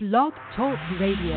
Blog 0.00 0.32
Talk 0.54 0.78
Radio. 1.00 1.34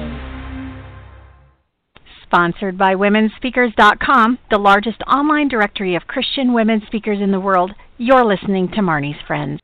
Sponsored 2.21 2.77
by 2.77 2.93
WomenSpeakers.com, 2.93 4.37
the 4.51 4.59
largest 4.59 5.01
online 5.07 5.47
directory 5.47 5.95
of 5.95 6.05
Christian 6.05 6.53
women 6.53 6.83
speakers 6.85 7.17
in 7.19 7.31
the 7.31 7.39
world. 7.39 7.71
You're 7.97 8.23
listening 8.23 8.67
to 8.75 8.81
Marnie's 8.81 9.19
Friends. 9.25 9.59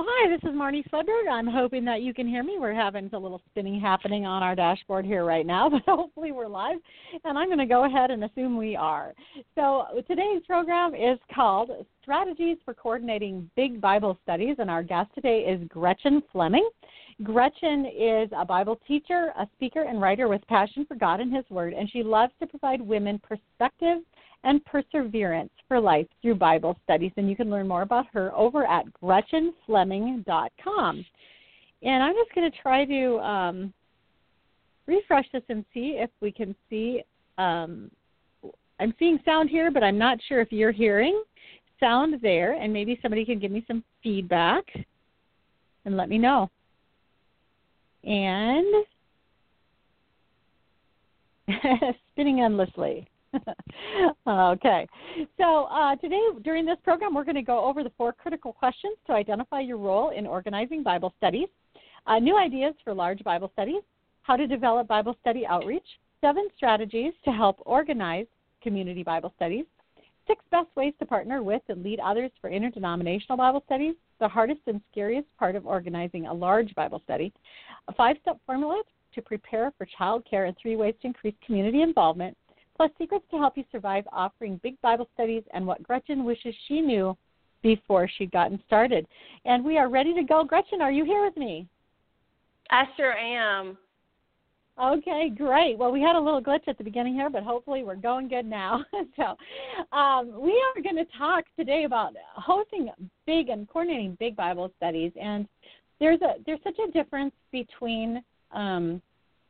Well, 0.00 0.08
hi, 0.12 0.30
this 0.30 0.50
is 0.50 0.56
Marnie 0.56 0.82
Swedberg. 0.88 1.30
I'm 1.30 1.46
hoping 1.46 1.84
that 1.84 2.00
you 2.00 2.14
can 2.14 2.26
hear 2.26 2.42
me. 2.42 2.56
We're 2.58 2.72
having 2.72 3.10
a 3.12 3.18
little 3.18 3.42
spinning 3.50 3.78
happening 3.78 4.24
on 4.24 4.42
our 4.42 4.54
dashboard 4.54 5.04
here 5.04 5.26
right 5.26 5.44
now, 5.44 5.68
but 5.68 5.82
hopefully 5.86 6.32
we're 6.32 6.48
live. 6.48 6.78
And 7.22 7.36
I'm 7.36 7.48
going 7.48 7.58
to 7.58 7.66
go 7.66 7.84
ahead 7.84 8.10
and 8.10 8.24
assume 8.24 8.56
we 8.56 8.74
are. 8.74 9.12
So 9.54 10.02
today's 10.08 10.40
program 10.46 10.94
is 10.94 11.18
called 11.34 11.68
Strategies 12.00 12.56
for 12.64 12.72
Coordinating 12.72 13.50
Big 13.56 13.78
Bible 13.78 14.16
Studies, 14.22 14.56
and 14.58 14.70
our 14.70 14.82
guest 14.82 15.10
today 15.14 15.40
is 15.40 15.68
Gretchen 15.68 16.22
Fleming. 16.32 16.66
Gretchen 17.22 17.84
is 17.84 18.30
a 18.34 18.46
Bible 18.46 18.80
teacher, 18.88 19.34
a 19.38 19.46
speaker, 19.52 19.82
and 19.82 20.00
writer 20.00 20.28
with 20.28 20.40
passion 20.46 20.86
for 20.86 20.94
God 20.94 21.20
and 21.20 21.30
His 21.30 21.44
Word, 21.50 21.74
and 21.74 21.90
she 21.90 22.02
loves 22.02 22.32
to 22.40 22.46
provide 22.46 22.80
women 22.80 23.20
perspective 23.22 23.98
and 24.44 24.64
perseverance 24.64 25.50
for 25.68 25.80
life 25.80 26.06
through 26.22 26.36
Bible 26.36 26.78
studies. 26.84 27.12
And 27.16 27.28
you 27.28 27.36
can 27.36 27.50
learn 27.50 27.68
more 27.68 27.82
about 27.82 28.06
her 28.12 28.34
over 28.34 28.66
at 28.66 28.86
GretchenFleming.com. 29.02 31.04
And 31.82 32.02
I'm 32.02 32.14
just 32.14 32.34
going 32.34 32.50
to 32.50 32.58
try 32.58 32.84
to 32.84 33.18
um, 33.18 33.72
refresh 34.86 35.26
this 35.32 35.42
and 35.48 35.64
see 35.72 35.96
if 35.98 36.10
we 36.20 36.32
can 36.32 36.54
see. 36.68 37.02
Um, 37.38 37.90
I'm 38.78 38.94
seeing 38.98 39.18
sound 39.24 39.50
here, 39.50 39.70
but 39.70 39.82
I'm 39.82 39.98
not 39.98 40.18
sure 40.28 40.40
if 40.40 40.52
you're 40.52 40.72
hearing 40.72 41.22
sound 41.78 42.20
there. 42.22 42.54
And 42.54 42.72
maybe 42.72 42.98
somebody 43.02 43.24
can 43.24 43.38
give 43.38 43.50
me 43.50 43.64
some 43.66 43.84
feedback 44.02 44.64
and 45.84 45.96
let 45.96 46.08
me 46.08 46.18
know. 46.18 46.50
And 48.04 48.84
spinning 52.12 52.40
endlessly. 52.40 53.06
okay. 54.26 54.86
So 55.36 55.64
uh, 55.64 55.96
today, 55.96 56.20
during 56.42 56.64
this 56.64 56.78
program, 56.82 57.14
we're 57.14 57.24
going 57.24 57.36
to 57.36 57.42
go 57.42 57.64
over 57.64 57.82
the 57.82 57.92
four 57.96 58.12
critical 58.12 58.52
questions 58.52 58.96
to 59.06 59.12
identify 59.12 59.60
your 59.60 59.78
role 59.78 60.10
in 60.10 60.26
organizing 60.26 60.82
Bible 60.82 61.12
studies, 61.18 61.48
uh, 62.06 62.18
new 62.18 62.36
ideas 62.36 62.74
for 62.84 62.94
large 62.94 63.22
Bible 63.24 63.50
studies, 63.52 63.82
how 64.22 64.36
to 64.36 64.46
develop 64.46 64.88
Bible 64.88 65.16
study 65.20 65.46
outreach, 65.46 65.86
seven 66.20 66.48
strategies 66.56 67.12
to 67.24 67.30
help 67.30 67.56
organize 67.64 68.26
community 68.62 69.02
Bible 69.02 69.32
studies, 69.36 69.64
six 70.26 70.44
best 70.50 70.68
ways 70.76 70.92
to 70.98 71.06
partner 71.06 71.42
with 71.42 71.62
and 71.68 71.82
lead 71.82 71.98
others 72.00 72.30
for 72.40 72.50
interdenominational 72.50 73.36
Bible 73.36 73.62
studies, 73.66 73.94
the 74.20 74.28
hardest 74.28 74.60
and 74.66 74.80
scariest 74.90 75.26
part 75.38 75.56
of 75.56 75.66
organizing 75.66 76.26
a 76.26 76.32
large 76.32 76.74
Bible 76.74 77.00
study, 77.04 77.32
a 77.88 77.94
five 77.94 78.16
step 78.22 78.38
formula 78.46 78.82
to 79.14 79.22
prepare 79.22 79.72
for 79.76 79.86
child 79.98 80.24
care, 80.28 80.44
and 80.44 80.56
three 80.60 80.76
ways 80.76 80.94
to 81.00 81.08
increase 81.08 81.34
community 81.44 81.82
involvement, 81.82 82.36
plus 82.80 82.90
secrets 82.96 83.26
to 83.30 83.36
help 83.36 83.58
you 83.58 83.64
survive 83.70 84.04
offering 84.10 84.58
big 84.62 84.80
Bible 84.80 85.06
studies 85.12 85.42
and 85.52 85.66
what 85.66 85.82
Gretchen 85.82 86.24
wishes 86.24 86.54
she 86.66 86.80
knew 86.80 87.14
before 87.62 88.08
she'd 88.08 88.30
gotten 88.30 88.58
started. 88.66 89.06
And 89.44 89.62
we 89.62 89.76
are 89.76 89.90
ready 89.90 90.14
to 90.14 90.22
go. 90.22 90.44
Gretchen, 90.44 90.80
are 90.80 90.90
you 90.90 91.04
here 91.04 91.22
with 91.22 91.36
me? 91.36 91.68
I 92.70 92.84
sure 92.96 93.12
am. 93.12 93.76
Okay, 94.82 95.30
great. 95.36 95.76
Well, 95.76 95.92
we 95.92 96.00
had 96.00 96.16
a 96.16 96.20
little 96.20 96.40
glitch 96.40 96.66
at 96.68 96.78
the 96.78 96.84
beginning 96.84 97.12
here, 97.12 97.28
but 97.28 97.42
hopefully 97.42 97.82
we're 97.82 97.96
going 97.96 98.28
good 98.28 98.46
now. 98.46 98.82
so, 99.16 99.36
um, 99.94 100.40
we 100.40 100.52
are 100.52 100.80
going 100.80 100.96
to 100.96 101.18
talk 101.18 101.44
today 101.58 101.84
about 101.84 102.14
hosting 102.34 102.88
big 103.26 103.50
and 103.50 103.68
coordinating 103.68 104.16
big 104.18 104.34
Bible 104.36 104.72
studies, 104.78 105.12
and 105.20 105.46
there's 105.98 106.22
a 106.22 106.36
there's 106.46 106.60
such 106.64 106.78
a 106.78 106.90
difference 106.92 107.34
between 107.52 108.24
um, 108.52 109.02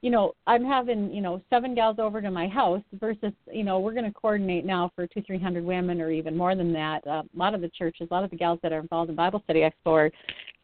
you 0.03 0.11
know, 0.11 0.33
I'm 0.47 0.65
having, 0.65 1.12
you 1.12 1.20
know, 1.20 1.43
seven 1.51 1.75
gals 1.75 1.98
over 1.98 2.23
to 2.23 2.31
my 2.31 2.48
house 2.48 2.83
versus, 2.95 3.33
you 3.53 3.65
know, 3.65 3.81
we're 3.81 3.93
going 3.93 4.06
to 4.06 4.12
coordinate 4.12 4.65
now 4.65 4.91
for 4.97 5.06
two, 5.06 5.22
three 5.22 5.38
hundred 5.38 5.65
women 5.65 6.00
or 6.00 6.11
even 6.11 6.37
more 6.37 6.55
than 6.55 6.72
that. 6.72 7.06
Uh, 7.06 7.22
a 7.22 7.38
lot 7.38 7.55
of 7.55 7.61
the 7.61 7.69
churches, 7.69 8.09
a 8.10 8.15
lot 8.15 8.25
of 8.25 8.31
the 8.31 8.37
gals 8.37 8.59
that 8.62 8.72
are 8.72 8.81
involved 8.81 9.10
in 9.10 9.16
Bible 9.16 9.43
Study 9.44 9.60
Expo 9.60 9.93
are, 9.93 10.10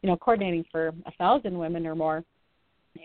you 0.03 0.09
know, 0.09 0.17
coordinating 0.17 0.65
for 0.73 0.89
a 1.05 1.13
thousand 1.19 1.59
women 1.59 1.87
or 1.87 1.95
more. 1.95 2.25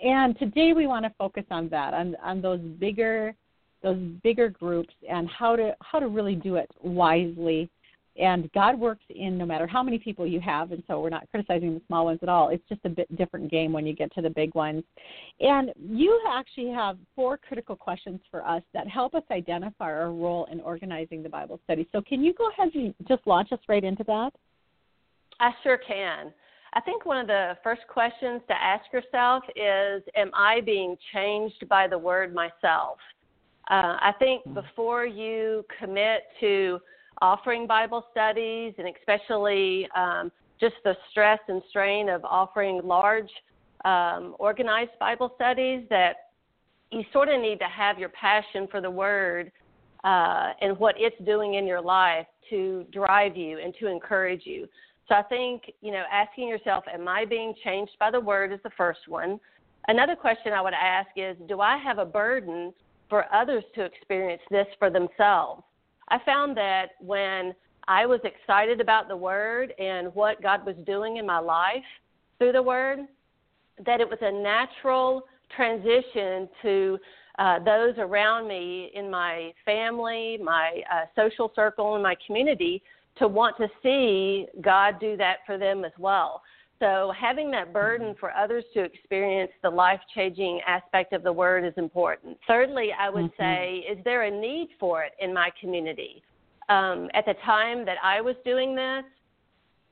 And 0.04 0.40
today 0.40 0.72
we 0.74 0.88
want 0.88 1.04
to 1.04 1.12
focus 1.18 1.44
on 1.52 1.68
that, 1.70 1.94
on 1.94 2.16
on 2.24 2.42
those 2.42 2.62
bigger, 2.62 3.36
those 3.84 4.00
bigger 4.24 4.50
groups, 4.50 4.94
and 5.10 5.28
how 5.28 5.58
to 5.58 5.76
how 5.82 6.00
to 6.00 6.08
really 6.08 6.36
do 6.36 6.56
it 6.56 6.72
wisely 6.82 7.70
and 8.18 8.52
God 8.54 8.78
works 8.78 9.04
in 9.10 9.38
no 9.38 9.46
matter 9.46 9.66
how 9.66 9.82
many 9.82 9.98
people 9.98 10.28
you 10.28 10.42
have, 10.42 10.72
and 10.72 10.84
so 10.88 11.00
we're 11.00 11.10
not 11.10 11.30
criticizing 11.32 11.74
the 11.74 11.82
small 11.88 12.06
ones 12.06 12.20
at 12.22 12.30
all. 12.30 12.50
It's 12.50 12.68
just 12.68 12.82
a 12.84 12.90
bit 12.90 13.16
different 13.16 13.50
game 13.50 13.72
when 13.72 13.86
you 13.86 13.94
get 13.94 14.14
to 14.16 14.22
the 14.22 14.30
big 14.30 14.54
ones. 14.54 14.84
And 15.40 15.72
you 15.80 16.20
actually 16.30 16.72
have 16.72 16.98
four 17.16 17.38
critical 17.38 17.76
questions 17.76 18.20
for 18.30 18.46
us 18.46 18.64
that 18.74 18.88
help 18.88 19.16
us 19.16 19.24
identify 19.32 19.86
our 19.86 20.12
role 20.12 20.48
in 20.52 20.60
organizing 20.60 21.24
the 21.24 21.30
Bible 21.30 21.60
study. 21.64 21.88
So 21.92 22.02
can 22.02 22.24
you 22.24 22.34
go 22.34 22.50
ahead 22.50 22.74
and 22.76 22.94
just 23.08 23.26
launch 23.26 23.52
us 23.52 23.60
right 23.70 23.84
into 23.84 24.04
that? 24.06 24.32
I 25.40 25.52
sure 25.64 25.78
can. 25.78 26.34
I 26.74 26.82
think 26.82 27.06
one 27.06 27.18
of 27.18 27.28
the 27.28 27.58
first 27.64 27.82
questions 27.90 28.42
to 28.48 28.54
ask 28.54 28.86
yourself 28.94 29.44
is 29.56 30.04
Am 30.16 30.32
I 30.34 30.62
being 30.62 30.98
changed 31.14 31.68
by 31.70 31.88
the 31.88 31.98
word 31.98 32.34
myself? 32.34 32.98
Uh, 33.70 33.98
I 34.00 34.14
think 34.20 34.44
hmm. 34.44 34.54
before 34.54 35.06
you 35.06 35.66
commit 35.80 36.24
to 36.42 36.80
offering 37.22 37.68
Bible 37.68 38.06
studies 38.12 38.74
and 38.78 38.88
especially 39.00 39.88
um, 39.96 40.32
just 40.60 40.76
the 40.84 40.96
stress 41.10 41.40
and 41.48 41.62
strain 41.70 42.10
of 42.10 42.24
offering 42.26 42.82
large 42.84 43.30
um, 43.86 44.36
organized 44.40 44.92
Bible 45.00 45.32
studies 45.36 45.86
that 45.90 46.14
you 46.92 47.04
sort 47.14 47.30
of 47.30 47.42
need 47.42 47.60
to 47.60 47.66
have 47.66 47.98
your 47.98 48.10
passion 48.10 48.68
for 48.70 48.82
the 48.82 48.90
Word 48.90 49.52
uh, 50.04 50.54
and 50.62 50.78
what 50.78 50.96
it's 50.98 51.16
doing 51.26 51.56
in 51.56 51.66
your 51.66 51.82
life 51.82 52.28
to 52.50 52.86
drive 52.92 53.38
you 53.38 53.60
and 53.60 53.74
to 53.80 53.88
encourage 53.88 54.46
you. 54.46 54.68
So 55.08 55.16
I 55.16 55.24
think, 55.24 55.64
you 55.82 55.92
know, 55.92 56.04
asking 56.12 56.48
yourself, 56.48 56.84
am 56.94 57.08
I 57.08 57.26
being 57.26 57.54
changed 57.64 57.94
by 58.00 58.12
the 58.12 58.20
Word 58.20 58.52
is 58.52 58.60
the 58.64 58.72
first 58.78 59.08
one. 59.08 59.40
Another 59.88 60.16
question 60.16 60.54
I 60.54 60.62
would 60.62 60.74
ask 60.74 61.10
is, 61.16 61.36
do 61.48 61.60
I 61.60 61.78
have 61.78 61.98
a 61.98 62.06
burden 62.06 62.74
for 63.10 63.26
others 63.34 63.64
to 63.76 63.84
experience 63.84 64.42
this 64.52 64.68
for 64.78 64.90
themselves? 64.90 65.64
I 66.12 66.20
found 66.26 66.58
that 66.58 66.90
when 67.00 67.56
I 67.88 68.06
was 68.06 68.20
excited 68.26 68.82
about 68.82 69.08
the 69.08 69.16
Word 69.16 69.74
and 69.80 70.14
what 70.14 70.42
God 70.44 70.66
was 70.66 70.76
doing 70.86 71.18
in 71.18 71.26
my 71.26 71.40
life 71.40 71.84
through 72.38 72.52
the 72.52 72.62
Word, 72.62 73.00
that 73.86 74.02
it 74.02 74.10
was 74.10 74.20
a 74.22 74.32
natural 74.32 75.24
transition 75.56 76.50
to 76.62 77.00
uh, 77.40 77.60
those 77.64 77.94
around 77.98 78.48
me 78.48 78.92
in 78.94 79.10
my 79.10 79.54
family, 79.64 80.38
my 80.44 80.82
uh, 80.94 81.06
social 81.16 81.52
circle, 81.56 81.96
and 81.96 82.04
my 82.04 82.16
community 82.28 82.84
to 83.18 83.28
want 83.28 83.56
to 83.58 83.68
see 83.82 84.48
God 84.62 85.00
do 85.00 85.16
that 85.16 85.38
for 85.46 85.58
them 85.58 85.86
as 85.86 85.94
well. 85.98 86.42
So, 86.82 87.14
having 87.16 87.52
that 87.52 87.72
burden 87.72 88.16
for 88.20 88.36
others 88.36 88.64
to 88.74 88.84
experience 88.84 89.52
the 89.62 89.70
life 89.70 90.00
changing 90.16 90.62
aspect 90.66 91.14
of 91.14 91.22
the 91.22 91.32
word 91.32 91.64
is 91.64 91.74
important. 91.78 92.40
Thirdly, 92.48 92.90
I 93.00 93.08
would 93.08 93.32
mm-hmm. 93.34 93.42
say, 93.42 93.86
is 93.88 94.04
there 94.04 94.24
a 94.24 94.32
need 94.32 94.70
for 94.80 95.04
it 95.04 95.12
in 95.20 95.32
my 95.32 95.52
community? 95.62 96.24
Um, 96.70 97.08
at 97.14 97.26
the 97.26 97.36
time 97.46 97.86
that 97.86 97.98
I 98.04 98.20
was 98.20 98.36
doing 98.44 98.76
this, 98.76 99.04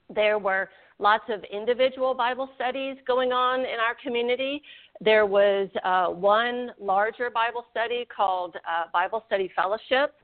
there 0.10 0.40
were 0.40 0.72
lots 0.98 1.26
of 1.30 1.44
individual 1.54 2.16
Bible 2.16 2.50
studies 2.56 2.98
going 3.06 3.32
on 3.32 3.60
in 3.60 3.80
our 3.80 3.96
community. 4.04 4.60
There 5.00 5.28
was 5.28 5.70
uh, 5.84 6.08
one 6.08 6.72
larger 6.82 7.30
Bible 7.30 7.66
study 7.70 8.08
called 8.16 8.56
uh, 8.56 8.86
Bible 8.92 9.24
Study 9.28 9.52
Fellowship, 9.56 10.16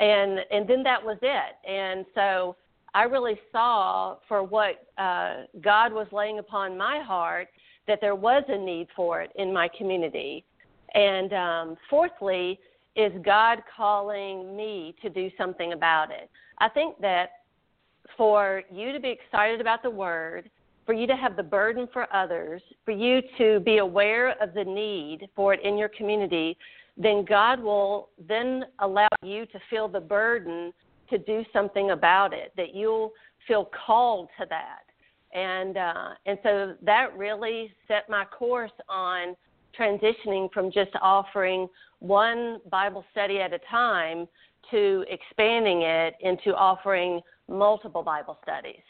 and 0.00 0.40
and 0.50 0.68
then 0.68 0.82
that 0.82 1.02
was 1.02 1.16
it. 1.22 1.56
And 1.66 2.04
so 2.14 2.56
I 2.94 3.04
really 3.04 3.38
saw 3.52 4.16
for 4.26 4.42
what 4.42 4.86
uh, 4.98 5.44
God 5.60 5.92
was 5.92 6.06
laying 6.12 6.38
upon 6.38 6.76
my 6.76 7.00
heart 7.00 7.48
that 7.86 8.00
there 8.00 8.14
was 8.14 8.42
a 8.48 8.58
need 8.58 8.88
for 8.94 9.22
it 9.22 9.30
in 9.36 9.52
my 9.52 9.68
community. 9.76 10.44
And 10.94 11.32
um, 11.32 11.76
fourthly, 11.88 12.58
is 12.96 13.12
God 13.24 13.62
calling 13.76 14.56
me 14.56 14.94
to 15.02 15.08
do 15.08 15.30
something 15.38 15.72
about 15.72 16.10
it? 16.10 16.30
I 16.58 16.68
think 16.68 17.00
that 17.00 17.30
for 18.16 18.62
you 18.72 18.92
to 18.92 19.00
be 19.00 19.10
excited 19.10 19.60
about 19.60 19.82
the 19.82 19.90
Word, 19.90 20.50
for 20.84 20.92
you 20.92 21.06
to 21.06 21.16
have 21.16 21.36
the 21.36 21.42
burden 21.42 21.88
for 21.92 22.12
others, 22.14 22.60
for 22.84 22.90
you 22.90 23.20
to 23.38 23.60
be 23.60 23.78
aware 23.78 24.30
of 24.42 24.52
the 24.54 24.64
need 24.64 25.28
for 25.36 25.54
it 25.54 25.60
in 25.64 25.78
your 25.78 25.88
community, 25.88 26.56
then 26.96 27.24
God 27.24 27.60
will 27.60 28.08
then 28.28 28.64
allow 28.80 29.08
you 29.22 29.46
to 29.46 29.60
feel 29.70 29.88
the 29.88 30.00
burden 30.00 30.72
to 31.10 31.18
do 31.18 31.44
something 31.52 31.90
about 31.90 32.32
it, 32.32 32.52
that 32.56 32.74
you'll 32.74 33.12
feel 33.46 33.68
called 33.86 34.28
to 34.38 34.46
that. 34.48 34.82
And 35.32 35.76
uh, 35.76 36.08
and 36.26 36.38
so 36.42 36.74
that 36.82 37.16
really 37.16 37.72
set 37.86 38.08
my 38.08 38.24
course 38.24 38.72
on 38.88 39.36
transitioning 39.78 40.52
from 40.52 40.72
just 40.72 40.90
offering 41.00 41.68
one 42.00 42.58
Bible 42.70 43.04
study 43.12 43.40
at 43.40 43.52
a 43.52 43.60
time 43.70 44.26
to 44.70 45.04
expanding 45.08 45.82
it 45.82 46.14
into 46.20 46.54
offering 46.54 47.20
multiple 47.48 48.02
Bible 48.02 48.38
studies. 48.42 48.82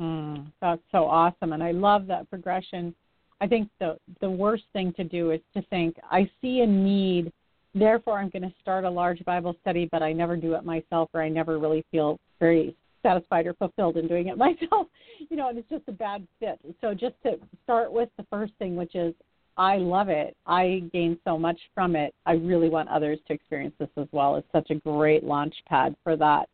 Mm, 0.00 0.50
that's 0.60 0.80
so 0.90 1.04
awesome, 1.04 1.52
and 1.52 1.62
I 1.62 1.72
love 1.72 2.06
that 2.06 2.28
progression. 2.30 2.94
I 3.40 3.46
think 3.46 3.68
the 3.80 3.98
the 4.20 4.30
worst 4.30 4.64
thing 4.72 4.92
to 4.94 5.04
do 5.04 5.32
is 5.32 5.40
to 5.54 5.62
think 5.62 5.96
I 6.10 6.30
see 6.40 6.60
a 6.60 6.66
need, 6.66 7.32
therefore 7.74 8.18
I'm 8.18 8.30
going 8.30 8.42
to 8.42 8.54
start 8.60 8.84
a 8.84 8.90
large 8.90 9.24
Bible 9.24 9.56
study, 9.60 9.88
but 9.90 10.02
I 10.02 10.12
never 10.12 10.36
do 10.36 10.54
it 10.54 10.64
myself, 10.64 11.10
or 11.14 11.22
I 11.22 11.28
never 11.28 11.58
really 11.58 11.84
feel 11.90 12.18
very 12.40 12.76
satisfied 13.02 13.46
or 13.46 13.54
fulfilled 13.54 13.96
in 13.96 14.08
doing 14.08 14.28
it 14.28 14.38
myself. 14.38 14.86
You 15.28 15.36
know, 15.36 15.48
and 15.48 15.58
it's 15.58 15.68
just 15.68 15.84
a 15.88 15.92
bad 15.92 16.26
fit. 16.40 16.58
So 16.80 16.94
just 16.94 17.14
to 17.24 17.38
start 17.64 17.92
with 17.92 18.08
the 18.16 18.26
first 18.30 18.52
thing, 18.58 18.76
which 18.76 18.94
is 18.94 19.14
I 19.56 19.76
love 19.76 20.08
it. 20.08 20.36
I 20.46 20.82
gain 20.92 21.18
so 21.24 21.38
much 21.38 21.58
from 21.74 21.94
it. 21.94 22.14
I 22.24 22.32
really 22.32 22.68
want 22.68 22.88
others 22.88 23.18
to 23.28 23.34
experience 23.34 23.74
this 23.78 23.90
as 23.96 24.06
well. 24.12 24.36
It's 24.36 24.50
such 24.52 24.70
a 24.70 24.76
great 24.76 25.24
launch 25.24 25.54
pad 25.68 25.94
for 26.02 26.16
that. 26.16 26.48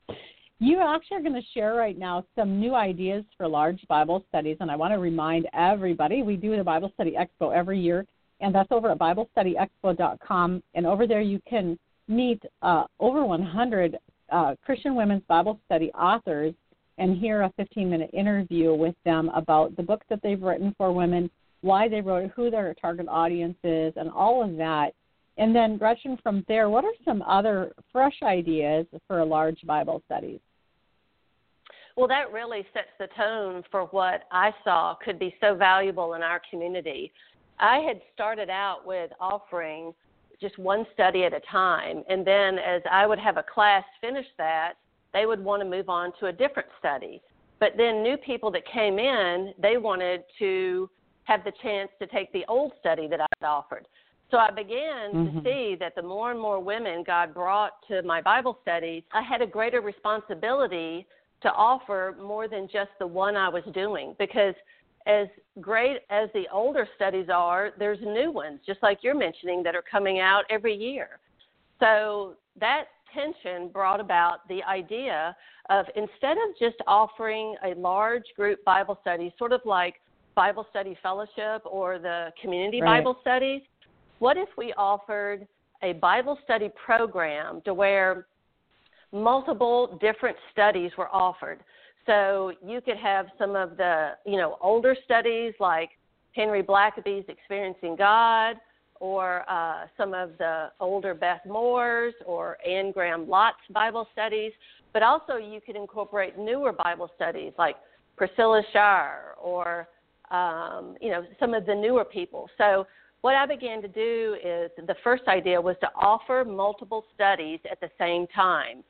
You 0.60 0.80
actually 0.80 1.18
are 1.18 1.22
going 1.22 1.40
to 1.40 1.48
share 1.54 1.74
right 1.74 1.96
now 1.96 2.24
some 2.34 2.58
new 2.58 2.74
ideas 2.74 3.24
for 3.36 3.46
large 3.46 3.80
Bible 3.86 4.24
studies, 4.28 4.56
and 4.58 4.70
I 4.70 4.76
want 4.76 4.92
to 4.92 4.98
remind 4.98 5.46
everybody 5.54 6.24
we 6.24 6.34
do 6.34 6.56
the 6.56 6.64
Bible 6.64 6.90
Study 6.94 7.14
Expo 7.16 7.54
every 7.54 7.78
year, 7.78 8.04
and 8.40 8.54
that's 8.54 8.70
over 8.70 8.90
at 8.90 8.98
BibleStudyExpo.com. 8.98 10.62
And 10.74 10.86
over 10.86 11.06
there, 11.06 11.20
you 11.20 11.40
can 11.48 11.78
meet 12.06 12.42
uh, 12.62 12.84
over 13.00 13.24
100 13.24 13.98
uh, 14.30 14.54
Christian 14.64 14.94
women's 14.94 15.22
Bible 15.28 15.58
study 15.66 15.90
authors 15.92 16.54
and 16.98 17.16
hear 17.16 17.42
a 17.42 17.52
15 17.56 17.88
minute 17.88 18.10
interview 18.12 18.74
with 18.74 18.94
them 19.04 19.30
about 19.30 19.76
the 19.76 19.82
books 19.82 20.06
that 20.10 20.20
they've 20.22 20.42
written 20.42 20.74
for 20.76 20.92
women, 20.92 21.30
why 21.60 21.88
they 21.88 22.00
wrote 22.00 22.24
it, 22.24 22.32
who 22.34 22.50
their 22.50 22.74
target 22.74 23.06
audience 23.08 23.56
is, 23.64 23.92
and 23.96 24.10
all 24.10 24.42
of 24.42 24.56
that. 24.56 24.92
And 25.36 25.54
then, 25.54 25.76
Gretchen, 25.76 26.18
from 26.22 26.44
there, 26.48 26.68
what 26.68 26.84
are 26.84 26.92
some 27.04 27.22
other 27.22 27.72
fresh 27.92 28.16
ideas 28.24 28.86
for 29.06 29.24
large 29.24 29.60
Bible 29.64 30.02
studies? 30.06 30.40
Well, 31.96 32.08
that 32.08 32.32
really 32.32 32.66
sets 32.72 32.88
the 32.98 33.08
tone 33.16 33.62
for 33.70 33.84
what 33.86 34.24
I 34.30 34.52
saw 34.62 34.96
could 35.04 35.18
be 35.18 35.34
so 35.40 35.54
valuable 35.54 36.14
in 36.14 36.22
our 36.22 36.40
community. 36.50 37.12
I 37.60 37.78
had 37.78 38.00
started 38.14 38.50
out 38.50 38.86
with 38.86 39.10
offering 39.20 39.92
just 40.40 40.58
one 40.58 40.86
study 40.94 41.24
at 41.24 41.32
a 41.32 41.40
time, 41.50 42.04
and 42.08 42.26
then 42.26 42.58
as 42.58 42.82
I 42.90 43.06
would 43.06 43.18
have 43.18 43.36
a 43.36 43.42
class 43.42 43.84
finish 44.00 44.26
that, 44.38 44.74
they 45.12 45.26
would 45.26 45.42
want 45.42 45.62
to 45.62 45.68
move 45.68 45.88
on 45.88 46.12
to 46.20 46.26
a 46.26 46.32
different 46.32 46.68
study. 46.78 47.20
But 47.58 47.72
then 47.76 48.02
new 48.02 48.16
people 48.16 48.50
that 48.52 48.62
came 48.72 48.98
in, 48.98 49.52
they 49.60 49.78
wanted 49.78 50.22
to 50.38 50.88
have 51.24 51.44
the 51.44 51.52
chance 51.62 51.90
to 52.00 52.06
take 52.06 52.32
the 52.32 52.44
old 52.48 52.72
study 52.78 53.08
that 53.08 53.20
I 53.20 53.26
had 53.40 53.48
offered. 53.48 53.86
So 54.30 54.36
I 54.36 54.50
began 54.50 55.12
mm-hmm. 55.12 55.38
to 55.38 55.44
see 55.44 55.76
that 55.80 55.94
the 55.94 56.02
more 56.02 56.30
and 56.30 56.40
more 56.40 56.60
women 56.60 57.02
God 57.06 57.34
brought 57.34 57.72
to 57.88 58.02
my 58.02 58.20
Bible 58.20 58.58
studies, 58.62 59.02
I 59.12 59.22
had 59.22 59.42
a 59.42 59.46
greater 59.46 59.80
responsibility 59.80 61.06
to 61.42 61.52
offer 61.52 62.16
more 62.20 62.48
than 62.48 62.68
just 62.70 62.90
the 62.98 63.06
one 63.06 63.36
I 63.36 63.48
was 63.48 63.62
doing 63.72 64.14
because 64.18 64.54
as 65.08 65.26
great 65.60 65.98
as 66.10 66.28
the 66.34 66.44
older 66.52 66.86
studies 66.94 67.28
are, 67.32 67.70
there's 67.78 67.98
new 68.00 68.30
ones, 68.30 68.60
just 68.66 68.82
like 68.82 68.98
you're 69.02 69.18
mentioning, 69.18 69.62
that 69.62 69.74
are 69.74 69.84
coming 69.90 70.20
out 70.20 70.44
every 70.50 70.74
year. 70.74 71.18
So 71.80 72.34
that 72.60 72.84
tension 73.14 73.68
brought 73.68 74.00
about 74.00 74.46
the 74.48 74.62
idea 74.64 75.34
of 75.70 75.86
instead 75.96 76.36
of 76.36 76.56
just 76.58 76.76
offering 76.86 77.56
a 77.64 77.74
large 77.74 78.24
group 78.36 78.62
Bible 78.64 78.98
study, 79.00 79.34
sort 79.38 79.52
of 79.52 79.60
like 79.64 79.94
Bible 80.34 80.66
Study 80.70 80.96
Fellowship 81.02 81.62
or 81.64 81.98
the 81.98 82.30
community 82.40 82.80
right. 82.80 82.98
Bible 82.98 83.16
studies, 83.20 83.62
what 84.18 84.36
if 84.36 84.48
we 84.56 84.72
offered 84.74 85.46
a 85.82 85.94
Bible 85.94 86.38
study 86.44 86.70
program 86.84 87.60
to 87.64 87.72
where 87.72 88.26
multiple 89.12 89.98
different 90.00 90.36
studies 90.52 90.90
were 90.98 91.08
offered. 91.14 91.60
So 92.08 92.52
you 92.66 92.80
could 92.80 92.96
have 92.96 93.26
some 93.38 93.54
of 93.54 93.76
the, 93.76 94.12
you 94.24 94.38
know, 94.38 94.56
older 94.62 94.96
studies 95.04 95.52
like 95.60 95.90
Henry 96.34 96.62
Blackaby's 96.62 97.26
Experiencing 97.28 97.96
God, 97.96 98.56
or 98.98 99.44
uh, 99.48 99.86
some 99.98 100.14
of 100.14 100.30
the 100.38 100.70
older 100.80 101.12
Beth 101.14 101.42
Moore's 101.46 102.14
or 102.24 102.56
Anne 102.66 102.92
Graham 102.92 103.26
Lotz 103.26 103.52
Bible 103.72 104.08
studies. 104.12 104.52
But 104.94 105.02
also 105.02 105.36
you 105.36 105.60
could 105.60 105.76
incorporate 105.76 106.38
newer 106.38 106.72
Bible 106.72 107.10
studies 107.14 107.52
like 107.58 107.76
Priscilla 108.16 108.62
Shirer 108.72 109.34
or, 109.40 109.86
um, 110.30 110.96
you 111.02 111.10
know, 111.10 111.22
some 111.38 111.52
of 111.52 111.66
the 111.66 111.74
newer 111.74 112.06
people. 112.06 112.48
So 112.56 112.86
what 113.20 113.34
I 113.34 113.44
began 113.44 113.82
to 113.82 113.88
do 113.88 114.36
is 114.42 114.70
the 114.78 114.96
first 115.04 115.24
idea 115.28 115.60
was 115.60 115.76
to 115.82 115.90
offer 115.94 116.42
multiple 116.44 117.04
studies 117.14 117.60
at 117.70 117.80
the 117.80 117.90
same 117.98 118.26
time. 118.28 118.82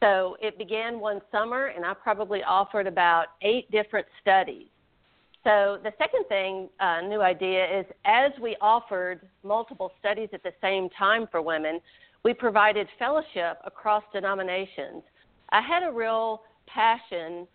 So 0.00 0.36
it 0.40 0.58
began 0.58 1.00
one 1.00 1.20
summer, 1.32 1.66
and 1.66 1.84
I 1.84 1.94
probably 1.94 2.42
offered 2.42 2.86
about 2.86 3.26
eight 3.42 3.70
different 3.70 4.06
studies. 4.20 4.66
So 5.42 5.78
the 5.82 5.92
second 5.96 6.24
thing, 6.28 6.68
uh, 6.80 7.02
new 7.02 7.22
idea 7.22 7.80
is 7.80 7.86
as 8.04 8.32
we 8.42 8.56
offered 8.60 9.20
multiple 9.44 9.92
studies 10.00 10.28
at 10.32 10.42
the 10.42 10.52
same 10.60 10.88
time 10.90 11.28
for 11.30 11.40
women, 11.40 11.80
we 12.24 12.34
provided 12.34 12.88
fellowship 12.98 13.58
across 13.64 14.02
denominations. 14.12 15.04
I 15.50 15.60
had 15.60 15.84
a 15.84 15.92
real 15.92 16.42
passion 16.66 17.46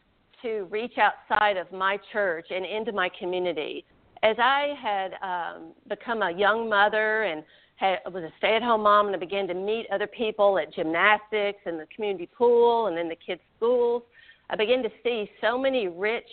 to 0.42 0.68
reach 0.72 0.94
outside 0.98 1.58
of 1.58 1.72
my 1.74 2.00
church 2.14 2.48
and 2.50 2.66
into 2.66 2.94
my 2.94 3.10
community. 3.20 3.84
As 4.24 4.38
I 4.40 4.74
had 4.82 5.12
um, 5.22 5.74
become 5.90 6.22
a 6.22 6.32
young 6.32 6.70
mother 6.70 7.24
and 7.24 7.44
had, 7.82 8.14
was 8.14 8.24
a 8.24 8.32
stay-at-home 8.38 8.84
mom, 8.84 9.08
and 9.08 9.16
I 9.16 9.20
began 9.20 9.48
to 9.48 9.56
meet 9.56 9.88
other 9.92 10.08
people 10.08 10.60
at 10.60 10.74
gymnastics 10.74 11.60
and 11.66 11.80
the 11.80 11.88
community 11.94 12.30
pool, 12.38 12.88
and 12.88 12.96
then 12.96 13.10
the 13.10 13.16
kids' 13.16 13.42
schools. 13.58 14.04
I 14.52 14.56
began 14.56 14.84
to 14.84 14.90
see 15.04 15.30
so 15.42 15.58
many 15.58 15.88
rich, 15.88 16.28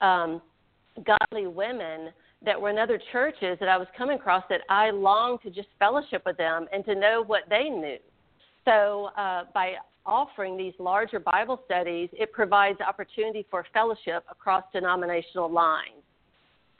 um, 0.00 0.42
godly 1.04 1.46
women 1.46 2.10
that 2.44 2.60
were 2.60 2.70
in 2.70 2.78
other 2.78 3.00
churches 3.12 3.56
that 3.60 3.68
I 3.68 3.78
was 3.78 3.86
coming 3.96 4.18
across 4.18 4.42
that 4.50 4.62
I 4.68 4.90
longed 4.90 5.40
to 5.42 5.50
just 5.50 5.68
fellowship 5.78 6.22
with 6.26 6.36
them 6.36 6.66
and 6.72 6.84
to 6.86 6.94
know 6.96 7.22
what 7.24 7.42
they 7.48 7.68
knew. 7.68 7.98
So 8.64 9.10
uh, 9.16 9.44
by 9.54 9.74
offering 10.04 10.56
these 10.56 10.74
larger 10.80 11.20
Bible 11.20 11.60
studies, 11.64 12.08
it 12.12 12.32
provides 12.32 12.80
opportunity 12.80 13.46
for 13.48 13.64
fellowship 13.72 14.24
across 14.28 14.64
denominational 14.72 15.50
lines. 15.50 16.02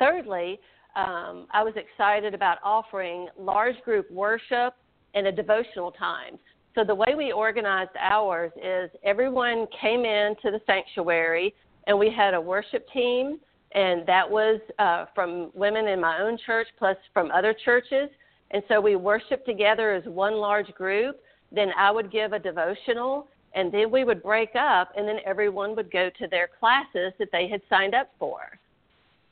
Thirdly, 0.00 0.58
um, 0.96 1.46
I 1.50 1.62
was 1.62 1.74
excited 1.76 2.34
about 2.34 2.58
offering 2.62 3.28
large 3.38 3.80
group 3.82 4.10
worship 4.10 4.74
and 5.14 5.26
a 5.26 5.32
devotional 5.32 5.90
time. 5.90 6.38
So 6.74 6.84
the 6.84 6.94
way 6.94 7.14
we 7.16 7.32
organized 7.32 7.90
ours 7.98 8.52
is 8.62 8.90
everyone 9.04 9.66
came 9.80 10.04
in 10.04 10.34
to 10.42 10.50
the 10.50 10.60
sanctuary 10.66 11.54
and 11.86 11.98
we 11.98 12.10
had 12.10 12.34
a 12.34 12.40
worship 12.40 12.86
team, 12.92 13.38
and 13.74 14.06
that 14.06 14.30
was 14.30 14.60
uh, 14.78 15.06
from 15.14 15.50
women 15.54 15.88
in 15.88 16.00
my 16.00 16.20
own 16.20 16.38
church 16.46 16.68
plus 16.78 16.96
from 17.12 17.30
other 17.30 17.54
churches. 17.64 18.08
And 18.50 18.62
so 18.68 18.80
we 18.80 18.96
worshiped 18.96 19.46
together 19.46 19.92
as 19.92 20.04
one 20.04 20.34
large 20.34 20.72
group. 20.74 21.20
Then 21.50 21.70
I 21.76 21.90
would 21.90 22.12
give 22.12 22.32
a 22.32 22.38
devotional, 22.38 23.28
and 23.54 23.72
then 23.72 23.90
we 23.90 24.04
would 24.04 24.22
break 24.22 24.50
up, 24.54 24.92
and 24.96 25.08
then 25.08 25.18
everyone 25.26 25.74
would 25.76 25.90
go 25.90 26.10
to 26.18 26.28
their 26.28 26.48
classes 26.58 27.12
that 27.18 27.28
they 27.32 27.48
had 27.48 27.60
signed 27.68 27.94
up 27.94 28.10
for 28.18 28.58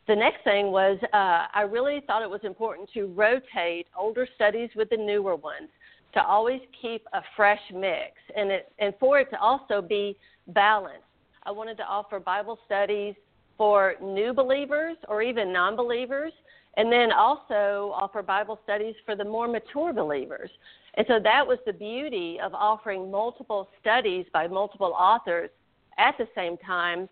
the 0.06 0.16
next 0.16 0.42
thing 0.44 0.72
was 0.72 0.98
uh, 1.12 1.46
I 1.54 1.62
really 1.62 2.02
thought 2.06 2.22
it 2.22 2.30
was 2.30 2.40
important 2.42 2.90
to 2.94 3.06
rotate 3.06 3.86
older 3.96 4.26
studies 4.34 4.70
with 4.74 4.90
the 4.90 4.96
newer 4.96 5.36
ones 5.36 5.68
to 6.14 6.24
always 6.24 6.60
keep 6.80 7.06
a 7.12 7.20
fresh 7.36 7.60
mix 7.72 8.12
and 8.36 8.50
it 8.50 8.72
and 8.78 8.92
for 8.98 9.20
it 9.20 9.30
to 9.30 9.40
also 9.40 9.80
be 9.80 10.16
balanced. 10.48 11.04
I 11.44 11.50
wanted 11.50 11.76
to 11.78 11.84
offer 11.84 12.18
Bible 12.18 12.58
studies 12.66 13.14
for 13.56 13.94
new 14.02 14.32
believers 14.32 14.96
or 15.08 15.22
even 15.22 15.52
non-believers 15.52 16.32
and 16.76 16.90
then 16.90 17.12
also 17.12 17.92
offer 17.94 18.22
Bible 18.22 18.58
studies 18.64 18.94
for 19.04 19.16
the 19.16 19.24
more 19.24 19.48
mature 19.48 19.92
believers. 19.92 20.50
And 20.94 21.06
so 21.08 21.18
that 21.22 21.46
was 21.46 21.58
the 21.66 21.72
beauty 21.72 22.38
of 22.42 22.54
offering 22.54 23.10
multiple 23.10 23.68
studies 23.80 24.26
by 24.32 24.46
multiple 24.46 24.94
authors 24.98 25.50
at 25.98 26.16
the 26.18 26.26
same 26.34 26.56
time 26.58 27.08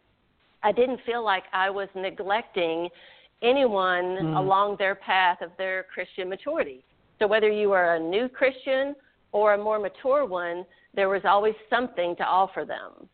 I 0.63 0.73
didn't 0.73 1.01
feel 1.07 1.25
like 1.25 1.45
I 1.53 1.71
was 1.71 1.89
neglecting 1.95 2.89
anyone 3.43 4.05
mm. 4.05 4.37
along 4.39 4.77
their 4.79 4.95
path 4.95 5.39
of 5.41 5.51
their 5.59 5.87
Christian 5.93 6.29
maturity. 6.29 6.85
So 7.19 7.27
whether 7.27 7.51
you 7.51 7.71
were 7.71 7.95
a 7.95 8.01
new 8.01 8.29
Christian 8.29 8.95
or 9.33 9.55
a 9.55 9.59
more 9.59 9.79
mature 9.79 10.25
one, 10.25 10.65
there 10.95 11.09
was 11.09 11.23
always 11.25 11.55
something 11.71 12.17
to 12.17 12.25
offer 12.25 12.65
them. 12.65 13.09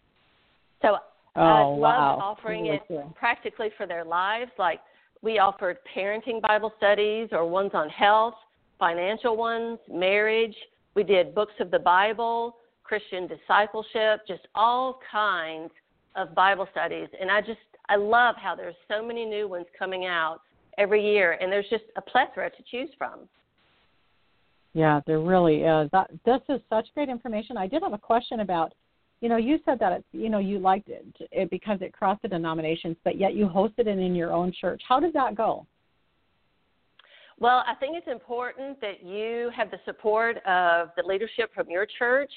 So 0.83 0.97
oh, 1.37 1.41
I 1.41 1.61
loved 1.63 1.81
wow. 1.81 2.19
offering 2.23 2.67
it 2.67 2.83
practically 3.15 3.69
for 3.77 3.87
their 3.87 4.05
lives. 4.05 4.51
Like 4.59 4.81
we 5.23 5.39
offered 5.39 5.79
parenting 5.97 6.41
Bible 6.41 6.73
studies 6.77 7.29
or 7.33 7.49
ones 7.49 7.73
on 7.75 7.89
health, 7.89 8.35
financial 8.79 9.37
ones, 9.37 9.79
marriage. 9.91 10.55
We 10.95 11.03
did 11.03 11.35
books 11.35 11.55
of 11.61 11.71
the 11.71 11.79
Bible, 11.79 12.57
Christian 12.85 13.27
discipleship, 13.27 14.21
just 14.29 14.47
all 14.55 15.01
kinds 15.11 15.71
of 16.17 16.35
Bible 16.35 16.67
studies, 16.71 17.09
and 17.21 17.31
I 17.31 17.41
just 17.41 17.59
I 17.89 17.97
love 17.97 18.37
how 18.39 18.55
there's 18.55 18.77
so 18.89 19.05
many 19.05 19.25
new 19.25 19.49
ones 19.49 19.67
coming 19.79 20.07
out 20.07 20.41
every 20.79 21.05
year, 21.05 21.39
and 21.41 21.53
there's 21.53 21.69
just 21.71 21.85
a 21.97 22.03
plethora 22.03 22.51
to 22.51 22.63
choose 22.71 22.89
from. 22.97 23.29
Yeah, 24.73 25.01
there 25.07 25.21
really 25.21 25.63
is. 25.63 25.89
That 25.93 26.11
this 26.25 26.41
is 26.49 26.61
such 26.69 26.87
great 26.95 27.09
information. 27.09 27.57
I 27.57 27.67
did 27.67 27.83
have 27.83 27.93
a 27.93 27.99
question 27.99 28.41
about, 28.41 28.73
you 29.21 29.29
know, 29.29 29.37
you 29.37 29.59
said 29.65 29.79
that 29.79 29.93
it's, 29.93 30.07
you 30.13 30.29
know, 30.29 30.41
you 30.41 30.59
liked 30.59 30.89
it, 30.89 31.07
it 31.31 31.49
because 31.51 31.79
it 31.81 31.93
crossed 31.93 32.23
the 32.23 32.29
denominations, 32.29 32.97
but 33.05 33.17
yet 33.17 33.35
you 33.35 33.47
hosted 33.47 33.87
it 33.87 33.99
in 33.99 34.15
your 34.15 34.33
own 34.33 34.53
church. 34.61 34.83
How 34.89 34.99
did 34.99 35.13
that 35.13 35.37
go? 35.37 35.65
Well, 37.39 37.63
I 37.67 37.75
think 37.75 37.97
it's 37.97 38.09
important 38.09 38.81
that 38.81 39.05
you 39.05 39.51
have 39.55 39.71
the 39.71 39.79
support 39.85 40.39
of 40.47 40.89
the 40.97 41.03
leadership 41.05 41.53
from 41.55 41.69
your 41.69 41.87
church. 41.99 42.31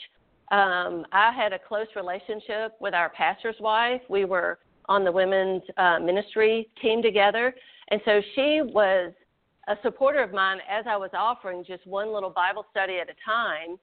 Um, 0.50 1.06
I 1.12 1.32
had 1.34 1.52
a 1.52 1.60
close 1.60 1.88
relationship 1.96 2.74
with 2.80 2.94
our 2.94 3.10
pastor's 3.10 3.56
wife. 3.60 4.02
We 4.10 4.26
were 4.26 4.60
on 4.88 5.04
the 5.04 5.12
women's 5.12 5.64
uh, 5.78 6.00
ministry 6.00 6.70
team 6.82 7.02
together, 7.02 7.54
and 7.90 8.00
so 8.06 8.22
she 8.36 8.62
was 8.64 9.12
a 9.68 9.76
supporter 9.84 10.24
of 10.24 10.32
mine 10.32 10.60
as 10.70 10.86
I 10.88 10.96
was 10.96 11.10
offering 11.14 11.66
just 11.68 11.86
one 11.86 12.14
little 12.14 12.30
Bible 12.30 12.66
study 12.72 13.00
at 13.00 13.10
a 13.10 13.16
time. 13.26 13.78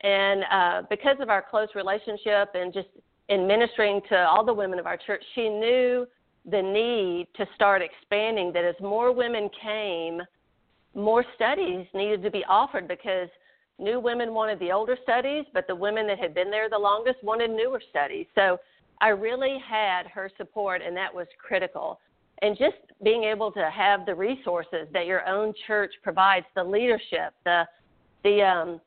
And 0.00 0.44
uh, 0.50 0.82
because 0.90 1.16
of 1.20 1.28
our 1.28 1.44
close 1.48 1.68
relationship 1.74 2.50
and 2.54 2.72
just 2.72 2.88
in 3.28 3.46
ministering 3.46 4.00
to 4.08 4.16
all 4.16 4.44
the 4.44 4.54
women 4.54 4.78
of 4.78 4.86
our 4.86 4.96
church, 4.96 5.22
she 5.34 5.48
knew 5.48 6.06
the 6.50 6.62
need 6.62 7.28
to 7.36 7.46
start 7.54 7.82
expanding. 7.82 8.52
That 8.52 8.64
as 8.64 8.74
more 8.80 9.12
women 9.12 9.48
came, 9.62 10.20
more 10.94 11.24
studies 11.36 11.86
needed 11.94 12.22
to 12.22 12.30
be 12.30 12.44
offered 12.48 12.88
because 12.88 13.28
new 13.78 14.00
women 14.00 14.34
wanted 14.34 14.58
the 14.58 14.72
older 14.72 14.96
studies, 15.02 15.44
but 15.52 15.66
the 15.66 15.74
women 15.74 16.06
that 16.08 16.18
had 16.18 16.34
been 16.34 16.50
there 16.50 16.68
the 16.68 16.78
longest 16.78 17.22
wanted 17.22 17.50
newer 17.50 17.82
studies. 17.90 18.26
So 18.34 18.58
I 19.00 19.08
really 19.08 19.58
had 19.66 20.06
her 20.08 20.30
support, 20.36 20.82
and 20.82 20.96
that 20.96 21.14
was 21.14 21.26
critical. 21.38 22.00
And 22.42 22.56
just 22.56 22.76
being 23.02 23.24
able 23.24 23.50
to 23.52 23.70
have 23.70 24.06
the 24.06 24.14
resources 24.14 24.86
that 24.92 25.06
your 25.06 25.26
own 25.26 25.52
church 25.66 25.92
provides, 26.02 26.46
the 26.54 26.64
leadership, 26.64 27.34
the 27.44 27.64
the 28.24 28.42
um, 28.42 28.80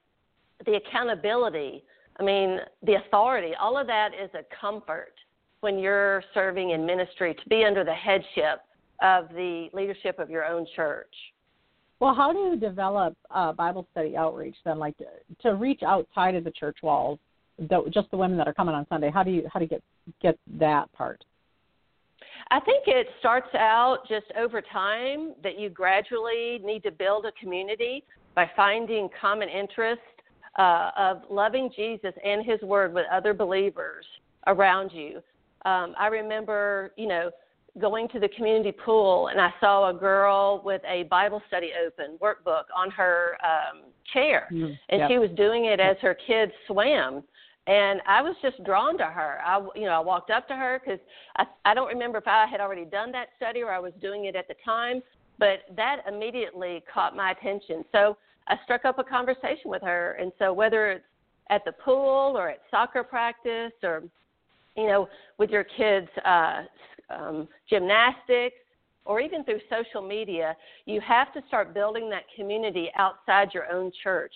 the 0.65 0.75
accountability, 0.75 1.83
I 2.19 2.23
mean, 2.23 2.59
the 2.83 2.95
authority, 2.95 3.53
all 3.59 3.77
of 3.77 3.87
that 3.87 4.11
is 4.13 4.29
a 4.33 4.43
comfort 4.59 5.13
when 5.61 5.79
you're 5.79 6.23
serving 6.33 6.71
in 6.71 6.85
ministry 6.85 7.33
to 7.33 7.49
be 7.49 7.63
under 7.63 7.83
the 7.83 7.93
headship 7.93 8.61
of 9.01 9.29
the 9.29 9.69
leadership 9.73 10.19
of 10.19 10.29
your 10.29 10.45
own 10.45 10.65
church. 10.75 11.13
Well, 12.01 12.15
how 12.15 12.33
do 12.33 12.39
you 12.39 12.55
develop 12.55 13.15
uh, 13.29 13.53
Bible 13.53 13.87
study 13.91 14.17
outreach 14.17 14.55
then, 14.65 14.79
like 14.79 14.97
to, 14.97 15.05
to 15.43 15.53
reach 15.53 15.83
outside 15.83 16.33
of 16.33 16.43
the 16.43 16.49
church 16.49 16.79
walls, 16.81 17.19
the, 17.59 17.83
just 17.93 18.09
the 18.09 18.17
women 18.17 18.39
that 18.39 18.47
are 18.47 18.55
coming 18.55 18.73
on 18.73 18.87
Sunday? 18.89 19.11
How 19.13 19.21
do 19.21 19.29
you 19.29 19.47
how 19.53 19.59
do 19.59 19.65
you 19.65 19.69
get 19.69 19.83
get 20.19 20.37
that 20.59 20.91
part? 20.93 21.23
I 22.49 22.59
think 22.59 22.85
it 22.87 23.05
starts 23.19 23.53
out 23.53 23.99
just 24.09 24.25
over 24.35 24.63
time 24.63 25.35
that 25.43 25.59
you 25.59 25.69
gradually 25.69 26.59
need 26.63 26.81
to 26.83 26.91
build 26.91 27.27
a 27.27 27.31
community 27.33 28.03
by 28.33 28.49
finding 28.55 29.07
common 29.21 29.47
interest 29.47 30.01
uh, 30.57 30.89
of 30.97 31.21
loving 31.29 31.69
Jesus 31.75 32.13
and 32.25 32.43
His 32.43 32.59
Word 32.63 32.95
with 32.95 33.05
other 33.13 33.35
believers 33.35 34.05
around 34.47 34.91
you. 34.91 35.17
Um, 35.65 35.93
I 35.99 36.07
remember, 36.07 36.93
you 36.97 37.07
know, 37.07 37.29
going 37.79 38.07
to 38.09 38.19
the 38.19 38.27
community 38.29 38.71
pool 38.71 39.27
and 39.27 39.39
I 39.39 39.53
saw 39.59 39.89
a 39.89 39.93
girl 39.93 40.61
with 40.63 40.81
a 40.85 41.03
Bible 41.03 41.41
study 41.47 41.71
open 41.85 42.17
workbook 42.21 42.63
on 42.75 42.91
her 42.91 43.37
um, 43.43 43.83
chair, 44.13 44.47
mm, 44.51 44.77
and 44.89 44.99
yep. 44.99 45.09
she 45.09 45.17
was 45.17 45.29
doing 45.37 45.65
it 45.65 45.79
as 45.79 45.95
her 46.01 46.17
kids 46.27 46.51
swam. 46.67 47.23
And 47.67 48.01
I 48.07 48.21
was 48.21 48.35
just 48.41 48.61
drawn 48.65 48.97
to 48.97 49.05
her. 49.05 49.37
I, 49.45 49.59
you 49.75 49.85
know, 49.85 49.91
I 49.91 49.99
walked 49.99 50.31
up 50.31 50.47
to 50.47 50.55
her 50.55 50.81
because 50.83 50.99
I, 51.37 51.45
I 51.63 51.73
don't 51.73 51.87
remember 51.87 52.17
if 52.17 52.27
I 52.27 52.47
had 52.49 52.59
already 52.59 52.85
done 52.85 53.11
that 53.11 53.27
study 53.37 53.61
or 53.61 53.71
I 53.71 53.79
was 53.79 53.93
doing 54.01 54.25
it 54.25 54.35
at 54.35 54.47
the 54.47 54.55
time, 54.65 55.01
but 55.37 55.59
that 55.75 55.97
immediately 56.07 56.83
caught 56.91 57.15
my 57.15 57.31
attention. 57.31 57.85
So 57.91 58.17
I 58.47 58.55
struck 58.63 58.83
up 58.83 58.97
a 58.97 59.03
conversation 59.03 59.69
with 59.69 59.83
her. 59.83 60.17
And 60.19 60.31
so 60.39 60.51
whether 60.51 60.91
it's 60.91 61.05
at 61.51 61.63
the 61.63 61.71
pool 61.71 62.35
or 62.35 62.49
at 62.49 62.61
soccer 62.71 63.03
practice 63.03 63.73
or, 63.83 64.03
you 64.75 64.87
know, 64.87 65.07
with 65.37 65.51
your 65.51 65.63
kids' 65.63 66.09
uh, 66.25 66.63
um, 67.13 67.47
gymnastics, 67.69 68.55
or 69.05 69.19
even 69.19 69.43
through 69.43 69.59
social 69.69 70.07
media, 70.07 70.55
you 70.85 71.01
have 71.01 71.33
to 71.33 71.41
start 71.47 71.73
building 71.73 72.09
that 72.09 72.23
community 72.35 72.89
outside 72.97 73.49
your 73.53 73.71
own 73.71 73.91
church. 74.03 74.31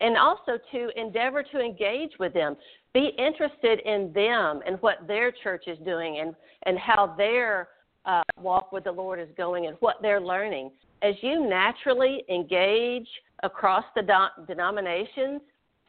And 0.00 0.16
also 0.16 0.58
to 0.72 0.88
endeavor 0.96 1.42
to 1.42 1.60
engage 1.60 2.12
with 2.18 2.32
them. 2.32 2.56
Be 2.94 3.12
interested 3.18 3.80
in 3.80 4.12
them 4.14 4.60
and 4.66 4.76
what 4.80 5.06
their 5.06 5.30
church 5.30 5.64
is 5.66 5.78
doing 5.84 6.20
and, 6.20 6.34
and 6.64 6.78
how 6.78 7.14
their 7.16 7.68
uh, 8.06 8.22
walk 8.40 8.72
with 8.72 8.84
the 8.84 8.92
Lord 8.92 9.20
is 9.20 9.28
going 9.36 9.66
and 9.66 9.76
what 9.80 9.96
they're 10.00 10.20
learning. 10.20 10.70
As 11.02 11.14
you 11.20 11.48
naturally 11.48 12.24
engage 12.28 13.08
across 13.42 13.84
the 13.94 14.02
do- 14.02 14.44
denominations, 14.46 15.40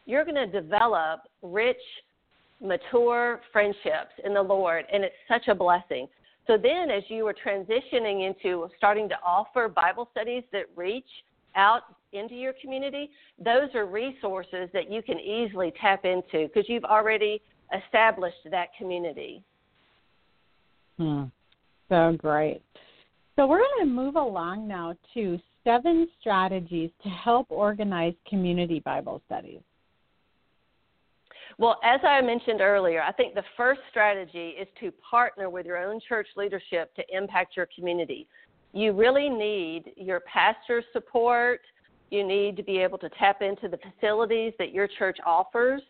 you're 0.05 0.25
going 0.25 0.36
to 0.36 0.48
develop 0.48 1.21
rich, 1.41 1.77
mature 2.62 3.41
friendships 3.51 4.13
in 4.25 4.33
the 4.33 4.41
Lord, 4.41 4.86
and 4.91 5.03
it's 5.03 5.15
such 5.27 5.48
a 5.48 5.55
blessing. 5.55 6.07
So 6.51 6.58
then, 6.58 6.91
as 6.91 7.03
you 7.08 7.25
are 7.27 7.34
transitioning 7.34 8.27
into 8.27 8.67
starting 8.77 9.08
to 9.08 9.15
offer 9.25 9.70
Bible 9.70 10.10
studies 10.12 10.43
that 10.51 10.65
reach 10.75 11.08
out 11.55 11.84
into 12.12 12.36
your 12.36 12.51
community, 12.62 13.10
those 13.39 13.74
are 13.74 13.86
resources 13.86 14.67
that 14.74 14.91
you 14.91 15.01
can 15.01 15.17
easily 15.17 15.72
tap 15.79 16.03
into 16.03 16.50
because 16.50 16.65
you've 16.67 16.84
already 16.84 17.41
established 17.86 18.36
that 18.51 18.67
community. 18.77 19.41
Hmm. 20.98 21.24
So 21.88 22.17
great. 22.17 22.62
So 23.38 23.48
we're 23.48 23.60
going 23.60 23.88
to 23.88 23.93
move 23.93 24.17
along 24.17 24.67
now 24.67 24.93
to 25.13 25.39
seven 25.63 26.10
strategies 26.20 26.89
to 27.03 27.10
help 27.10 27.48
organize 27.50 28.13
community 28.27 28.81
Bible 28.81 29.22
studies. 29.25 29.62
Well, 31.58 31.79
as 31.84 32.00
I 32.03 32.22
mentioned 32.22 32.62
earlier, 32.62 33.01
I 33.01 33.12
think 33.12 33.34
the 33.34 33.43
first 33.58 33.81
strategy 33.89 34.55
is 34.60 34.67
to 34.79 34.91
partner 34.91 35.50
with 35.50 35.65
your 35.65 35.77
own 35.77 36.00
church 36.08 36.27
leadership 36.36 36.93
to 36.96 37.03
impact 37.12 37.55
your 37.55 37.67
community. 37.75 38.27
You 38.74 38.93
really 38.93 39.29
need 39.29 39.91
your 39.98 40.22
pastor's 40.22 40.86
support. 40.93 41.62
You 42.10 42.25
need 42.25 42.55
to 42.58 42.63
be 42.63 42.77
able 42.77 42.98
to 43.00 43.10
tap 43.17 43.41
into 43.41 43.67
the 43.67 43.77
facilities 43.77 44.53
that 44.60 44.72
your 44.72 44.88
church 44.88 45.17
offers. 45.25 45.81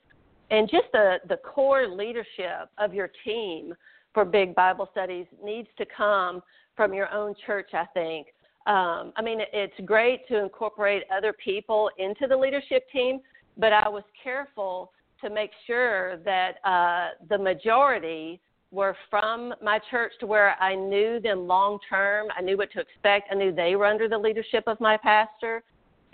And 0.50 0.70
just 0.70 0.86
the, 0.92 1.18
the 1.30 1.38
core 1.38 1.88
leadership 1.88 2.70
of 2.78 2.94
your 2.94 3.10
team 3.24 3.74
for 4.14 4.26
big 4.26 4.54
Bible 4.54 4.90
studies 4.92 5.26
needs 5.44 5.70
to 5.78 5.86
come 5.86 6.42
from 6.76 6.94
your 6.94 7.12
own 7.14 7.34
church, 7.46 7.70
I 7.74 7.86
think. 7.94 8.28
Um, 8.68 9.14
I 9.16 9.22
mean, 9.24 9.40
it's 9.54 9.74
great 9.86 10.28
to 10.28 10.44
incorporate 10.44 11.04
other 11.16 11.34
people 11.34 11.90
into 11.98 12.28
the 12.28 12.36
leadership 12.36 12.86
team, 12.92 13.22
but 13.58 13.74
I 13.74 13.88
was 13.88 14.04
careful 14.24 14.92
to 15.22 15.30
make 15.30 15.52
sure 15.68 16.18
that 16.18 16.56
uh, 16.64 17.10
the 17.30 17.38
majority 17.38 18.42
were 18.72 18.96
from 19.10 19.54
my 19.62 19.80
church 19.90 20.14
to 20.20 20.26
where 20.26 20.56
I 20.62 20.76
knew 20.76 21.20
them 21.20 21.48
long 21.48 21.78
term. 21.90 22.28
I 22.38 22.42
knew 22.42 22.58
what 22.58 22.72
to 22.72 22.80
expect. 22.80 23.30
I 23.32 23.36
knew 23.36 23.54
they 23.54 23.76
were 23.76 23.86
under 23.86 24.08
the 24.08 24.18
leadership 24.18 24.64
of 24.68 24.80
my 24.80 24.98
pastor. 24.98 25.64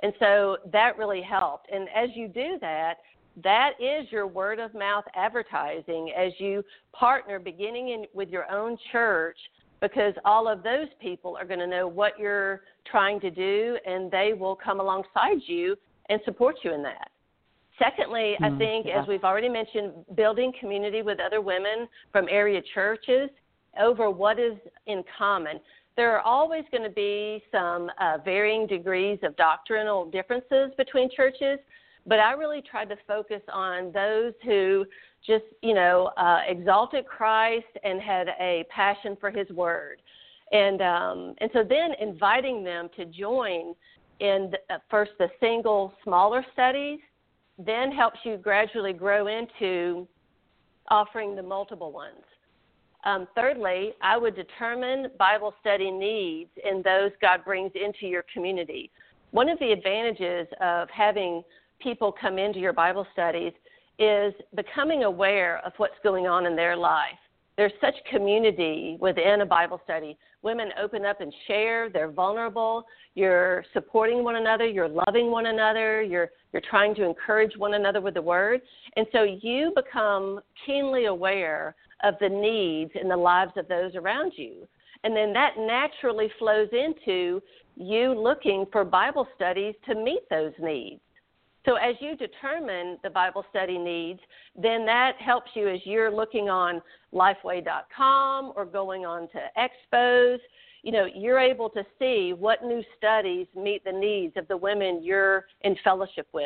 And 0.02 0.14
so 0.20 0.58
that 0.72 0.98
really 0.98 1.22
helped. 1.22 1.70
And 1.72 1.88
as 1.96 2.10
you 2.16 2.28
do 2.28 2.58
that, 2.62 2.96
that 3.44 3.72
is 3.80 4.12
your 4.12 4.26
word 4.26 4.60
of 4.60 4.74
mouth 4.74 5.06
advertising 5.16 6.12
as 6.18 6.34
you 6.40 6.64
partner 6.92 7.38
beginning 7.40 7.90
in, 7.90 8.06
with 8.14 8.30
your 8.30 8.52
own 8.52 8.78
church 8.92 9.38
because 9.80 10.14
all 10.26 10.48
of 10.48 10.64
those 10.64 10.88
people 11.00 11.38
are 11.38 11.46
going 11.46 11.60
to 11.60 11.68
know 11.68 11.88
what 11.88 12.20
you're 12.20 12.62
trying 12.90 13.20
to 13.20 13.30
do 13.30 13.78
and 13.86 14.10
they 14.10 14.34
will 14.34 14.56
come 14.56 14.80
alongside 14.80 15.38
you 15.46 15.76
and 16.10 16.20
support 16.26 16.56
you 16.64 16.74
in 16.74 16.82
that. 16.82 17.12
Secondly, 17.80 18.36
mm, 18.42 18.54
I 18.54 18.58
think, 18.58 18.86
yeah. 18.88 19.02
as 19.02 19.08
we've 19.08 19.24
already 19.24 19.50
mentioned, 19.50 19.94
building 20.16 20.52
community 20.60 21.02
with 21.02 21.20
other 21.20 21.42
women 21.42 21.88
from 22.12 22.28
area 22.30 22.62
churches 22.74 23.30
over 23.80 24.10
what 24.10 24.40
is 24.40 24.58
in 24.88 25.04
common. 25.18 25.60
There 25.96 26.16
are 26.16 26.22
always 26.22 26.64
going 26.72 26.84
to 26.84 26.90
be 26.90 27.44
some 27.52 27.90
uh, 28.00 28.18
varying 28.24 28.68
degrees 28.68 29.20
of 29.24 29.36
doctrinal 29.36 30.06
differences 30.10 30.72
between 30.78 31.10
churches, 31.16 31.60
but 32.06 32.20
I 32.20 32.34
really 32.34 32.62
tried 32.62 32.90
to 32.90 32.98
focus 33.08 33.42
on 33.52 33.92
those 33.92 34.34
who 34.44 34.86
just, 35.26 35.46
you 35.62 35.74
know, 35.74 36.12
uh, 36.18 36.42
exalted 36.48 37.06
Christ 37.06 37.66
and 37.84 38.00
had 38.00 38.30
a 38.40 38.64
passion 38.70 39.18
for 39.20 39.32
his 39.32 39.50
word. 39.50 40.02
And, 40.52 40.82
um, 40.82 41.36
and 41.40 41.50
so 41.52 41.64
then 41.68 41.92
inviting 42.00 42.64
them 42.64 42.90
to 42.96 43.06
join 43.06 43.74
in 44.20 44.52
the, 44.52 44.76
uh, 44.76 44.78
first 44.90 45.12
the 45.20 45.28
single 45.40 45.94
smaller 46.04 46.46
studies 46.54 47.00
then 47.58 47.92
helps 47.92 48.20
you 48.24 48.38
gradually 48.38 48.94
grow 48.94 49.28
into 49.28 50.08
offering 50.90 51.36
the 51.36 51.44
multiple 51.44 51.92
ones. 51.92 52.24
Um, 53.04 53.28
thirdly, 53.36 53.94
I 54.02 54.18
would 54.18 54.36
determine 54.36 55.08
Bible 55.18 55.54
study 55.60 55.92
needs 55.92 56.50
in 56.64 56.82
those 56.84 57.12
God 57.22 57.44
brings 57.46 57.72
into 57.76 58.06
your 58.06 58.24
community. 58.34 58.92
One 59.32 59.50
of 59.50 59.60
the 59.60 59.72
advantages 59.72 60.48
of 60.62 60.90
having 60.90 61.44
people 61.80 62.12
come 62.12 62.38
into 62.38 62.60
your 62.60 62.74
Bible 62.74 63.06
studies 63.14 63.54
is 64.00 64.34
becoming 64.56 65.04
aware 65.04 65.60
of 65.66 65.74
what's 65.78 65.96
going 66.04 66.28
on 66.28 66.46
in 66.46 66.56
their 66.56 66.76
life. 66.76 67.18
There's 67.58 67.74
such 67.82 67.96
community 68.10 68.98
within 69.02 69.42
a 69.42 69.46
Bible 69.46 69.82
study. 69.84 70.16
Women 70.44 70.70
open 70.82 71.06
up 71.06 71.22
and 71.22 71.34
share, 71.48 71.90
they're 71.90 72.12
vulnerable, 72.12 72.86
you're 73.16 73.66
supporting 73.74 74.24
one 74.24 74.36
another, 74.36 74.68
you're 74.68 74.88
loving 74.88 75.32
one 75.32 75.48
another, 75.48 76.04
you're 76.04 76.30
you're 76.54 76.62
trying 76.70 76.94
to 76.96 77.04
encourage 77.04 77.58
one 77.58 77.74
another 77.74 78.00
with 78.00 78.14
the 78.14 78.22
word. 78.22 78.62
And 78.96 79.08
so 79.12 79.24
you 79.24 79.74
become 79.76 80.40
keenly 80.66 81.06
aware 81.06 81.76
of 82.04 82.14
the 82.22 82.30
needs 82.30 82.92
in 83.00 83.10
the 83.10 83.18
lives 83.18 83.54
of 83.58 83.68
those 83.68 83.96
around 83.96 84.34
you. 84.36 84.68
And 85.04 85.16
then 85.16 85.34
that 85.34 85.56
naturally 85.58 86.30
flows 86.40 86.70
into 86.72 87.42
you 87.76 88.14
looking 88.14 88.66
for 88.72 88.84
Bible 88.84 89.28
studies 89.36 89.76
to 89.88 89.96
meet 89.96 90.30
those 90.30 90.54
needs. 90.60 91.02
So 91.68 91.76
as 91.76 91.96
you 92.00 92.16
determine 92.16 92.98
the 93.04 93.10
Bible 93.10 93.46
study 93.50 93.78
needs, 93.78 94.22
then 94.56 94.86
that 94.86 95.18
helps 95.20 95.52
you 95.54 95.68
as 95.68 95.82
you're 95.84 96.10
looking 96.10 96.50
on 96.50 96.82
lifeway.com 97.14 98.54
or 98.56 98.66
going 98.66 99.06
on 99.06 99.28
to 99.30 99.40
expos. 99.58 100.38
You 100.84 100.94
know, 100.94 101.08
you're 101.14 101.40
able 101.40 101.70
to 101.72 101.84
see 102.00 102.34
what 102.34 102.64
new 102.64 102.82
studies 102.98 103.48
meet 103.54 103.84
the 103.84 103.92
needs 103.92 104.38
of 104.38 104.48
the 104.48 104.56
women 104.56 105.04
you're 105.04 105.46
in 105.62 105.76
fellowship 105.84 106.28
with. 106.32 106.46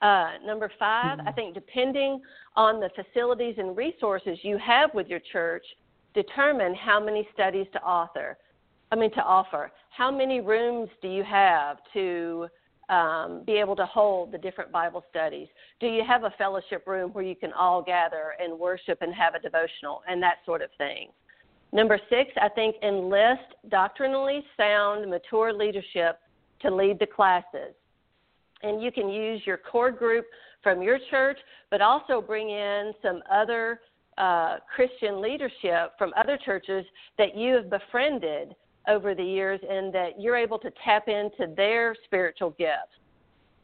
Uh, 0.00 0.32
number 0.44 0.70
5 0.78 1.18
mm-hmm. 1.18 1.28
I 1.28 1.32
think 1.32 1.54
depending 1.54 2.20
on 2.54 2.78
the 2.78 2.90
facilities 2.94 3.56
and 3.58 3.76
resources 3.76 4.38
you 4.42 4.58
have 4.58 4.94
with 4.94 5.08
your 5.08 5.20
church, 5.32 5.64
determine 6.14 6.74
how 6.76 7.02
many 7.02 7.26
studies 7.34 7.66
to 7.72 7.82
author. 7.82 8.38
I 8.92 8.94
mean, 8.94 9.10
to 9.14 9.22
offer. 9.22 9.72
How 9.90 10.16
many 10.16 10.40
rooms 10.40 10.88
do 11.02 11.08
you 11.08 11.24
have 11.24 11.78
to 11.94 12.46
um, 12.88 13.42
be 13.46 13.54
able 13.54 13.76
to 13.76 13.86
hold 13.86 14.32
the 14.32 14.38
different 14.38 14.70
Bible 14.70 15.04
studies? 15.10 15.48
Do 15.80 15.86
you 15.86 16.02
have 16.06 16.24
a 16.24 16.32
fellowship 16.38 16.86
room 16.86 17.10
where 17.12 17.24
you 17.24 17.36
can 17.36 17.52
all 17.52 17.82
gather 17.82 18.34
and 18.42 18.58
worship 18.58 18.98
and 19.00 19.14
have 19.14 19.34
a 19.34 19.40
devotional 19.40 20.02
and 20.08 20.22
that 20.22 20.36
sort 20.44 20.62
of 20.62 20.70
thing? 20.78 21.08
Number 21.72 21.98
six, 22.08 22.30
I 22.40 22.48
think 22.48 22.76
enlist 22.82 23.54
doctrinally 23.68 24.44
sound, 24.56 25.10
mature 25.10 25.52
leadership 25.52 26.20
to 26.62 26.74
lead 26.74 26.98
the 26.98 27.06
classes. 27.06 27.74
And 28.62 28.82
you 28.82 28.90
can 28.90 29.08
use 29.08 29.42
your 29.44 29.58
core 29.58 29.90
group 29.90 30.24
from 30.62 30.82
your 30.82 30.98
church, 31.10 31.38
but 31.70 31.80
also 31.80 32.20
bring 32.20 32.50
in 32.50 32.92
some 33.02 33.22
other 33.30 33.80
uh, 34.16 34.56
Christian 34.74 35.20
leadership 35.20 35.92
from 35.98 36.12
other 36.16 36.38
churches 36.42 36.84
that 37.18 37.36
you 37.36 37.54
have 37.54 37.68
befriended 37.68 38.54
over 38.88 39.14
the 39.14 39.24
years 39.24 39.60
and 39.68 39.92
that 39.94 40.20
you're 40.20 40.36
able 40.36 40.58
to 40.58 40.70
tap 40.84 41.08
into 41.08 41.52
their 41.56 41.94
spiritual 42.04 42.50
gifts. 42.50 42.96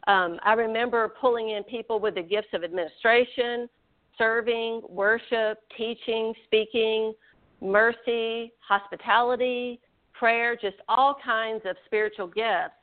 Um, 0.07 0.39
I 0.45 0.55
remember 0.55 1.15
pulling 1.21 1.51
in 1.51 1.63
people 1.65 2.01
with 2.01 2.17
the 2.17 2.23
gifts 2.23 2.49
of 2.55 2.65
administration, 2.65 3.69
serving, 4.19 4.83
worship, 4.89 5.59
teaching, 5.77 6.35
speaking, 6.45 7.15
mercy, 7.61 8.53
hospitality, 8.61 9.81
prayer, 10.13 10.57
just 10.57 10.77
all 10.89 11.17
kinds 11.25 11.63
of 11.65 11.77
spiritual 11.87 12.27
gifts. 12.27 12.75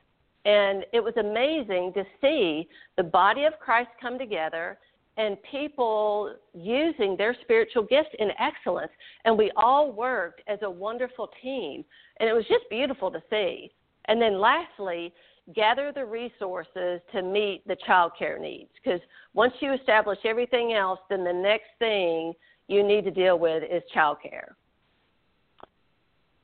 And 0.46 0.86
it 0.94 1.04
was 1.04 1.14
amazing 1.18 1.92
to 1.94 2.04
see 2.22 2.68
the 2.96 3.04
body 3.04 3.44
of 3.44 3.54
Christ 3.60 3.90
come 4.02 4.18
together 4.18 4.78
and 5.20 5.38
people 5.52 6.34
using 6.54 7.18
their 7.18 7.36
spiritual 7.42 7.84
gifts 7.84 8.10
in 8.20 8.30
excellence. 8.40 8.92
And 9.26 9.38
we 9.38 9.52
all 9.58 9.92
worked 9.92 10.42
as 10.48 10.60
a 10.62 10.70
wonderful 10.70 11.30
team. 11.44 11.84
And 12.20 12.30
it 12.30 12.34
was 12.34 12.46
just 12.48 12.64
beautiful 12.70 13.12
to 13.12 13.22
see. 13.30 13.70
And 14.06 14.22
then 14.22 14.40
lastly, 14.40 15.14
gather 15.54 15.92
the 15.92 16.06
resources 16.06 17.02
to 17.12 17.22
meet 17.22 17.64
the 17.68 17.76
child 17.86 18.14
care 18.18 18.40
needs. 18.40 18.70
Because 18.82 19.02
once 19.34 19.54
you 19.60 19.74
establish 19.74 20.20
everything 20.24 20.72
else, 20.72 21.00
then 21.10 21.26
the 21.26 21.34
next 21.34 21.68
thing 21.80 22.34
you 22.70 22.82
need 22.82 23.04
to 23.04 23.12
deal 23.12 23.38
with 23.38 23.64
is 23.64 23.84
child 23.94 24.18
care. 24.24 24.56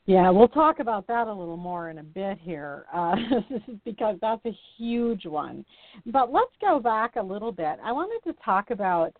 Yeah, 0.08 0.30
we'll 0.30 0.48
talk 0.48 0.80
about 0.80 1.08
that 1.08 1.28
a 1.28 1.34
little 1.34 1.58
more 1.58 1.90
in 1.90 1.98
a 1.98 2.04
bit 2.04 2.38
here, 2.40 2.86
uh, 2.94 3.16
because 3.86 4.18
that's 4.22 4.46
a 4.46 4.56
huge 4.78 5.26
one. 5.26 5.66
But 6.06 6.32
let's 6.32 6.52
go 6.62 6.80
back 6.80 7.16
a 7.16 7.24
little 7.24 7.52
bit. 7.52 7.80
I 7.84 7.92
wanted 7.92 8.22
to 8.30 8.38
talk 8.44 8.70
about, 8.70 9.16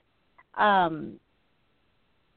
um, 0.56 1.20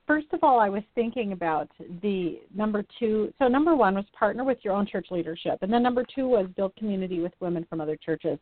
first 0.07 0.28
of 0.33 0.43
all, 0.43 0.61
I 0.61 0.71
was 0.71 0.83
thinking 0.95 1.33
about 1.33 1.69
the 2.00 2.40
number 2.55 2.85
two. 2.99 3.35
So, 3.38 3.49
number 3.49 3.76
one 3.76 3.95
was 3.95 4.07
partner 4.19 4.45
with 4.45 4.59
your 4.62 4.73
own 4.73 4.87
church 4.87 5.09
leadership. 5.11 5.59
And 5.61 5.71
then 5.71 5.83
number 5.83 6.05
two 6.14 6.26
was 6.26 6.47
build 6.57 6.75
community 6.76 7.21
with 7.21 7.33
women 7.40 7.67
from 7.69 7.83
other 7.83 7.97
churches 7.97 8.38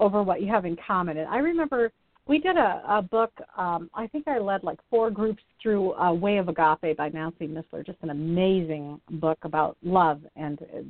over 0.00 0.24
what 0.24 0.42
you 0.42 0.48
have 0.48 0.64
in 0.64 0.76
common. 0.84 1.18
And 1.18 1.28
I 1.28 1.38
remember 1.38 1.92
we 2.26 2.38
did 2.38 2.56
a, 2.56 2.82
a 2.88 3.02
book. 3.02 3.32
Um, 3.56 3.90
I 3.94 4.06
think 4.08 4.26
I 4.26 4.38
led 4.38 4.64
like 4.64 4.78
four 4.90 5.10
groups 5.10 5.42
through 5.62 5.94
uh, 5.94 6.12
Way 6.12 6.38
of 6.38 6.48
Agape 6.48 6.96
by 6.96 7.08
Nancy 7.08 7.46
Missler. 7.46 7.84
Just 7.84 7.98
an 8.02 8.10
amazing 8.10 9.00
book 9.10 9.38
about 9.42 9.76
love, 9.82 10.20
and 10.34 10.58
it's, 10.72 10.88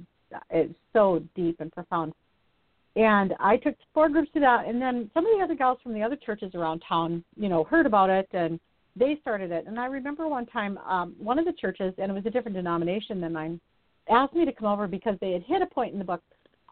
it's 0.51 0.75
so 0.92 1.22
deep 1.35 1.61
and 1.61 1.70
profound. 1.72 2.14
And 2.96 3.35
I 3.38 3.59
took 3.59 3.75
four 3.92 4.09
groups 4.09 4.31
to 4.33 4.40
that, 4.40 4.66
and 4.66 4.81
then 4.81 5.11
some 5.12 5.27
of 5.27 5.37
the 5.37 5.44
other 5.44 5.55
gals 5.55 5.79
from 5.83 5.92
the 5.92 6.03
other 6.03 6.16
churches 6.16 6.55
around 6.55 6.83
town, 6.88 7.22
you 7.37 7.51
know, 7.51 7.64
heard 7.64 7.85
about 7.85 8.09
it 8.09 8.29
and 8.33 8.59
they 8.99 9.18
started 9.20 9.51
it. 9.51 9.66
And 9.66 9.79
I 9.79 9.85
remember 9.87 10.27
one 10.27 10.46
time, 10.46 10.79
um, 10.79 11.14
one 11.18 11.38
of 11.38 11.44
the 11.44 11.53
churches, 11.53 11.92
and 11.99 12.11
it 12.11 12.14
was 12.14 12.25
a 12.25 12.31
different 12.31 12.57
denomination 12.57 13.20
than 13.20 13.35
mine, 13.35 13.61
asked 14.09 14.35
me 14.35 14.46
to 14.46 14.53
come 14.53 14.68
over 14.68 14.87
because 14.87 15.16
they 15.20 15.33
had 15.33 15.42
hit 15.42 15.61
a 15.61 15.66
point 15.66 15.92
in 15.92 15.99
the 15.99 16.05
book 16.05 16.22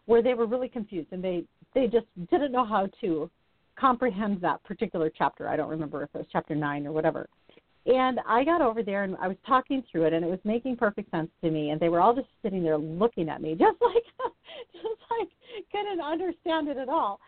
where 0.05 0.23
they 0.23 0.33
were 0.33 0.47
really 0.47 0.69
confused 0.69 1.09
and 1.11 1.23
they 1.23 1.43
they 1.73 1.87
just 1.87 2.05
didn't 2.31 2.51
know 2.51 2.65
how 2.65 2.87
to 3.01 3.29
comprehend 3.75 4.41
that 4.41 4.63
particular 4.63 5.11
chapter. 5.15 5.47
I 5.47 5.55
don't 5.55 5.69
remember 5.69 6.03
if 6.03 6.09
it 6.13 6.19
was 6.19 6.27
chapter 6.31 6.55
nine 6.55 6.87
or 6.87 6.91
whatever. 6.91 7.27
And 7.85 8.19
I 8.27 8.43
got 8.43 8.61
over 8.61 8.81
there 8.81 9.03
and 9.03 9.15
I 9.21 9.27
was 9.27 9.37
talking 9.45 9.83
through 9.91 10.05
it 10.05 10.13
and 10.13 10.25
it 10.25 10.29
was 10.29 10.39
making 10.43 10.77
perfect 10.77 11.11
sense 11.11 11.29
to 11.41 11.51
me 11.51 11.69
and 11.69 11.79
they 11.79 11.89
were 11.89 12.01
all 12.01 12.15
just 12.15 12.27
sitting 12.41 12.63
there 12.63 12.77
looking 12.77 13.29
at 13.29 13.41
me 13.41 13.55
just 13.59 13.77
like 13.79 14.03
just 14.73 15.01
like 15.11 15.29
couldn't 15.71 16.01
understand 16.01 16.67
it 16.67 16.77
at 16.77 16.89
all. 16.89 17.19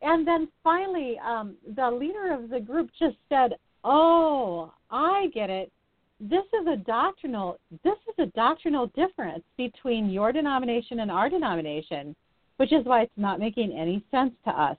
And 0.00 0.26
then 0.26 0.48
finally 0.64 1.18
um 1.24 1.56
the 1.76 1.90
leader 1.90 2.32
of 2.32 2.48
the 2.48 2.60
group 2.60 2.90
just 2.98 3.16
said, 3.28 3.56
"Oh, 3.84 4.72
I 4.90 5.28
get 5.34 5.50
it. 5.50 5.70
This 6.18 6.44
is 6.58 6.66
a 6.66 6.76
doctrinal 6.76 7.58
this 7.84 7.98
is 8.08 8.14
a 8.18 8.26
doctrinal 8.34 8.86
difference 8.88 9.44
between 9.58 10.08
your 10.08 10.32
denomination 10.32 11.00
and 11.00 11.10
our 11.10 11.28
denomination, 11.28 12.16
which 12.56 12.72
is 12.72 12.86
why 12.86 13.02
it's 13.02 13.12
not 13.18 13.38
making 13.38 13.72
any 13.72 14.02
sense 14.10 14.32
to 14.46 14.50
us." 14.50 14.78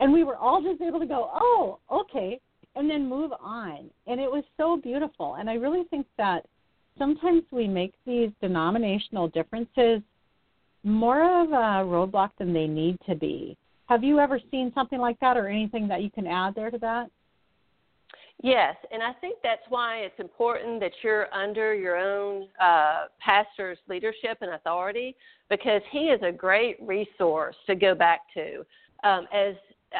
And 0.00 0.12
we 0.12 0.24
were 0.24 0.36
all 0.36 0.62
just 0.62 0.80
able 0.80 1.00
to 1.00 1.06
go, 1.06 1.30
oh, 1.32 1.78
okay, 1.90 2.40
and 2.76 2.88
then 2.88 3.08
move 3.08 3.32
on. 3.40 3.90
And 4.06 4.20
it 4.20 4.30
was 4.30 4.44
so 4.56 4.76
beautiful. 4.76 5.34
And 5.34 5.50
I 5.50 5.54
really 5.54 5.84
think 5.90 6.06
that 6.18 6.46
sometimes 6.98 7.42
we 7.50 7.66
make 7.66 7.94
these 8.06 8.30
denominational 8.40 9.28
differences 9.28 10.00
more 10.84 11.42
of 11.42 11.50
a 11.50 11.84
roadblock 11.86 12.30
than 12.38 12.52
they 12.52 12.66
need 12.66 12.98
to 13.08 13.14
be. 13.14 13.56
Have 13.86 14.02
you 14.02 14.18
ever 14.18 14.40
seen 14.50 14.72
something 14.74 14.98
like 14.98 15.18
that 15.20 15.36
or 15.36 15.48
anything 15.48 15.86
that 15.88 16.02
you 16.02 16.10
can 16.10 16.26
add 16.26 16.54
there 16.54 16.70
to 16.70 16.78
that? 16.78 17.10
Yes, 18.42 18.74
and 18.90 19.02
I 19.02 19.12
think 19.20 19.38
that's 19.42 19.62
why 19.68 19.98
it's 19.98 20.18
important 20.18 20.80
that 20.80 20.90
you're 21.02 21.32
under 21.32 21.74
your 21.74 21.96
own 21.96 22.48
uh, 22.60 23.04
pastor's 23.20 23.78
leadership 23.88 24.38
and 24.40 24.52
authority 24.52 25.14
because 25.48 25.80
he 25.92 26.06
is 26.06 26.20
a 26.24 26.32
great 26.32 26.76
resource 26.82 27.54
to 27.68 27.76
go 27.76 27.94
back 27.94 28.20
to. 28.34 28.64
Um, 29.04 29.26
as 29.32 29.54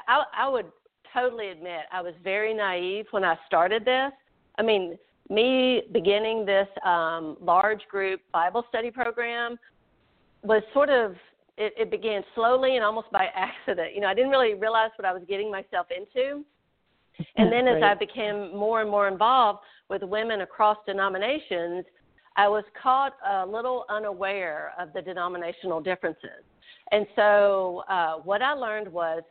I, 0.08 0.24
I 0.36 0.48
would 0.48 0.66
totally 1.12 1.48
admit 1.48 1.80
I 1.92 2.00
was 2.00 2.14
very 2.22 2.54
naive 2.54 3.06
when 3.10 3.24
I 3.24 3.36
started 3.46 3.84
this. 3.84 4.12
I 4.58 4.62
mean, 4.62 4.98
me 5.28 5.82
beginning 5.92 6.44
this 6.44 6.68
um, 6.84 7.36
large 7.40 7.82
group 7.90 8.20
Bible 8.32 8.64
study 8.68 8.90
program 8.90 9.58
was 10.42 10.62
sort 10.72 10.90
of 10.90 11.14
it, 11.58 11.74
it 11.78 11.90
began 11.90 12.22
slowly 12.34 12.76
and 12.76 12.84
almost 12.84 13.10
by 13.12 13.26
accident. 13.34 13.94
You 13.94 14.00
know, 14.00 14.08
I 14.08 14.14
didn't 14.14 14.30
really 14.30 14.54
realize 14.54 14.90
what 14.96 15.06
I 15.06 15.12
was 15.12 15.22
getting 15.28 15.50
myself 15.50 15.86
into. 15.94 16.44
And 17.36 17.52
then 17.52 17.68
as 17.68 17.82
I 17.82 17.94
became 17.94 18.56
more 18.56 18.80
and 18.80 18.90
more 18.90 19.06
involved 19.06 19.60
with 19.88 20.02
women 20.02 20.40
across 20.40 20.78
denominations, 20.86 21.84
I 22.36 22.48
was 22.48 22.64
caught 22.82 23.12
a 23.30 23.46
little 23.46 23.84
unaware 23.90 24.72
of 24.80 24.92
the 24.94 25.02
denominational 25.02 25.80
differences. 25.80 26.42
And 26.90 27.06
so 27.14 27.84
uh, 27.88 28.14
what 28.16 28.40
I 28.42 28.54
learned 28.54 28.88
was 28.88 29.22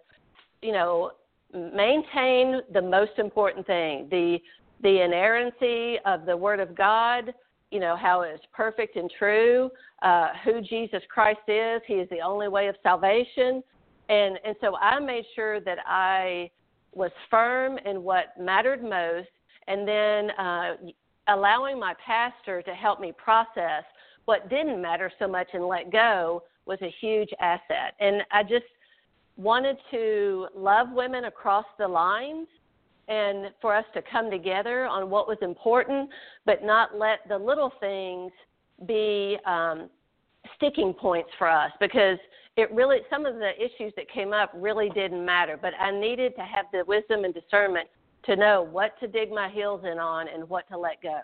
you 0.61 0.71
know, 0.71 1.11
maintain 1.53 2.61
the 2.73 2.81
most 2.81 3.11
important 3.17 3.65
thing 3.67 4.07
the 4.09 4.37
the 4.83 5.03
inerrancy 5.03 5.99
of 6.05 6.25
the 6.25 6.35
Word 6.35 6.59
of 6.59 6.75
God. 6.75 7.33
You 7.69 7.79
know 7.79 7.95
how 7.95 8.21
it's 8.21 8.43
perfect 8.53 8.95
and 8.95 9.11
true. 9.17 9.69
Uh, 10.01 10.29
who 10.43 10.61
Jesus 10.61 11.03
Christ 11.09 11.41
is. 11.47 11.81
He 11.85 11.95
is 11.95 12.09
the 12.09 12.21
only 12.21 12.47
way 12.47 12.67
of 12.67 12.75
salvation. 12.83 13.63
And 14.09 14.39
and 14.43 14.55
so 14.61 14.75
I 14.77 14.99
made 14.99 15.25
sure 15.35 15.59
that 15.61 15.77
I 15.85 16.49
was 16.93 17.11
firm 17.29 17.77
in 17.85 18.03
what 18.03 18.33
mattered 18.39 18.83
most, 18.83 19.29
and 19.67 19.87
then 19.87 20.31
uh, 20.31 20.75
allowing 21.27 21.79
my 21.79 21.93
pastor 22.05 22.61
to 22.61 22.73
help 22.73 22.99
me 22.99 23.13
process 23.17 23.83
what 24.25 24.49
didn't 24.49 24.81
matter 24.81 25.11
so 25.19 25.27
much 25.27 25.47
and 25.53 25.65
let 25.65 25.91
go 25.91 26.43
was 26.65 26.79
a 26.81 26.93
huge 26.99 27.29
asset. 27.39 27.95
And 27.99 28.21
I 28.31 28.43
just 28.43 28.65
wanted 29.41 29.77
to 29.91 30.47
love 30.55 30.87
women 30.91 31.25
across 31.25 31.65
the 31.79 31.87
lines 31.87 32.47
and 33.07 33.47
for 33.61 33.75
us 33.75 33.85
to 33.93 34.01
come 34.11 34.29
together 34.29 34.85
on 34.85 35.09
what 35.09 35.27
was 35.27 35.37
important, 35.41 36.09
but 36.45 36.63
not 36.63 36.97
let 36.97 37.19
the 37.27 37.37
little 37.37 37.73
things 37.79 38.31
be 38.87 39.37
um, 39.45 39.89
sticking 40.55 40.93
points 40.93 41.29
for 41.37 41.49
us 41.49 41.71
because 41.79 42.17
it 42.57 42.71
really 42.71 42.99
some 43.09 43.25
of 43.25 43.35
the 43.35 43.51
issues 43.57 43.93
that 43.95 44.09
came 44.11 44.33
up 44.33 44.51
really 44.55 44.89
didn't 44.89 45.25
matter. 45.25 45.57
But 45.59 45.73
I 45.79 45.91
needed 45.91 46.35
to 46.35 46.41
have 46.41 46.65
the 46.71 46.83
wisdom 46.85 47.23
and 47.23 47.33
discernment 47.33 47.87
to 48.25 48.35
know 48.35 48.67
what 48.69 48.99
to 48.99 49.07
dig 49.07 49.31
my 49.31 49.49
heels 49.49 49.81
in 49.83 49.97
on 49.97 50.27
and 50.27 50.47
what 50.47 50.67
to 50.69 50.77
let 50.77 51.01
go. 51.01 51.21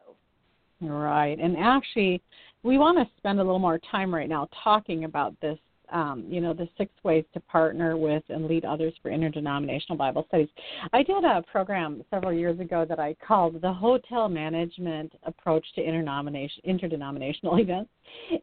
Right. 0.82 1.38
And 1.40 1.58
actually, 1.58 2.22
we 2.64 2.78
want 2.78 2.98
to 2.98 3.06
spend 3.18 3.40
a 3.40 3.44
little 3.44 3.60
more 3.60 3.80
time 3.92 4.14
right 4.14 4.30
now 4.30 4.48
talking 4.64 5.04
about 5.04 5.40
this 5.42 5.60
um, 5.92 6.26
you 6.28 6.42
know, 6.42 6.54
the 6.54 6.68
six 6.78 6.92
ways 7.04 7.24
to 7.34 7.40
partner 7.40 7.98
with 7.98 8.24
and 8.30 8.48
lead 8.48 8.66
others 8.66 8.94
for 9.02 9.10
interdenominational 9.10 9.98
Bible 9.98 10.26
studies. 10.28 10.50
I 10.94 11.04
did 11.04 11.24
a 11.24 11.44
program 11.52 12.04
several 12.10 12.34
years 12.34 12.60
ago 12.60 12.86
that 12.88 13.00
I 13.00 13.16
called 13.26 13.62
the 13.62 13.74
Hotel 13.74 14.28
Management 14.28 15.14
Approach 15.24 15.66
to 15.76 15.82
Interdenomination, 15.82 16.62
Interdenominational 16.66 17.58
Events. 17.60 17.90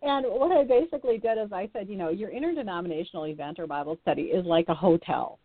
And 0.03 0.27
what 0.27 0.53
I 0.53 0.65
basically 0.65 1.19
did 1.19 1.39
is 1.39 1.53
I 1.53 1.69
said, 1.73 1.89
you 1.89 1.97
know, 1.97 2.11
your 2.11 2.31
interdenominational 2.31 3.27
event 3.27 3.59
or 3.59 3.67
Bible 3.67 3.99
study 4.03 4.23
is 4.23 4.45
like 4.45 4.67
a 4.69 4.75
hotel. 4.75 5.39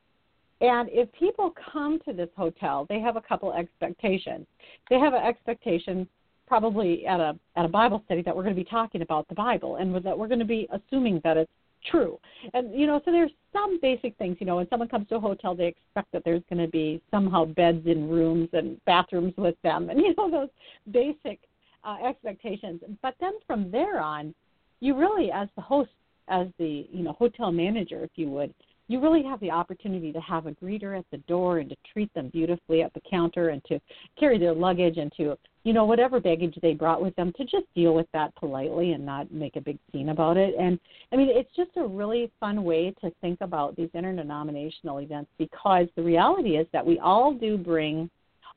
And 0.61 0.89
if 0.91 1.09
people 1.13 1.53
come 1.71 1.99
to 2.05 2.13
this 2.13 2.29
hotel, 2.35 2.85
they 2.89 2.99
have 2.99 3.15
a 3.15 3.21
couple 3.21 3.53
expectations. 3.53 4.45
They 4.89 4.99
have 4.99 5.13
an 5.13 5.23
expectation 5.23 6.07
probably 6.49 7.05
at 7.05 7.19
a 7.19 7.37
at 7.55 7.63
a 7.63 7.67
Bible 7.69 8.01
study 8.05 8.21
that 8.23 8.35
we're 8.35 8.43
going 8.43 8.55
to 8.55 8.61
be 8.61 8.69
talking 8.69 9.01
about 9.01 9.27
the 9.29 9.35
Bible 9.35 9.77
and 9.77 9.95
that 10.03 10.17
we're 10.17 10.27
going 10.27 10.39
to 10.39 10.45
be 10.45 10.67
assuming 10.71 11.21
that 11.23 11.37
it's 11.37 11.51
true. 11.85 12.19
And 12.53 12.77
you 12.77 12.87
know, 12.87 13.01
so 13.05 13.11
there's 13.11 13.31
some 13.53 13.79
basic 13.81 14.17
things. 14.17 14.37
You 14.39 14.45
know, 14.45 14.57
when 14.57 14.69
someone 14.69 14.89
comes 14.89 15.07
to 15.09 15.15
a 15.15 15.19
hotel, 15.19 15.55
they 15.55 15.67
expect 15.67 16.11
that 16.13 16.23
there's 16.25 16.43
going 16.49 16.63
to 16.63 16.71
be 16.71 17.01
somehow 17.11 17.45
beds 17.45 17.85
in 17.85 18.09
rooms 18.09 18.49
and 18.53 18.83
bathrooms 18.85 19.33
with 19.37 19.55
them, 19.63 19.89
and 19.89 19.99
you 20.05 20.13
know 20.17 20.29
those 20.29 20.49
basic 20.91 21.39
uh, 21.83 21.97
expectations. 22.05 22.81
But 23.01 23.15
then 23.19 23.33
from 23.47 23.71
there 23.71 24.01
on, 24.01 24.33
you 24.79 24.97
really, 24.97 25.31
as 25.31 25.47
the 25.55 25.61
host, 25.61 25.91
as 26.27 26.47
the 26.57 26.87
you 26.91 27.03
know 27.03 27.13
hotel 27.13 27.51
manager, 27.51 28.03
if 28.03 28.11
you 28.15 28.29
would, 28.29 28.53
you 28.89 28.99
really 28.99 29.23
have 29.23 29.39
the 29.39 29.51
opportunity 29.51 30.11
to 30.11 30.19
have 30.19 30.47
a 30.47 30.51
greeter 30.51 30.97
at 30.97 31.05
the 31.11 31.19
door 31.19 31.59
and 31.59 31.69
to 31.69 31.75
treat 31.93 32.11
them 32.15 32.27
beautifully 32.29 32.81
at 32.81 32.91
the 32.93 33.01
counter 33.09 33.49
and 33.49 33.63
to 33.65 33.79
carry 34.19 34.37
their 34.37 34.53
luggage 34.53 34.97
and 34.97 35.13
to 35.15 35.37
you 35.63 35.73
know 35.73 35.85
whatever 35.85 36.19
baggage 36.19 36.57
they 36.61 36.73
brought 36.73 37.01
with 37.01 37.15
them 37.15 37.31
to 37.37 37.43
just 37.43 37.65
deal 37.75 37.93
with 37.93 38.07
that 38.13 38.35
politely 38.35 38.93
and 38.93 39.05
not 39.05 39.31
make 39.31 39.55
a 39.55 39.61
big 39.61 39.77
scene 39.91 40.09
about 40.09 40.35
it. 40.37 40.55
And 40.59 40.79
i 41.13 41.15
mean 41.15 41.29
it's 41.31 41.55
just 41.55 41.71
a 41.77 41.85
really 41.85 42.31
fun 42.39 42.63
way 42.63 42.93
to 43.01 43.11
think 43.21 43.39
about 43.41 43.75
these 43.75 43.89
interdenominational 43.93 44.99
events 44.99 45.29
because 45.37 45.87
the 45.95 46.03
reality 46.03 46.57
is 46.57 46.67
that 46.73 46.85
we 46.85 46.97
all 46.99 47.33
do 47.33 47.57
bring 47.57 48.09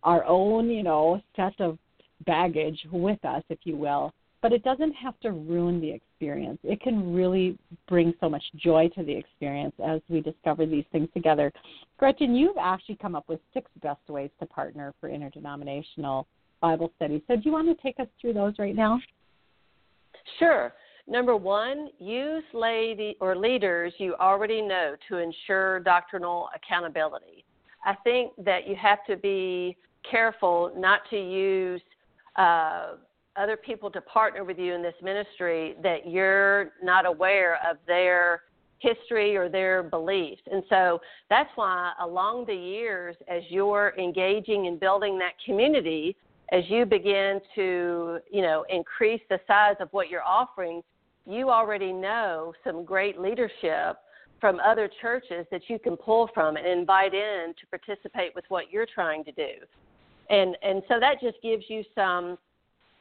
our 0.03 0.25
own 0.25 0.71
you 0.71 0.83
know 0.83 1.21
set 1.37 1.61
of 1.61 1.79
baggage 2.25 2.81
with 2.91 3.23
us 3.25 3.43
if 3.51 3.59
you 3.65 3.77
will 3.77 4.13
but 4.43 4.53
it 4.53 4.65
doesn't 4.65 4.93
have 4.93 5.19
to 5.21 5.31
ruin 5.31 5.81
the 5.81 5.91
experience. 5.91 6.59
It 6.65 6.81
can 6.81 7.15
really 7.15 7.57
bring 7.89 8.13
so 8.21 8.29
much 8.29 8.43
joy 8.57 8.91
to 8.97 9.05
the 9.05 9.13
experience 9.13 9.75
as 9.83 10.01
we 10.09 10.21
discover 10.21 10.67
these 10.67 10.85
things 10.91 11.09
together. 11.15 11.53
Gretchen, 11.97 12.35
you've 12.35 12.59
actually 12.61 12.97
come 12.97 13.15
up 13.15 13.29
with 13.29 13.39
six 13.55 13.71
best 13.81 14.01
ways 14.09 14.31
to 14.41 14.47
partner 14.47 14.93
for 15.01 15.09
interdenominational 15.09 16.27
Bible 16.61 16.93
study. 16.97 17.23
So 17.29 17.37
do 17.37 17.43
you 17.45 17.53
want 17.53 17.69
to 17.69 17.83
take 17.83 18.01
us 18.01 18.09
through 18.21 18.35
those 18.35 18.55
right 18.59 18.75
now? 18.75 19.01
Sure. 20.39 20.73
Number 21.09 21.37
one, 21.37 21.89
use 21.99 22.45
lady 22.53 23.17
or 23.21 23.37
leaders 23.37 23.93
you 23.99 24.15
already 24.21 24.61
know 24.61 24.95
to 25.09 25.19
ensure 25.19 25.81
doctrinal 25.81 26.49
accountability. 26.55 27.45
I 27.85 27.95
think 28.05 28.33
that 28.45 28.69
you 28.69 28.77
have 28.77 29.05
to 29.07 29.17
be 29.17 29.77
careful 30.09 30.73
not 30.77 31.01
to 31.11 31.17
use 31.17 31.83
uh, 32.37 32.95
other 33.37 33.57
people 33.57 33.91
to 33.91 34.01
partner 34.01 34.45
with 34.45 34.59
you 34.59 34.75
in 34.75 34.83
this 34.83 34.95
ministry 35.03 35.75
that 35.83 36.09
you're 36.09 36.73
not 36.83 37.07
aware 37.07 37.59
of 37.69 37.79
their 37.87 38.43
history 38.79 39.37
or 39.37 39.49
their 39.49 39.83
beliefs. 39.83 40.43
And 40.51 40.63
so 40.69 41.01
that's 41.31 41.51
why 41.55 41.93
along 42.01 42.47
the 42.47 42.55
years, 42.55 43.17
as 43.29 43.43
you're 43.49 43.95
engaging 43.99 44.67
and 44.67 44.79
building 44.79 45.19
that 45.19 45.33
community, 45.47 46.17
as 46.51 46.65
you 46.69 46.85
begin 46.85 47.41
to, 47.55 48.19
you 48.31 48.43
know, 48.43 48.65
increase 48.69 49.23
the 49.31 49.39
size 49.47 49.77
of 49.81 49.89
what 49.93 50.11
you're 50.11 50.25
offering, 50.25 50.83
you 51.27 51.49
already 51.49 51.93
know 51.93 52.53
some 52.65 52.85
great 52.85 53.19
leadership 53.19 53.97
from 54.41 54.59
other 54.59 54.91
churches 55.01 55.47
that 55.51 55.63
you 55.69 55.79
can 55.79 55.97
pull 55.97 56.29
from 56.35 56.57
and 56.57 56.67
invite 56.67 57.15
in 57.15 57.55
to 57.61 57.67
participate 57.69 58.35
with 58.35 58.45
what 58.49 58.71
you're 58.71 58.89
trying 58.93 59.25
to 59.25 59.33
do. 59.33 59.51
And 60.29 60.57
and 60.63 60.83
so 60.89 60.99
that 61.01 61.21
just 61.23 61.37
gives 61.43 61.65
you 61.69 61.85
some 61.95 62.37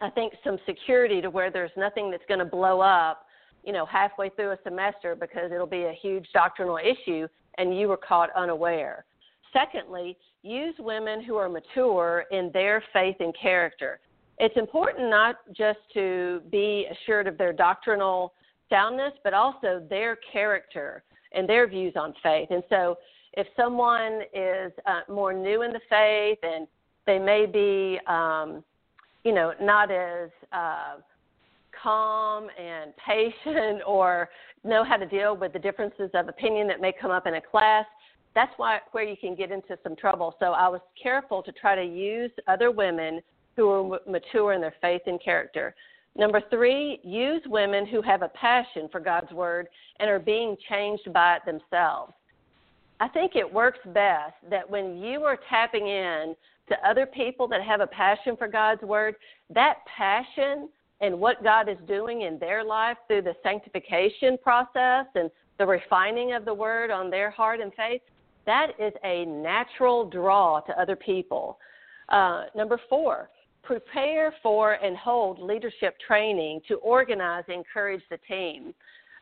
I 0.02 0.10
think 0.10 0.34
some 0.44 0.58
security 0.66 1.22
to 1.22 1.30
where 1.30 1.52
there's 1.52 1.72
nothing 1.78 2.10
that's 2.10 2.24
going 2.28 2.40
to 2.40 2.46
blow 2.46 2.82
up, 2.82 3.26
you 3.64 3.72
know, 3.72 3.86
halfway 3.86 4.30
through 4.30 4.52
a 4.52 4.58
semester 4.64 5.16
because 5.16 5.52
it'll 5.52 5.68
be 5.68 5.84
a 5.84 5.94
huge 6.02 6.28
doctrinal 6.34 6.78
issue 6.78 7.28
and 7.58 7.78
you 7.78 7.88
were 7.88 7.98
caught 7.98 8.30
unaware. 8.36 9.06
Secondly, 9.54 10.18
use 10.42 10.74
women 10.80 11.24
who 11.24 11.36
are 11.36 11.50
mature 11.50 12.26
in 12.32 12.50
their 12.54 12.84
faith 12.94 13.18
and 13.20 13.36
character. 13.40 14.00
It's 14.40 14.58
important 14.58 15.10
not 15.10 15.36
just 15.56 15.80
to 15.94 16.42
be 16.52 16.88
assured 16.92 17.28
of 17.28 17.38
their 17.38 17.54
doctrinal 17.54 18.34
soundness, 18.70 19.14
but 19.24 19.34
also 19.34 19.86
their 19.88 20.18
character 20.32 21.04
and 21.34 21.48
their 21.48 21.68
views 21.68 21.94
on 21.96 22.16
faith. 22.24 22.48
And 22.50 22.64
so, 22.70 22.98
if 23.34 23.48
someone 23.56 24.22
is 24.34 24.74
uh, 24.86 25.02
more 25.08 25.32
new 25.32 25.62
in 25.62 25.72
the 25.72 25.80
faith 25.90 26.40
and 26.44 26.68
they 27.06 27.18
may 27.18 27.46
be 27.46 27.98
um, 28.06 28.62
you 29.24 29.34
know, 29.34 29.54
not 29.62 29.92
as 29.92 30.30
uh, 30.52 30.96
calm 31.82 32.48
and 32.60 32.94
patient 33.08 33.82
or 33.86 34.30
know 34.64 34.84
how 34.84 34.98
to 34.98 35.06
deal 35.06 35.36
with 35.36 35.54
the 35.54 35.60
differences 35.60 36.10
of 36.14 36.28
opinion 36.28 36.68
that 36.68 36.82
may 36.82 36.94
come 37.00 37.12
up 37.12 37.26
in 37.28 37.36
a 37.36 37.42
class, 37.42 37.86
that's 38.34 38.52
why 38.58 38.80
where 38.92 39.04
you 39.04 39.18
can 39.18 39.36
get 39.36 39.52
into 39.52 39.78
some 39.84 39.96
trouble. 39.96 40.36
So 40.40 40.48
I 40.48 40.68
was 40.68 40.82
careful 41.02 41.44
to 41.44 41.52
try 41.52 41.76
to 41.76 41.84
use 41.84 42.32
other 42.48 42.72
women 42.72 43.22
who 43.56 43.70
are 43.70 44.00
mature 44.08 44.54
in 44.54 44.62
their 44.62 44.76
faith 44.82 45.02
and 45.06 45.22
character. 45.22 45.76
Number 46.16 46.42
three, 46.50 47.00
use 47.04 47.42
women 47.48 47.86
who 47.86 48.02
have 48.02 48.22
a 48.22 48.30
passion 48.30 48.90
for 48.92 49.00
God's 49.00 49.32
word 49.32 49.68
and 50.00 50.10
are 50.10 50.20
being 50.20 50.58
changed 50.70 51.12
by 51.14 51.38
it 51.38 51.42
themselves. 51.46 52.14
I 53.00 53.08
think 53.08 53.36
it 53.36 53.52
works 53.52 53.80
best 53.88 54.36
that 54.50 54.70
when 54.70 54.98
you 54.98 55.24
are 55.24 55.40
tapping 55.50 55.88
in 55.88 56.36
to 56.72 56.90
other 56.90 57.06
people 57.06 57.50
that 57.50 57.62
have 57.62 57.82
a 57.82 57.88
passion 57.88 58.38
for 58.38 58.48
God's 58.48 58.82
word, 58.82 59.16
that 59.54 59.80
passion 59.86 60.70
and 61.02 61.20
what 61.20 61.44
God 61.44 61.68
is 61.68 61.78
doing 61.86 62.22
in 62.22 62.40
their 62.40 62.64
life 62.64 62.96
through 63.08 63.24
the 63.24 63.36
sanctification 63.44 64.38
process 64.42 65.06
and 65.16 65.30
the 65.60 65.66
refining 65.66 66.34
of 66.34 66.46
the 66.46 66.54
word 66.54 66.90
on 66.90 67.10
their 67.10 67.30
heart 67.30 67.60
and 67.60 67.74
faith, 67.74 68.02
that 68.46 68.68
is 68.80 68.94
a 69.04 69.26
natural 69.26 70.10
draw 70.10 70.62
to 70.62 70.80
other 70.80 70.96
people. 70.96 71.60
Uh, 72.08 72.46
number 72.56 72.80
four, 72.90 73.30
prepare 73.64 74.34
for 74.42 74.74
and 74.74 74.96
hold 74.96 75.40
leadership 75.40 75.98
training 76.08 76.62
to 76.70 76.76
organize 76.76 77.44
and 77.50 77.58
encourage 77.58 78.02
the 78.10 78.18
team. 78.30 78.74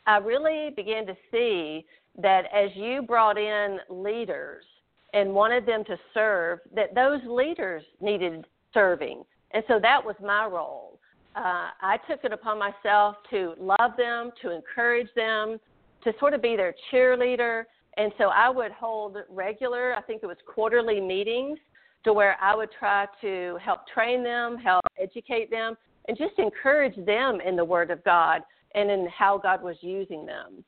I 0.05 0.17
really 0.17 0.69
began 0.75 1.07
to 1.07 1.15
see 1.31 1.85
that 2.21 2.43
as 2.53 2.69
you 2.75 3.01
brought 3.01 3.39
in 3.39 3.79
leaders 3.89 4.65
and 5.13 5.33
wanted 5.33 5.65
them 5.65 5.83
to 5.85 5.97
serve, 6.13 6.59
that 6.75 6.95
those 6.95 7.19
leaders 7.25 7.83
needed 8.01 8.45
serving. 8.73 9.23
And 9.51 9.63
so 9.67 9.79
that 9.81 10.03
was 10.03 10.15
my 10.23 10.45
role. 10.45 10.99
Uh, 11.35 11.69
I 11.81 11.97
took 12.09 12.23
it 12.23 12.33
upon 12.33 12.59
myself 12.59 13.15
to 13.29 13.55
love 13.59 13.91
them, 13.97 14.31
to 14.41 14.51
encourage 14.51 15.07
them, 15.15 15.59
to 16.03 16.13
sort 16.19 16.33
of 16.33 16.41
be 16.41 16.55
their 16.55 16.73
cheerleader. 16.91 17.63
And 17.97 18.11
so 18.17 18.25
I 18.25 18.49
would 18.49 18.71
hold 18.71 19.17
regular, 19.29 19.93
I 19.95 20.01
think 20.01 20.23
it 20.23 20.27
was 20.27 20.37
quarterly 20.53 20.99
meetings, 20.99 21.59
to 22.03 22.13
where 22.13 22.37
I 22.41 22.55
would 22.55 22.69
try 22.77 23.07
to 23.21 23.57
help 23.63 23.87
train 23.87 24.23
them, 24.23 24.57
help 24.57 24.83
educate 25.01 25.51
them, 25.51 25.75
and 26.07 26.17
just 26.17 26.37
encourage 26.37 26.95
them 27.05 27.39
in 27.41 27.55
the 27.55 27.65
Word 27.65 27.91
of 27.91 28.03
God 28.03 28.41
and 28.75 28.89
in 28.89 29.07
how 29.07 29.37
God 29.37 29.61
was 29.61 29.75
using 29.81 30.25
them. 30.25 30.63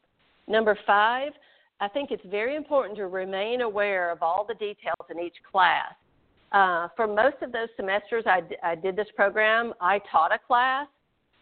Number 0.48 0.78
five, 0.86 1.32
I 1.82 1.88
think 1.88 2.12
it's 2.12 2.24
very 2.30 2.56
important 2.56 2.96
to 2.98 3.08
remain 3.08 3.62
aware 3.62 4.12
of 4.12 4.22
all 4.22 4.46
the 4.48 4.54
details 4.54 5.08
in 5.10 5.20
each 5.20 5.38
class. 5.52 5.94
Uh, 6.52 6.90
for 6.96 7.08
most 7.08 7.38
of 7.42 7.52
those 7.52 7.70
semesters 7.76 8.24
I, 8.28 8.42
d- 8.42 8.56
I 8.62 8.76
did 8.76 8.96
this 8.96 9.08
program, 9.16 9.74
I 9.82 10.00
taught 10.12 10.32
a 10.32 10.38
class, 10.38 10.86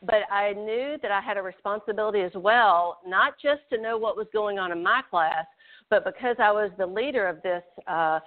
but 0.01 0.21
I 0.31 0.53
knew 0.53 0.95
that 1.01 1.11
I 1.11 1.19
had 1.19 1.35
a 1.35 1.41
responsibility 1.41 2.21
as 2.21 2.31
well, 2.35 2.99
not 3.05 3.33
just 3.41 3.61
to 3.71 3.81
know 3.81 3.97
what 3.97 4.15
was 4.15 4.27
going 4.31 4.59
on 4.59 4.71
in 4.71 4.81
my 4.81 5.01
class, 5.09 5.45
but 5.89 6.05
because 6.05 6.37
I 6.39 6.51
was 6.51 6.71
the 6.77 6.85
leader 6.85 7.27
of 7.27 7.41
this 7.41 7.63
uh, 7.87 8.21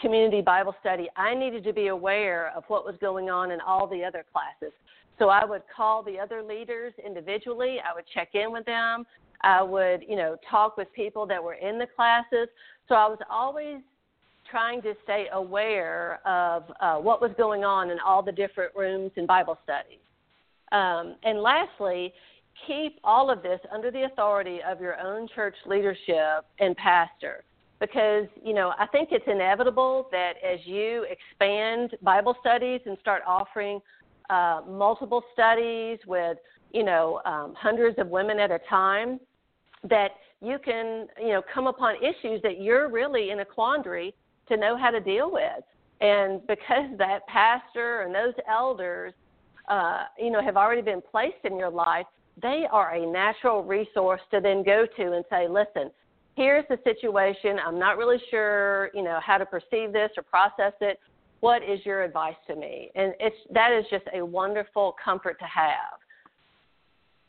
community 0.00 0.40
Bible 0.40 0.74
study, 0.80 1.08
I 1.16 1.34
needed 1.34 1.64
to 1.64 1.74
be 1.74 1.88
aware 1.88 2.50
of 2.56 2.64
what 2.68 2.86
was 2.86 2.94
going 2.98 3.28
on 3.28 3.50
in 3.50 3.60
all 3.60 3.86
the 3.86 4.02
other 4.04 4.24
classes. 4.32 4.72
So 5.18 5.28
I 5.28 5.44
would 5.44 5.62
call 5.74 6.02
the 6.02 6.18
other 6.18 6.42
leaders 6.42 6.94
individually, 7.04 7.78
I 7.78 7.94
would 7.94 8.04
check 8.14 8.30
in 8.34 8.52
with 8.52 8.64
them, 8.64 9.04
I 9.42 9.62
would, 9.62 10.04
you 10.08 10.16
know, 10.16 10.36
talk 10.50 10.76
with 10.76 10.92
people 10.92 11.26
that 11.26 11.42
were 11.42 11.54
in 11.54 11.78
the 11.78 11.86
classes. 11.94 12.48
So 12.88 12.94
I 12.94 13.06
was 13.06 13.18
always 13.30 13.80
trying 14.50 14.82
to 14.82 14.94
stay 15.04 15.26
aware 15.32 16.20
of 16.26 16.64
uh, 16.80 16.96
what 16.96 17.20
was 17.20 17.30
going 17.36 17.64
on 17.64 17.90
in 17.90 17.98
all 18.00 18.22
the 18.22 18.32
different 18.32 18.74
rooms 18.74 19.10
in 19.16 19.26
Bible 19.26 19.58
studies. 19.62 19.98
Um, 20.72 21.16
and 21.22 21.40
lastly, 21.40 22.12
keep 22.66 22.98
all 23.04 23.30
of 23.30 23.42
this 23.42 23.60
under 23.72 23.90
the 23.90 24.04
authority 24.04 24.60
of 24.68 24.80
your 24.80 24.98
own 24.98 25.28
church 25.34 25.54
leadership 25.66 26.44
and 26.58 26.76
pastor. 26.76 27.44
Because, 27.80 28.26
you 28.44 28.54
know, 28.54 28.72
I 28.78 28.86
think 28.86 29.10
it's 29.12 29.24
inevitable 29.28 30.08
that 30.10 30.32
as 30.44 30.58
you 30.64 31.06
expand 31.08 31.94
Bible 32.02 32.34
studies 32.40 32.80
and 32.86 32.98
start 33.00 33.22
offering 33.26 33.80
uh, 34.30 34.62
multiple 34.68 35.22
studies 35.32 35.98
with, 36.06 36.38
you 36.72 36.82
know, 36.82 37.20
um, 37.24 37.54
hundreds 37.56 37.98
of 37.98 38.08
women 38.08 38.40
at 38.40 38.50
a 38.50 38.58
time, 38.68 39.20
that 39.88 40.12
you 40.40 40.58
can, 40.64 41.08
you 41.20 41.28
know, 41.28 41.42
come 41.52 41.66
upon 41.66 41.96
issues 41.96 42.40
that 42.42 42.60
you're 42.60 42.88
really 42.88 43.30
in 43.30 43.40
a 43.40 43.44
quandary 43.44 44.14
to 44.48 44.56
know 44.56 44.76
how 44.76 44.90
to 44.90 45.00
deal 45.00 45.30
with. 45.30 45.64
And 46.00 46.46
because 46.46 46.90
that 46.98 47.26
pastor 47.26 48.02
and 48.02 48.14
those 48.14 48.34
elders, 48.48 49.12
uh, 49.68 50.04
you 50.18 50.30
know, 50.30 50.42
have 50.42 50.56
already 50.56 50.82
been 50.82 51.02
placed 51.10 51.44
in 51.44 51.56
your 51.56 51.70
life, 51.70 52.06
they 52.40 52.64
are 52.70 52.94
a 52.94 53.06
natural 53.06 53.64
resource 53.64 54.20
to 54.30 54.40
then 54.40 54.62
go 54.62 54.86
to 54.96 55.12
and 55.12 55.24
say, 55.28 55.48
listen, 55.48 55.90
here's 56.36 56.64
the 56.68 56.78
situation. 56.84 57.58
I'm 57.64 57.78
not 57.78 57.98
really 57.98 58.18
sure, 58.30 58.90
you 58.94 59.02
know, 59.02 59.18
how 59.24 59.38
to 59.38 59.46
perceive 59.46 59.92
this 59.92 60.10
or 60.16 60.22
process 60.22 60.72
it. 60.80 61.00
What 61.40 61.62
is 61.62 61.80
your 61.84 62.02
advice 62.02 62.36
to 62.46 62.56
me? 62.56 62.90
And 62.94 63.12
it's 63.20 63.36
that 63.52 63.72
is 63.72 63.84
just 63.90 64.04
a 64.14 64.24
wonderful 64.24 64.96
comfort 65.04 65.38
to 65.40 65.44
have. 65.44 65.98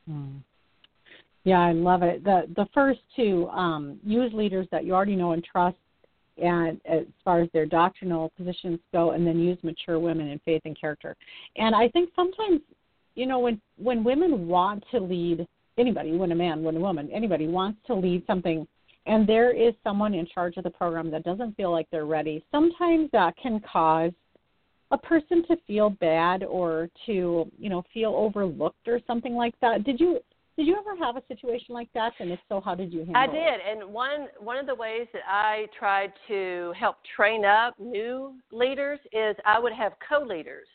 Hmm. 0.07 0.37
Yeah, 1.43 1.59
I 1.59 1.71
love 1.71 2.03
it. 2.03 2.23
The 2.23 2.43
the 2.55 2.67
first 2.73 2.99
two 3.15 3.47
um, 3.49 3.99
use 4.03 4.31
leaders 4.33 4.67
that 4.71 4.85
you 4.85 4.93
already 4.93 5.15
know 5.15 5.31
and 5.31 5.43
trust, 5.43 5.77
and 6.37 6.79
as 6.85 7.05
far 7.23 7.41
as 7.41 7.49
their 7.53 7.65
doctrinal 7.65 8.31
positions 8.37 8.79
go, 8.91 9.11
and 9.11 9.25
then 9.25 9.39
use 9.39 9.57
mature 9.63 9.99
women 9.99 10.27
in 10.27 10.39
faith 10.39 10.61
and 10.65 10.79
character. 10.79 11.15
And 11.55 11.73
I 11.73 11.87
think 11.89 12.09
sometimes, 12.15 12.61
you 13.15 13.25
know, 13.25 13.39
when 13.39 13.61
when 13.77 14.03
women 14.03 14.47
want 14.47 14.83
to 14.91 14.99
lead 14.99 15.47
anybody, 15.77 16.15
when 16.15 16.31
a 16.31 16.35
man, 16.35 16.61
when 16.61 16.75
a 16.75 16.79
woman, 16.79 17.09
anybody 17.11 17.47
wants 17.47 17.79
to 17.87 17.95
lead 17.95 18.23
something, 18.27 18.67
and 19.05 19.27
there 19.27 19.55
is 19.55 19.73
someone 19.83 20.13
in 20.13 20.27
charge 20.27 20.57
of 20.57 20.65
the 20.65 20.69
program 20.69 21.09
that 21.11 21.23
doesn't 21.23 21.55
feel 21.55 21.71
like 21.71 21.87
they're 21.89 22.05
ready, 22.05 22.43
sometimes 22.51 23.09
that 23.13 23.35
can 23.37 23.61
cause 23.61 24.11
a 24.91 24.97
person 24.97 25.45
to 25.47 25.55
feel 25.67 25.89
bad 25.89 26.43
or 26.43 26.89
to 27.05 27.49
you 27.57 27.69
know 27.69 27.83
feel 27.93 28.13
overlooked 28.15 28.87
or 28.87 28.99
something 29.05 29.35
like 29.35 29.53
that 29.61 29.83
did 29.83 29.99
you 29.99 30.19
did 30.59 30.67
you 30.67 30.75
ever 30.77 30.93
have 30.97 31.15
a 31.15 31.23
situation 31.29 31.73
like 31.73 31.87
that? 31.93 32.11
And 32.19 32.33
if 32.33 32.39
so, 32.49 32.59
how 32.59 32.75
did 32.75 32.91
you 32.91 33.05
handle 33.05 33.15
it? 33.15 33.17
I 33.17 33.27
did. 33.27 33.61
And 33.65 33.93
one 33.93 34.27
one 34.39 34.57
of 34.57 34.65
the 34.65 34.75
ways 34.75 35.07
that 35.13 35.21
I 35.25 35.67
tried 35.77 36.11
to 36.27 36.73
help 36.77 36.97
train 37.15 37.45
up 37.45 37.79
new 37.79 38.35
leaders 38.51 38.99
is 39.13 39.37
I 39.45 39.57
would 39.57 39.71
have 39.71 39.93
co-leaders. 40.07 40.67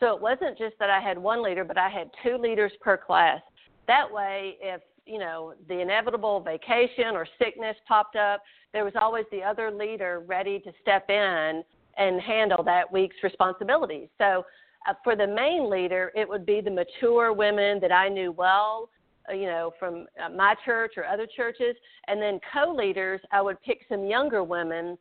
So 0.00 0.16
it 0.16 0.22
wasn't 0.22 0.56
just 0.56 0.74
that 0.78 0.88
I 0.88 1.00
had 1.00 1.18
one 1.18 1.42
leader, 1.42 1.64
but 1.64 1.76
I 1.76 1.90
had 1.90 2.08
two 2.22 2.38
leaders 2.38 2.72
per 2.80 2.96
class. 2.96 3.42
That 3.86 4.10
way, 4.10 4.56
if 4.62 4.80
you 5.04 5.18
know 5.18 5.52
the 5.68 5.80
inevitable 5.80 6.40
vacation 6.40 7.14
or 7.14 7.26
sickness 7.38 7.76
popped 7.86 8.16
up, 8.16 8.42
there 8.72 8.86
was 8.86 8.94
always 8.98 9.26
the 9.30 9.42
other 9.42 9.70
leader 9.70 10.24
ready 10.26 10.60
to 10.60 10.72
step 10.80 11.10
in 11.10 11.62
and 11.98 12.22
handle 12.22 12.64
that 12.64 12.90
week's 12.90 13.16
responsibilities. 13.22 14.08
So 14.16 14.46
uh, 14.88 14.94
for 15.04 15.14
the 15.14 15.26
main 15.26 15.68
leader, 15.68 16.10
it 16.14 16.26
would 16.26 16.46
be 16.46 16.62
the 16.62 16.70
mature 16.70 17.34
women 17.34 17.80
that 17.80 17.92
I 17.92 18.08
knew 18.08 18.32
well 18.32 18.88
you 19.34 19.46
know, 19.46 19.72
from 19.78 20.06
uh, 20.22 20.28
my 20.28 20.54
church 20.64 20.94
or 20.96 21.04
other 21.04 21.26
churches. 21.36 21.76
And 22.08 22.20
then 22.20 22.40
co 22.52 22.74
leaders, 22.74 23.20
I 23.32 23.42
would 23.42 23.60
pick 23.62 23.80
some 23.88 24.04
younger 24.04 24.42
women 24.42 24.96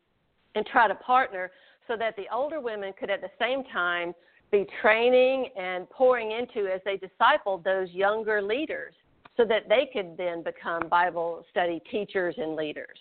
and 0.55 0.65
try 0.65 0.87
to 0.87 0.95
partner 0.95 1.51
so 1.87 1.95
that 1.97 2.15
the 2.15 2.25
older 2.33 2.59
women 2.59 2.93
could 2.99 3.09
at 3.09 3.21
the 3.21 3.29
same 3.39 3.63
time 3.71 4.13
be 4.51 4.65
training 4.81 5.49
and 5.57 5.89
pouring 5.89 6.31
into 6.31 6.71
as 6.71 6.81
they 6.85 6.97
discipled 6.97 7.63
those 7.63 7.89
younger 7.91 8.41
leaders 8.41 8.93
so 9.37 9.43
that 9.45 9.67
they 9.67 9.89
could 9.91 10.15
then 10.17 10.43
become 10.43 10.87
Bible 10.89 11.43
study 11.51 11.81
teachers 11.91 12.35
and 12.37 12.55
leaders. 12.55 12.97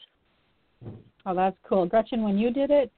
Oh, 1.27 1.35
that's 1.35 1.57
cool. 1.67 1.87
Gretchen, 1.87 2.23
when 2.23 2.37
you 2.39 2.51
did 2.51 2.71
it 2.71 2.91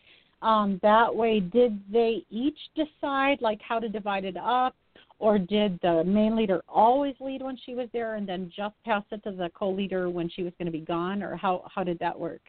um, 0.42 0.80
that 0.82 1.14
way, 1.14 1.40
did 1.40 1.80
they 1.92 2.24
each 2.30 2.58
decide 2.74 3.38
like 3.40 3.60
how 3.66 3.78
to 3.78 3.88
divide 3.88 4.24
it 4.24 4.36
up? 4.36 4.74
Or 5.18 5.38
did 5.38 5.78
the 5.82 6.04
main 6.04 6.36
leader 6.36 6.62
always 6.68 7.14
lead 7.20 7.42
when 7.42 7.56
she 7.64 7.74
was 7.74 7.88
there 7.92 8.16
and 8.16 8.28
then 8.28 8.50
just 8.54 8.74
pass 8.84 9.02
it 9.10 9.22
to 9.24 9.30
the 9.30 9.50
co-leader 9.54 10.10
when 10.10 10.28
she 10.28 10.42
was 10.42 10.52
going 10.58 10.66
to 10.66 10.72
be 10.72 10.80
gone 10.80 11.22
or 11.22 11.36
how 11.36 11.64
how 11.74 11.82
did 11.82 11.98
that 11.98 12.18
work? 12.18 12.40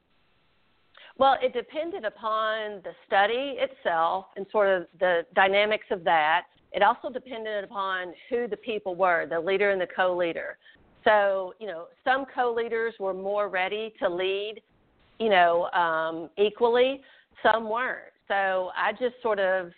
Well 1.17 1.37
it 1.41 1.53
depended 1.53 2.05
upon 2.05 2.81
the 2.83 2.91
study 3.05 3.55
itself 3.57 4.25
and 4.35 4.45
sort 4.51 4.69
of 4.69 4.87
the 4.99 5.21
dynamics 5.35 5.85
of 5.91 6.03
that. 6.03 6.43
It 6.73 6.83
also 6.83 7.09
depended 7.09 7.63
upon 7.63 8.13
who 8.29 8.47
the 8.47 8.57
people 8.57 8.95
were 8.95 9.25
the 9.29 9.39
leader 9.39 9.71
and 9.71 9.79
the 9.79 9.87
co-leader. 9.87 10.57
So 11.05 11.53
you 11.59 11.67
know 11.67 11.85
some 12.03 12.25
co-leaders 12.33 12.95
were 12.99 13.13
more 13.13 13.47
ready 13.47 13.93
to 13.99 14.09
lead 14.09 14.61
you 15.19 15.29
know 15.29 15.69
um, 15.71 16.29
equally. 16.37 17.01
Some 17.43 17.69
weren't. 17.69 18.11
So 18.27 18.71
i 18.75 18.91
just 18.91 19.15
sort 19.21 19.39
of 19.39 19.71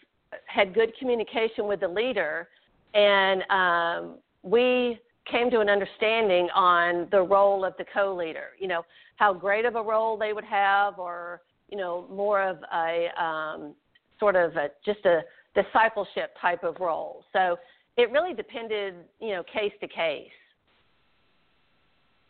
had 0.45 0.73
good 0.73 0.91
communication 0.97 1.67
with 1.67 1.81
the 1.81 1.87
leader 1.87 2.47
and 2.93 3.43
um, 3.49 4.17
we 4.43 4.99
came 5.29 5.49
to 5.51 5.59
an 5.59 5.69
understanding 5.69 6.49
on 6.55 7.07
the 7.11 7.21
role 7.21 7.63
of 7.63 7.73
the 7.77 7.85
co-leader. 7.93 8.49
You 8.59 8.67
know, 8.67 8.85
how 9.17 9.33
great 9.33 9.65
of 9.65 9.75
a 9.75 9.81
role 9.81 10.17
they 10.17 10.33
would 10.33 10.45
have, 10.45 10.97
or 10.97 11.41
you 11.69 11.77
know, 11.77 12.07
more 12.11 12.41
of 12.41 12.57
a 12.73 13.21
um, 13.21 13.75
sort 14.19 14.35
of 14.35 14.55
a, 14.55 14.69
just 14.85 15.05
a 15.05 15.21
discipleship 15.55 16.33
type 16.41 16.63
of 16.63 16.75
role. 16.79 17.23
So 17.33 17.57
it 17.97 18.11
really 18.11 18.33
depended, 18.33 18.95
you 19.19 19.29
know, 19.29 19.43
case 19.43 19.73
to 19.81 19.87
case. 19.87 20.27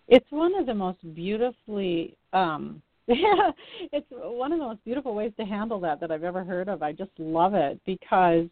It's 0.07 0.25
one 0.31 0.55
of 0.55 0.65
the 0.65 0.73
most 0.73 0.97
beautifully 1.13 2.17
um 2.33 2.81
yeah, 3.09 3.51
it's 3.91 4.05
one 4.11 4.51
of 4.51 4.59
the 4.59 4.65
most 4.65 4.85
beautiful 4.85 5.15
ways 5.15 5.31
to 5.39 5.43
handle 5.43 5.79
that 5.79 5.99
that 5.99 6.11
I've 6.11 6.23
ever 6.23 6.43
heard 6.43 6.69
of. 6.69 6.83
I 6.83 6.91
just 6.91 7.09
love 7.17 7.55
it 7.55 7.79
because 7.83 8.45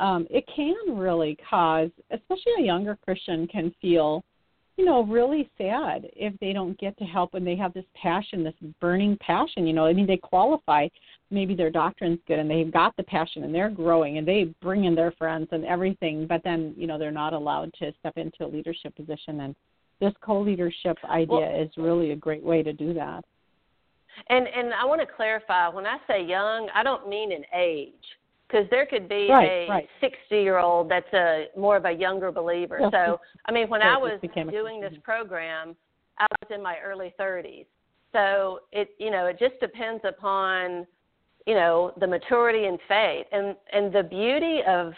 um, 0.00 0.26
it 0.30 0.44
can 0.54 0.96
really 0.96 1.36
cause, 1.48 1.90
especially 2.10 2.52
a 2.58 2.62
younger 2.62 2.98
Christian 3.04 3.46
can 3.46 3.72
feel, 3.82 4.24
you 4.76 4.86
know, 4.86 5.04
really 5.04 5.50
sad 5.58 6.06
if 6.16 6.32
they 6.40 6.54
don't 6.54 6.78
get 6.80 6.96
to 6.98 7.04
help 7.04 7.34
when 7.34 7.44
they 7.44 7.54
have 7.54 7.74
this 7.74 7.84
passion, 7.94 8.42
this 8.42 8.54
burning 8.80 9.18
passion. 9.20 9.66
You 9.66 9.74
know, 9.74 9.84
I 9.84 9.92
mean, 9.92 10.06
they 10.06 10.16
qualify. 10.16 10.88
Maybe 11.30 11.54
their 11.54 11.70
doctrine's 11.70 12.18
good 12.26 12.38
and 12.38 12.50
they've 12.50 12.72
got 12.72 12.96
the 12.96 13.02
passion 13.02 13.44
and 13.44 13.54
they're 13.54 13.70
growing 13.70 14.18
and 14.18 14.26
they 14.26 14.54
bring 14.62 14.84
in 14.84 14.94
their 14.94 15.12
friends 15.12 15.48
and 15.52 15.64
everything, 15.64 16.26
but 16.26 16.42
then, 16.42 16.74
you 16.76 16.86
know, 16.86 16.98
they're 16.98 17.12
not 17.12 17.34
allowed 17.34 17.72
to 17.74 17.92
step 18.00 18.16
into 18.16 18.44
a 18.44 18.48
leadership 18.48 18.96
position. 18.96 19.40
And 19.40 19.54
this 20.00 20.14
co-leadership 20.22 20.96
idea 21.04 21.36
well, 21.36 21.62
is 21.62 21.70
really 21.76 22.12
a 22.12 22.16
great 22.16 22.42
way 22.42 22.62
to 22.62 22.72
do 22.72 22.94
that. 22.94 23.22
And 24.28 24.48
and 24.48 24.72
I 24.74 24.84
want 24.86 25.00
to 25.02 25.06
clarify 25.06 25.68
when 25.68 25.86
I 25.86 25.98
say 26.08 26.24
young, 26.24 26.68
I 26.74 26.82
don't 26.82 27.08
mean 27.08 27.30
in 27.32 27.44
age 27.54 27.94
because 28.50 28.66
there 28.70 28.86
could 28.86 29.08
be 29.08 29.28
right, 29.30 29.68
a 29.70 29.88
60 30.00 30.16
year 30.30 30.58
old 30.58 30.90
that's 30.90 31.12
a 31.12 31.46
more 31.56 31.76
of 31.76 31.84
a 31.84 31.92
younger 31.92 32.32
believer. 32.32 32.80
So, 32.90 33.20
I 33.46 33.52
mean, 33.52 33.68
when 33.68 33.80
yeah, 33.80 33.94
I 33.94 33.98
was 33.98 34.20
doing 34.50 34.80
this 34.80 34.94
program, 35.02 35.76
I 36.18 36.26
was 36.42 36.50
in 36.54 36.62
my 36.62 36.76
early 36.84 37.14
30s. 37.18 37.66
So 38.12 38.60
it, 38.72 38.90
you 38.98 39.10
know, 39.10 39.26
it 39.26 39.38
just 39.38 39.58
depends 39.60 40.02
upon, 40.06 40.86
you 41.46 41.54
know, 41.54 41.92
the 42.00 42.06
maturity 42.06 42.66
and 42.66 42.78
faith, 42.88 43.26
and 43.30 43.54
and 43.72 43.92
the 43.92 44.02
beauty 44.02 44.60
of 44.66 44.92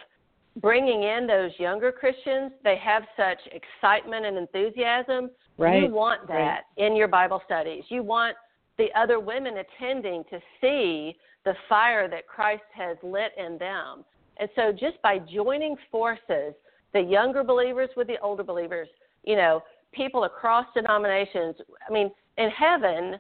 bringing 0.57 1.03
in 1.03 1.27
those 1.27 1.51
younger 1.59 1.93
Christians. 1.93 2.53
They 2.65 2.77
have 2.83 3.03
such 3.17 3.39
excitement 3.53 4.25
and 4.25 4.39
enthusiasm. 4.39 5.31
Right. 5.59 5.83
You 5.83 5.91
want 5.91 6.27
that 6.29 6.35
right. 6.35 6.61
in 6.87 6.97
your 6.97 7.09
Bible 7.09 7.43
studies. 7.45 7.85
You 7.89 8.03
want 8.03 8.35
the 8.79 8.87
other 8.99 9.21
women 9.21 9.59
attending 9.59 10.25
to 10.31 10.41
see 10.61 11.15
the 11.45 11.55
fire 11.69 12.09
that 12.09 12.27
Christ 12.27 12.63
has 12.75 12.97
lit 13.03 13.33
in 13.37 13.59
them. 13.59 14.05
And 14.39 14.49
so 14.57 14.73
just 14.73 15.01
by 15.03 15.19
joining 15.19 15.77
forces, 15.91 16.55
the 16.93 17.01
younger 17.01 17.43
believers 17.43 17.91
with 17.97 18.07
the 18.07 18.19
older 18.21 18.43
believers, 18.43 18.89
you 19.25 19.37
know, 19.37 19.63
people 19.93 20.25
across 20.25 20.67
denominations, 20.75 21.57
I 21.89 21.93
mean, 21.93 22.11
in 22.39 22.51
heaven, 22.51 23.19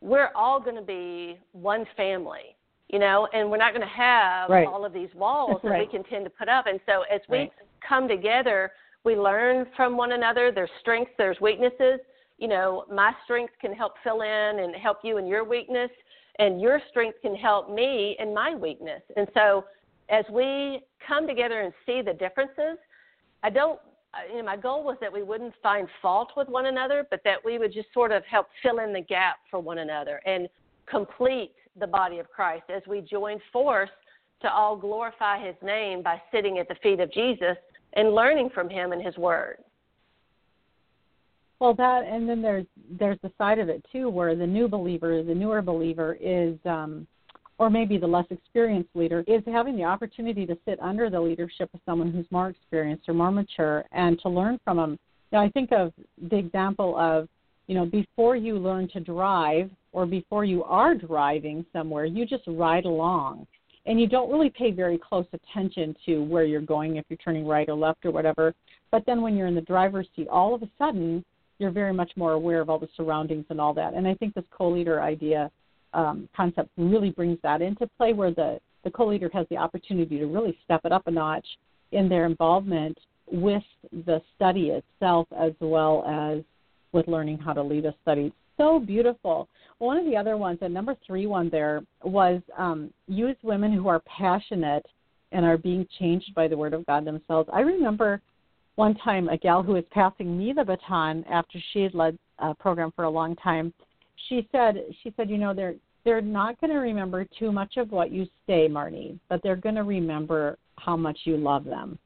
we're 0.00 0.30
all 0.34 0.60
going 0.60 0.76
to 0.76 0.82
be 0.82 1.38
one 1.52 1.86
family, 1.96 2.56
you 2.88 2.98
know, 2.98 3.26
and 3.32 3.50
we're 3.50 3.56
not 3.56 3.72
going 3.72 3.86
to 3.86 3.94
have 3.94 4.50
right. 4.50 4.66
all 4.66 4.84
of 4.84 4.92
these 4.92 5.08
walls 5.14 5.60
that 5.62 5.70
right. 5.70 5.80
we 5.80 5.86
can 5.86 6.04
tend 6.04 6.24
to 6.24 6.30
put 6.30 6.48
up. 6.48 6.66
And 6.66 6.78
so 6.86 7.04
as 7.12 7.20
we 7.28 7.38
right. 7.38 7.52
come 7.86 8.06
together, 8.06 8.72
we 9.04 9.16
learn 9.16 9.66
from 9.76 9.96
one 9.96 10.12
another. 10.12 10.52
There's 10.52 10.70
strengths, 10.80 11.12
there's 11.16 11.40
weaknesses. 11.40 12.00
You 12.38 12.48
know, 12.48 12.84
my 12.92 13.12
strength 13.24 13.54
can 13.60 13.72
help 13.72 13.92
fill 14.02 14.22
in 14.22 14.58
and 14.60 14.74
help 14.74 14.98
you 15.02 15.18
in 15.18 15.26
your 15.26 15.44
weakness 15.44 15.90
and 16.38 16.60
your 16.60 16.80
strength 16.90 17.18
can 17.22 17.34
help 17.34 17.70
me 17.70 18.16
in 18.18 18.34
my 18.34 18.54
weakness. 18.54 19.02
And 19.16 19.28
so 19.34 19.64
as 20.08 20.24
we 20.30 20.80
come 21.06 21.26
together 21.26 21.60
and 21.60 21.72
see 21.86 22.02
the 22.02 22.12
differences, 22.12 22.78
I 23.42 23.50
don't 23.50 23.80
you 24.30 24.38
know 24.38 24.44
my 24.44 24.56
goal 24.56 24.84
was 24.84 24.96
that 25.00 25.12
we 25.12 25.22
wouldn't 25.22 25.54
find 25.62 25.88
fault 26.00 26.30
with 26.36 26.48
one 26.48 26.66
another, 26.66 27.06
but 27.10 27.20
that 27.24 27.44
we 27.44 27.58
would 27.58 27.72
just 27.72 27.88
sort 27.92 28.12
of 28.12 28.24
help 28.24 28.46
fill 28.62 28.78
in 28.78 28.92
the 28.92 29.00
gap 29.00 29.36
for 29.50 29.60
one 29.60 29.78
another 29.78 30.20
and 30.24 30.48
complete 30.86 31.52
the 31.78 31.86
body 31.86 32.18
of 32.18 32.30
Christ 32.30 32.64
as 32.68 32.82
we 32.86 33.00
join 33.00 33.40
force 33.52 33.90
to 34.42 34.52
all 34.52 34.76
glorify 34.76 35.44
his 35.44 35.56
name 35.62 36.02
by 36.02 36.20
sitting 36.30 36.58
at 36.58 36.68
the 36.68 36.76
feet 36.76 37.00
of 37.00 37.12
Jesus 37.12 37.56
and 37.94 38.14
learning 38.14 38.50
from 38.54 38.68
him 38.68 38.92
and 38.92 39.02
his 39.02 39.16
word. 39.16 39.58
Well, 41.64 41.72
that 41.76 42.04
and 42.04 42.28
then 42.28 42.42
there's 42.42 42.66
there's 42.98 43.16
the 43.22 43.32
side 43.38 43.58
of 43.58 43.70
it 43.70 43.82
too, 43.90 44.10
where 44.10 44.36
the 44.36 44.46
new 44.46 44.68
believer, 44.68 45.22
the 45.22 45.34
newer 45.34 45.62
believer, 45.62 46.14
is, 46.20 46.58
um, 46.66 47.06
or 47.56 47.70
maybe 47.70 47.96
the 47.96 48.06
less 48.06 48.26
experienced 48.28 48.90
leader, 48.94 49.24
is 49.26 49.42
having 49.46 49.74
the 49.74 49.84
opportunity 49.84 50.44
to 50.44 50.58
sit 50.66 50.78
under 50.82 51.08
the 51.08 51.18
leadership 51.18 51.70
of 51.72 51.80
someone 51.86 52.12
who's 52.12 52.26
more 52.30 52.50
experienced 52.50 53.08
or 53.08 53.14
more 53.14 53.30
mature, 53.30 53.82
and 53.92 54.20
to 54.20 54.28
learn 54.28 54.60
from 54.62 54.76
them. 54.76 54.98
Now, 55.32 55.40
I 55.40 55.48
think 55.48 55.72
of 55.72 55.94
the 56.28 56.36
example 56.36 56.98
of, 56.98 57.30
you 57.66 57.74
know, 57.74 57.86
before 57.86 58.36
you 58.36 58.58
learn 58.58 58.86
to 58.88 59.00
drive 59.00 59.70
or 59.92 60.04
before 60.04 60.44
you 60.44 60.64
are 60.64 60.94
driving 60.94 61.64
somewhere, 61.72 62.04
you 62.04 62.26
just 62.26 62.44
ride 62.46 62.84
along 62.84 63.46
and 63.86 63.98
you 63.98 64.06
don't 64.06 64.30
really 64.30 64.50
pay 64.50 64.70
very 64.70 64.98
close 64.98 65.26
attention 65.32 65.96
to 66.04 66.22
where 66.24 66.44
you're 66.44 66.60
going 66.60 66.96
if 66.96 67.06
you're 67.08 67.16
turning 67.16 67.46
right 67.46 67.70
or 67.70 67.74
left 67.74 68.04
or 68.04 68.10
whatever. 68.10 68.54
But 68.90 69.04
then 69.06 69.22
when 69.22 69.34
you're 69.34 69.46
in 69.46 69.54
the 69.54 69.62
driver's 69.62 70.08
seat, 70.14 70.28
all 70.28 70.54
of 70.54 70.62
a 70.62 70.68
sudden 70.78 71.24
you're 71.58 71.70
very 71.70 71.92
much 71.92 72.12
more 72.16 72.32
aware 72.32 72.60
of 72.60 72.68
all 72.68 72.78
the 72.78 72.88
surroundings 72.96 73.44
and 73.50 73.60
all 73.60 73.74
that. 73.74 73.94
And 73.94 74.06
I 74.06 74.14
think 74.14 74.34
this 74.34 74.44
co-leader 74.50 75.00
idea 75.02 75.50
um, 75.92 76.28
concept 76.36 76.70
really 76.76 77.10
brings 77.10 77.38
that 77.42 77.62
into 77.62 77.88
play, 77.96 78.12
where 78.12 78.32
the 78.32 78.58
the 78.82 78.90
co-leader 78.90 79.30
has 79.32 79.46
the 79.48 79.56
opportunity 79.56 80.18
to 80.18 80.26
really 80.26 80.58
step 80.64 80.82
it 80.84 80.92
up 80.92 81.06
a 81.06 81.10
notch 81.10 81.46
in 81.92 82.08
their 82.08 82.26
involvement 82.26 82.98
with 83.32 83.62
the 84.06 84.20
study 84.36 84.70
itself, 84.70 85.26
as 85.38 85.52
well 85.60 86.04
as 86.06 86.42
with 86.92 87.08
learning 87.08 87.38
how 87.38 87.52
to 87.52 87.62
lead 87.62 87.86
a 87.86 87.94
study. 88.02 88.32
So 88.58 88.78
beautiful. 88.78 89.48
One 89.78 89.96
of 89.96 90.04
the 90.04 90.16
other 90.16 90.36
ones, 90.36 90.60
the 90.60 90.68
number 90.68 90.96
three 91.06 91.26
one 91.26 91.48
there, 91.50 91.82
was 92.02 92.42
um, 92.58 92.92
use 93.08 93.36
women 93.42 93.72
who 93.72 93.88
are 93.88 94.00
passionate 94.00 94.86
and 95.32 95.44
are 95.44 95.58
being 95.58 95.86
changed 95.98 96.34
by 96.34 96.46
the 96.46 96.56
Word 96.56 96.74
of 96.74 96.86
God 96.86 97.04
themselves. 97.04 97.48
I 97.52 97.60
remember 97.60 98.20
one 98.76 98.94
time 98.96 99.28
a 99.28 99.36
gal 99.36 99.62
who 99.62 99.72
was 99.72 99.84
passing 99.90 100.36
me 100.36 100.52
the 100.52 100.64
baton 100.64 101.24
after 101.30 101.58
she 101.72 101.82
had 101.82 101.94
led 101.94 102.18
a 102.38 102.54
program 102.54 102.92
for 102.94 103.04
a 103.04 103.10
long 103.10 103.36
time. 103.36 103.72
She 104.28 104.48
said, 104.50 104.76
she 105.02 105.12
said, 105.16 105.30
you 105.30 105.38
know, 105.38 105.54
they're 105.54 105.74
they're 106.04 106.20
not 106.20 106.60
going 106.60 106.70
to 106.70 106.78
remember 106.78 107.26
too 107.38 107.50
much 107.50 107.78
of 107.78 107.90
what 107.90 108.12
you 108.12 108.26
say, 108.46 108.68
Marnie, 108.68 109.18
but 109.28 109.42
they're 109.42 109.56
going 109.56 109.74
to 109.74 109.84
remember 109.84 110.58
how 110.76 110.96
much 110.96 111.18
you 111.24 111.36
love 111.38 111.64
them. 111.64 111.98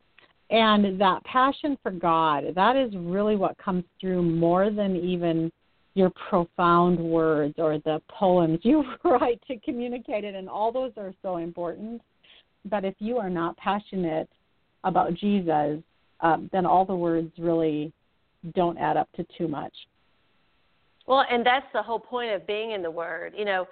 And 0.51 1.01
that 1.01 1.25
passion 1.25 1.77
for 1.83 1.91
God, 1.91 2.45
that 2.55 2.77
is 2.77 2.95
really 2.97 3.37
what 3.37 3.59
comes 3.59 3.85
through 4.01 4.23
more 4.23 4.71
than 4.71 4.97
even 4.97 5.51
your 5.95 6.11
profound 6.29 6.99
words 6.99 7.55
or 7.59 7.79
the 7.79 8.01
poems 8.09 8.61
you 8.63 8.85
write 9.05 9.41
to 9.49 9.59
communicate 9.59 10.25
it. 10.25 10.35
And 10.35 10.49
all 10.49 10.73
those 10.73 10.93
are 10.97 11.13
so 11.23 11.39
important. 11.39 12.01
But 12.65 12.85
if 12.85 12.95
you 12.99 13.19
are 13.19 13.31
not 13.31 13.57
passionate 13.57 14.29
about 14.85 15.15
Jesus, 15.15 15.83
um, 16.21 16.49
then 16.53 16.67
all 16.67 16.85
the 16.85 16.95
words 16.95 17.33
really 17.39 17.93
don't 18.55 18.79
add 18.79 18.97
up 18.97 19.09
to 19.13 19.27
too 19.37 19.49
much. 19.49 19.73
Well, 21.07 21.25
and 21.31 21.45
that's 21.45 21.67
the 21.73 21.83
whole 21.83 21.99
point 21.99 22.33
of 22.33 22.47
being 22.47 22.73
in 22.73 22.83
the 22.83 22.91
Word. 22.91 23.35
You 23.37 23.45
know, 23.45 23.67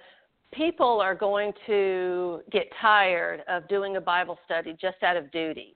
people 0.53 0.99
are 1.01 1.15
going 1.15 1.53
to 1.67 2.41
get 2.51 2.67
tired 2.81 3.43
of 3.47 3.67
doing 3.67 3.97
a 3.97 4.01
Bible 4.01 4.39
study 4.45 4.75
just 4.79 5.03
out 5.03 5.17
of 5.17 5.31
duty. 5.31 5.75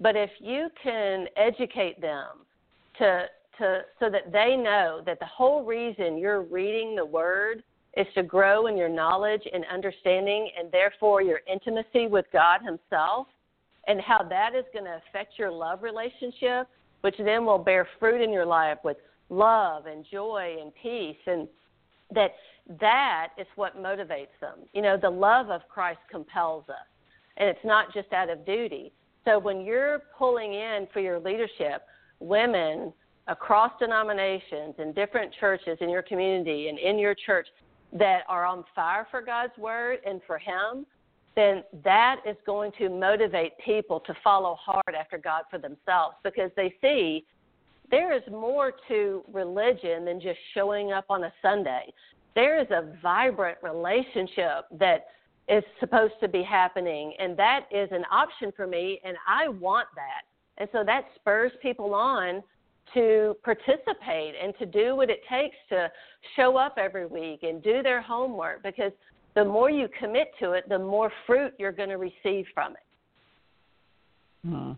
But 0.00 0.16
if 0.16 0.30
you 0.40 0.68
can 0.82 1.26
educate 1.36 2.00
them 2.00 2.26
to 2.98 3.26
to 3.58 3.80
so 4.00 4.08
that 4.10 4.32
they 4.32 4.56
know 4.56 5.02
that 5.04 5.20
the 5.20 5.26
whole 5.26 5.64
reason 5.64 6.16
you're 6.16 6.42
reading 6.42 6.96
the 6.96 7.04
word 7.04 7.62
is 7.96 8.06
to 8.14 8.22
grow 8.22 8.66
in 8.66 8.76
your 8.76 8.88
knowledge 8.88 9.42
and 9.52 9.64
understanding 9.70 10.48
and 10.58 10.72
therefore 10.72 11.20
your 11.20 11.40
intimacy 11.50 12.06
with 12.06 12.24
God 12.32 12.60
himself 12.62 13.26
and 13.86 14.00
how 14.00 14.22
that 14.22 14.54
is 14.54 14.64
going 14.72 14.84
to 14.84 15.00
affect 15.08 15.38
your 15.38 15.50
love 15.50 15.82
relationship 15.82 16.68
which 17.02 17.16
then 17.18 17.44
will 17.44 17.58
bear 17.58 17.86
fruit 17.98 18.22
in 18.22 18.32
your 18.32 18.46
life 18.46 18.78
with 18.84 18.96
love 19.28 19.86
and 19.86 20.04
joy 20.10 20.56
and 20.60 20.72
peace 20.80 21.16
and 21.26 21.48
that 22.14 22.32
that 22.80 23.28
is 23.38 23.46
what 23.56 23.76
motivates 23.76 24.38
them. 24.40 24.60
You 24.72 24.82
know, 24.82 24.96
the 24.96 25.10
love 25.10 25.50
of 25.50 25.62
Christ 25.68 26.00
compels 26.10 26.64
us. 26.68 26.86
And 27.36 27.48
it's 27.48 27.64
not 27.64 27.92
just 27.92 28.12
out 28.12 28.30
of 28.30 28.44
duty. 28.46 28.92
So 29.24 29.38
when 29.38 29.62
you're 29.62 30.02
pulling 30.16 30.54
in 30.54 30.86
for 30.92 31.00
your 31.00 31.18
leadership 31.18 31.82
women 32.20 32.92
across 33.26 33.72
denominations 33.80 34.74
and 34.78 34.94
different 34.94 35.32
churches 35.40 35.78
in 35.80 35.88
your 35.88 36.02
community 36.02 36.68
and 36.68 36.78
in 36.78 36.98
your 36.98 37.14
church 37.14 37.46
that 37.92 38.20
are 38.28 38.44
on 38.44 38.64
fire 38.74 39.06
for 39.10 39.22
God's 39.22 39.56
word 39.58 39.98
and 40.06 40.20
for 40.26 40.38
Him, 40.38 40.86
then 41.34 41.62
that 41.84 42.20
is 42.28 42.36
going 42.44 42.72
to 42.78 42.88
motivate 42.88 43.52
people 43.64 44.00
to 44.00 44.14
follow 44.22 44.56
hard 44.60 44.94
after 44.98 45.18
God 45.18 45.44
for 45.50 45.58
themselves 45.58 46.16
because 46.22 46.50
they 46.56 46.74
see 46.80 47.24
there 47.90 48.14
is 48.16 48.22
more 48.30 48.72
to 48.88 49.22
religion 49.32 50.04
than 50.04 50.20
just 50.20 50.38
showing 50.54 50.92
up 50.92 51.04
on 51.08 51.24
a 51.24 51.32
Sunday. 51.42 51.92
There 52.34 52.60
is 52.60 52.66
a 52.70 52.94
vibrant 53.02 53.58
relationship 53.62 54.66
that 54.78 55.06
is 55.48 55.62
supposed 55.80 56.14
to 56.20 56.28
be 56.28 56.42
happening, 56.42 57.14
and 57.18 57.36
that 57.36 57.66
is 57.70 57.88
an 57.92 58.04
option 58.10 58.52
for 58.56 58.66
me, 58.66 59.00
and 59.04 59.16
I 59.28 59.48
want 59.48 59.88
that. 59.94 60.22
And 60.58 60.68
so 60.72 60.84
that 60.84 61.04
spurs 61.16 61.52
people 61.60 61.94
on 61.94 62.42
to 62.94 63.36
participate 63.42 64.34
and 64.42 64.54
to 64.58 64.66
do 64.66 64.94
what 64.96 65.10
it 65.10 65.20
takes 65.28 65.56
to 65.70 65.90
show 66.36 66.56
up 66.56 66.76
every 66.78 67.06
week 67.06 67.42
and 67.42 67.62
do 67.62 67.82
their 67.82 68.00
homework 68.00 68.62
because 68.62 68.92
the 69.34 69.44
more 69.44 69.70
you 69.70 69.88
commit 69.98 70.32
to 70.40 70.52
it, 70.52 70.68
the 70.68 70.78
more 70.78 71.10
fruit 71.26 71.52
you're 71.58 71.72
going 71.72 71.88
to 71.88 71.96
receive 71.96 72.46
from 72.54 72.72
it. 72.72 74.48
Hmm. 74.48 74.72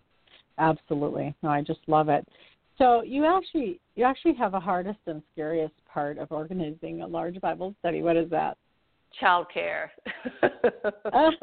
Absolutely. 0.57 1.35
No, 1.43 1.49
I 1.49 1.61
just 1.61 1.81
love 1.87 2.09
it. 2.09 2.25
So 2.77 3.03
you 3.03 3.25
actually 3.25 3.79
you 3.95 4.03
actually 4.03 4.35
have 4.35 4.53
a 4.53 4.59
hardest 4.59 4.99
and 5.07 5.21
scariest 5.33 5.73
part 5.91 6.17
of 6.17 6.31
organizing 6.31 7.01
a 7.01 7.07
large 7.07 7.39
Bible 7.41 7.73
study. 7.79 8.01
What 8.01 8.17
is 8.17 8.29
that? 8.29 8.57
child 9.19 9.47
care. 9.53 9.91
it's 10.43 11.37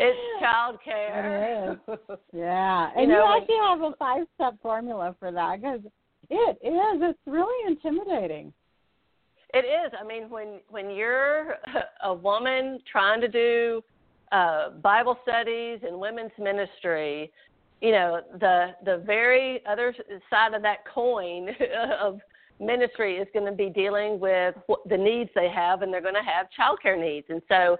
it's 0.00 0.18
child 0.40 0.78
care. 0.84 1.72
It 1.88 1.92
is. 1.92 1.98
Yeah, 2.32 2.90
and 2.96 3.02
you, 3.02 3.08
know, 3.08 3.24
you 3.24 3.36
actually 3.36 3.56
have 3.62 3.80
a 3.80 3.92
five 3.98 4.26
step 4.34 4.54
formula 4.62 5.14
for 5.18 5.32
that 5.32 5.60
because 5.60 5.80
it 6.28 6.58
is. 6.62 7.02
It's 7.02 7.18
really 7.26 7.72
intimidating. 7.72 8.52
It 9.52 9.64
is. 9.64 9.92
I 9.98 10.06
mean, 10.06 10.30
when 10.30 10.60
when 10.68 10.90
you're 10.90 11.56
a 12.04 12.14
woman 12.14 12.80
trying 12.90 13.20
to 13.20 13.28
do 13.28 13.82
uh, 14.32 14.70
Bible 14.82 15.18
studies 15.22 15.80
and 15.86 15.98
women's 15.98 16.32
ministry, 16.38 17.32
you 17.80 17.92
know 17.92 18.20
the 18.38 18.74
the 18.84 18.98
very 19.06 19.64
other 19.66 19.94
side 20.28 20.54
of 20.54 20.62
that 20.62 20.78
coin 20.92 21.48
of 22.00 22.20
ministry 22.60 23.16
is 23.16 23.26
going 23.32 23.46
to 23.46 23.52
be 23.52 23.70
dealing 23.70 24.20
with 24.20 24.54
what, 24.66 24.86
the 24.88 24.96
needs 24.96 25.30
they 25.34 25.48
have, 25.48 25.82
and 25.82 25.92
they're 25.92 26.02
going 26.02 26.14
to 26.14 26.20
have 26.20 26.46
childcare 26.56 27.00
needs. 27.00 27.26
And 27.30 27.40
so, 27.48 27.78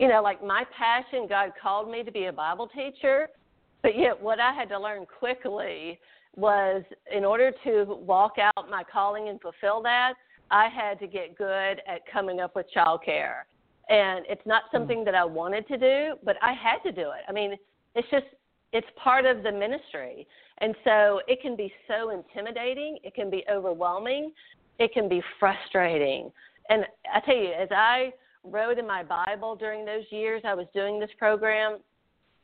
you 0.00 0.08
know, 0.08 0.22
like 0.22 0.42
my 0.42 0.64
passion, 0.76 1.26
God 1.28 1.52
called 1.60 1.90
me 1.90 2.02
to 2.02 2.10
be 2.10 2.24
a 2.24 2.32
Bible 2.32 2.68
teacher, 2.68 3.28
but 3.82 3.96
yet 3.96 4.20
what 4.20 4.40
I 4.40 4.52
had 4.54 4.68
to 4.70 4.80
learn 4.80 5.06
quickly 5.06 6.00
was 6.34 6.82
in 7.14 7.24
order 7.24 7.52
to 7.64 7.84
walk 7.84 8.32
out 8.38 8.70
my 8.70 8.82
calling 8.90 9.28
and 9.28 9.40
fulfill 9.40 9.82
that, 9.82 10.14
I 10.50 10.68
had 10.68 10.98
to 11.00 11.06
get 11.06 11.36
good 11.36 11.82
at 11.86 12.00
coming 12.10 12.40
up 12.40 12.56
with 12.56 12.66
childcare. 12.74 13.42
And 13.88 14.24
it's 14.28 14.44
not 14.46 14.64
hmm. 14.70 14.76
something 14.76 15.04
that 15.04 15.14
I 15.14 15.24
wanted 15.24 15.66
to 15.68 15.78
do, 15.78 16.14
but 16.24 16.36
I 16.42 16.52
had 16.52 16.78
to 16.84 16.92
do 16.92 17.10
it. 17.10 17.22
I 17.28 17.32
mean, 17.32 17.56
it's 17.94 18.08
just 18.10 18.26
it's 18.72 18.86
part 18.96 19.24
of 19.24 19.42
the 19.42 19.52
ministry. 19.52 20.26
And 20.58 20.74
so 20.84 21.20
it 21.28 21.40
can 21.40 21.56
be 21.56 21.72
so 21.88 22.10
intimidating, 22.10 22.98
it 23.04 23.14
can 23.14 23.30
be 23.30 23.44
overwhelming, 23.50 24.32
it 24.78 24.92
can 24.92 25.08
be 25.08 25.22
frustrating. 25.38 26.30
And 26.68 26.84
I 27.14 27.20
tell 27.20 27.36
you, 27.36 27.52
as 27.52 27.68
I 27.70 28.12
wrote 28.42 28.78
in 28.78 28.86
my 28.86 29.02
Bible 29.02 29.56
during 29.56 29.84
those 29.84 30.04
years 30.10 30.42
I 30.44 30.54
was 30.54 30.66
doing 30.74 30.98
this 30.98 31.10
program, 31.18 31.78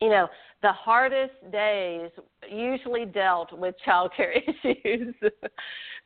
you 0.01 0.09
know, 0.09 0.29
the 0.63 0.73
hardest 0.73 1.35
days 1.53 2.11
usually 2.51 3.05
dealt 3.05 3.57
with 3.57 3.75
childcare 3.87 4.37
issues. 4.65 5.15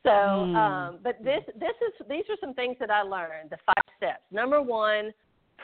So, 0.06 0.10
mm. 0.10 0.54
um, 0.54 0.98
but 1.02 1.22
this 1.22 1.42
this 1.58 1.74
is 1.82 2.06
these 2.08 2.22
are 2.30 2.36
some 2.40 2.54
things 2.54 2.76
that 2.78 2.90
I 2.90 3.02
learned. 3.02 3.50
The 3.50 3.58
five 3.66 3.84
steps. 3.96 4.22
Number 4.30 4.62
one, 4.62 5.12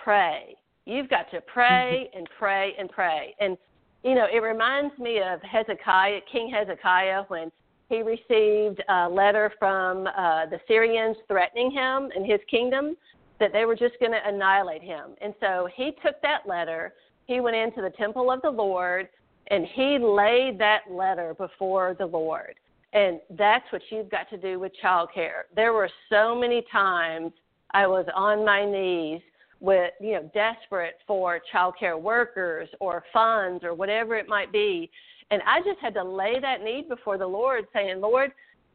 pray. 0.03 0.57
You've 0.85 1.09
got 1.09 1.31
to 1.31 1.41
pray 1.41 2.11
and 2.13 2.29
pray 2.39 2.73
and 2.77 2.91
pray. 2.91 3.37
And 3.39 3.57
you 4.03 4.17
know, 4.17 4.27
it 4.33 4.39
reminds 4.39 4.99
me 4.99 5.19
of 5.19 5.41
Hezekiah, 5.43 6.21
King 6.31 6.53
Hezekiah, 6.53 7.23
when 7.29 7.53
he 7.89 8.03
received 8.03 8.83
a 8.89 9.09
letter 9.09 9.53
from 9.61 10.09
uh, 10.09 10.47
the 10.47 10.59
Syrians 10.67 11.17
threatening 11.29 11.71
him 11.71 12.11
and 12.17 12.27
his 12.27 12.41
kingdom 12.51 12.97
that 13.39 13.53
they 13.53 13.65
were 13.65 13.77
just 13.77 13.95
going 14.01 14.13
to 14.13 14.21
annihilate 14.27 14.83
him. 14.83 15.11
And 15.21 15.35
so 15.39 15.69
he 15.77 15.93
took 16.05 16.21
that 16.23 16.49
letter, 16.49 16.95
he 17.27 17.39
went 17.39 17.55
into 17.55 17.81
the 17.81 17.91
temple 17.91 18.31
of 18.33 18.43
the 18.43 18.51
Lord, 18.51 19.09
and 19.49 19.67
he 19.75 19.99
laid 20.01 20.59
that 20.59 20.81
letter 20.91 21.35
before 21.35 21.95
the 21.97 22.07
Lord. 22.07 22.55
And 22.93 23.21
that's 23.31 23.65
what 23.73 23.83
you've 23.91 24.11
got 24.11 24.29
to 24.31 24.37
do 24.37 24.59
with 24.59 24.73
childcare. 24.83 25.45
There 25.57 25.73
were 25.73 25.89
so 26.11 26.39
many 26.39 26.65
times 26.71 27.33
I 27.73 27.87
was 27.87 28.07
on 28.15 28.45
my 28.45 28.65
knees 28.65 29.23
with 29.63 29.93
you 30.01 30.13
know 30.13 30.31
desperate 30.35 30.99
for 31.07 31.41
child 31.53 31.75
care 31.79 31.97
workers 31.97 32.69
or 32.81 33.05
funds 33.13 33.63
or 33.63 33.75
whatever 33.75 34.17
it 34.17 34.29
might 34.29 34.51
be 34.53 34.91
and 35.31 35.41
i 35.47 35.61
just 35.61 35.79
had 35.81 35.95
to 35.95 36.03
lay 36.03 36.41
that 36.41 36.63
need 36.63 36.89
before 36.89 37.17
the 37.17 37.27
lord 37.27 37.65
saying 37.73 38.01
lord 38.01 38.33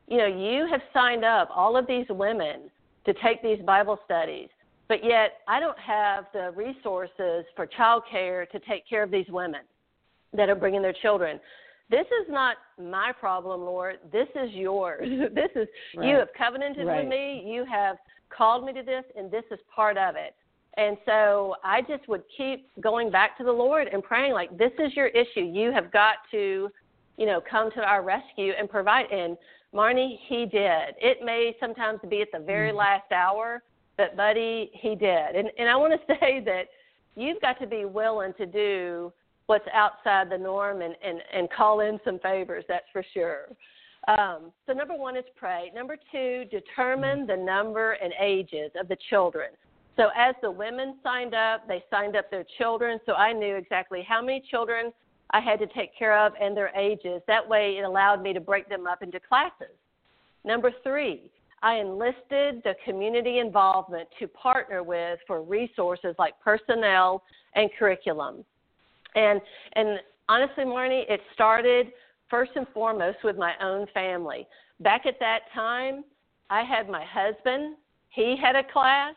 you 0.07 0.17
know 0.17 0.25
you 0.25 0.65
have 0.71 0.79
signed 0.93 1.25
up 1.25 1.49
all 1.53 1.75
of 1.75 1.85
these 1.87 2.05
women 2.09 2.71
to 3.05 3.13
take 3.15 3.43
these 3.43 3.59
bible 3.65 3.99
studies 4.05 4.47
but 4.87 5.03
yet 5.03 5.41
i 5.49 5.59
don't 5.59 5.77
have 5.77 6.25
the 6.31 6.51
resources 6.55 7.43
for 7.53 7.67
child 7.67 8.01
care 8.09 8.45
to 8.45 8.57
take 8.59 8.87
care 8.87 9.03
of 9.03 9.11
these 9.11 9.27
women 9.27 9.61
that 10.31 10.49
are 10.49 10.55
bringing 10.55 10.81
their 10.81 10.95
children 11.01 11.37
this 11.89 12.05
is 12.05 12.27
not 12.29 12.57
my 12.81 13.11
problem 13.19 13.61
lord 13.61 13.97
this 14.11 14.27
is 14.35 14.51
yours 14.51 15.07
this 15.33 15.49
is 15.55 15.67
right. 15.95 16.07
you 16.07 16.15
have 16.15 16.29
covenanted 16.37 16.85
right. 16.87 17.03
with 17.03 17.09
me 17.09 17.43
you 17.45 17.65
have 17.65 17.97
called 18.29 18.65
me 18.65 18.73
to 18.73 18.83
this 18.83 19.03
and 19.15 19.31
this 19.31 19.43
is 19.51 19.59
part 19.73 19.97
of 19.97 20.15
it 20.15 20.35
and 20.77 20.95
so 21.05 21.55
I 21.63 21.81
just 21.81 22.07
would 22.07 22.21
keep 22.35 22.69
going 22.81 23.09
back 23.09 23.35
to 23.39 23.43
the 23.43 23.51
Lord 23.51 23.87
and 23.91 24.03
praying, 24.03 24.33
like, 24.33 24.55
this 24.57 24.71
is 24.77 24.95
your 24.95 25.07
issue. 25.07 25.41
You 25.41 25.71
have 25.71 25.91
got 25.91 26.17
to, 26.31 26.69
you 27.17 27.25
know, 27.25 27.41
come 27.49 27.71
to 27.71 27.81
our 27.81 28.03
rescue 28.03 28.53
and 28.57 28.69
provide. 28.69 29.11
And 29.11 29.37
Marnie, 29.73 30.19
he 30.27 30.45
did. 30.45 30.95
It 31.01 31.25
may 31.25 31.55
sometimes 31.59 31.99
be 32.07 32.21
at 32.21 32.27
the 32.31 32.39
very 32.39 32.69
mm-hmm. 32.69 32.77
last 32.77 33.11
hour, 33.11 33.63
but 33.97 34.15
buddy, 34.15 34.69
he 34.73 34.93
did. 34.93 35.35
And 35.35 35.49
and 35.57 35.67
I 35.67 35.75
want 35.75 35.93
to 35.93 36.15
say 36.19 36.41
that 36.45 36.67
you've 37.15 37.41
got 37.41 37.59
to 37.59 37.65
be 37.65 37.85
willing 37.85 38.33
to 38.37 38.45
do 38.45 39.11
what's 39.47 39.67
outside 39.73 40.29
the 40.29 40.37
norm 40.37 40.81
and 40.81 40.95
and 41.03 41.19
and 41.33 41.49
call 41.49 41.79
in 41.81 41.99
some 42.05 42.19
favors. 42.19 42.63
That's 42.67 42.85
for 42.93 43.03
sure. 43.13 43.47
Um, 44.07 44.53
so 44.65 44.73
number 44.73 44.95
one 44.95 45.17
is 45.17 45.25
pray. 45.35 45.71
Number 45.75 45.97
two, 46.11 46.45
determine 46.49 47.27
the 47.27 47.35
number 47.35 47.93
and 47.93 48.13
ages 48.21 48.71
of 48.79 48.87
the 48.87 48.97
children. 49.09 49.49
So 49.97 50.09
as 50.15 50.35
the 50.41 50.51
women 50.51 50.97
signed 51.03 51.33
up, 51.33 51.67
they 51.67 51.83
signed 51.89 52.15
up 52.15 52.29
their 52.29 52.45
children. 52.57 52.99
So 53.05 53.13
I 53.13 53.33
knew 53.33 53.55
exactly 53.55 54.05
how 54.07 54.21
many 54.21 54.43
children 54.49 54.93
I 55.31 55.41
had 55.41 55.59
to 55.59 55.67
take 55.67 55.97
care 55.97 56.17
of 56.17 56.33
and 56.39 56.55
their 56.55 56.69
ages. 56.69 57.21
That 57.27 57.47
way, 57.47 57.77
it 57.79 57.81
allowed 57.81 58.21
me 58.21 58.31
to 58.33 58.39
break 58.39 58.69
them 58.69 58.87
up 58.87 59.01
into 59.01 59.19
classes. 59.19 59.75
Number 60.45 60.71
three, 60.83 61.29
I 61.61 61.75
enlisted 61.75 62.61
the 62.63 62.75
community 62.85 63.39
involvement 63.39 64.07
to 64.19 64.27
partner 64.27 64.83
with 64.83 65.19
for 65.25 65.41
resources 65.41 66.15
like 66.19 66.39
personnel 66.41 67.23
and 67.55 67.69
curriculum. 67.77 68.45
And 69.17 69.41
and 69.73 69.99
honestly, 70.29 70.63
Marnie, 70.63 71.03
it 71.09 71.19
started 71.33 71.87
first 72.29 72.51
and 72.55 72.67
foremost 72.73 73.17
with 73.23 73.35
my 73.37 73.53
own 73.61 73.87
family. 73.93 74.47
Back 74.79 75.05
at 75.05 75.19
that 75.19 75.39
time, 75.53 76.03
I 76.49 76.63
had 76.63 76.87
my 76.87 77.03
husband. 77.03 77.75
He 78.09 78.35
had 78.41 78.55
a 78.55 78.63
class. 78.71 79.15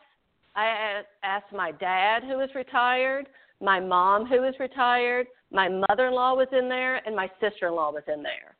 I 0.55 1.03
asked 1.23 1.53
my 1.53 1.71
dad, 1.71 2.23
who 2.23 2.37
was 2.37 2.49
retired, 2.55 3.27
my 3.61 3.79
mom, 3.79 4.25
who 4.25 4.41
was 4.41 4.53
retired, 4.59 5.27
my 5.51 5.69
mother 5.69 6.07
in 6.07 6.13
law 6.13 6.33
was 6.33 6.47
in 6.51 6.67
there, 6.67 6.97
and 7.05 7.15
my 7.15 7.29
sister 7.39 7.67
in 7.67 7.75
law 7.75 7.91
was 7.91 8.03
in 8.13 8.21
there. 8.21 8.55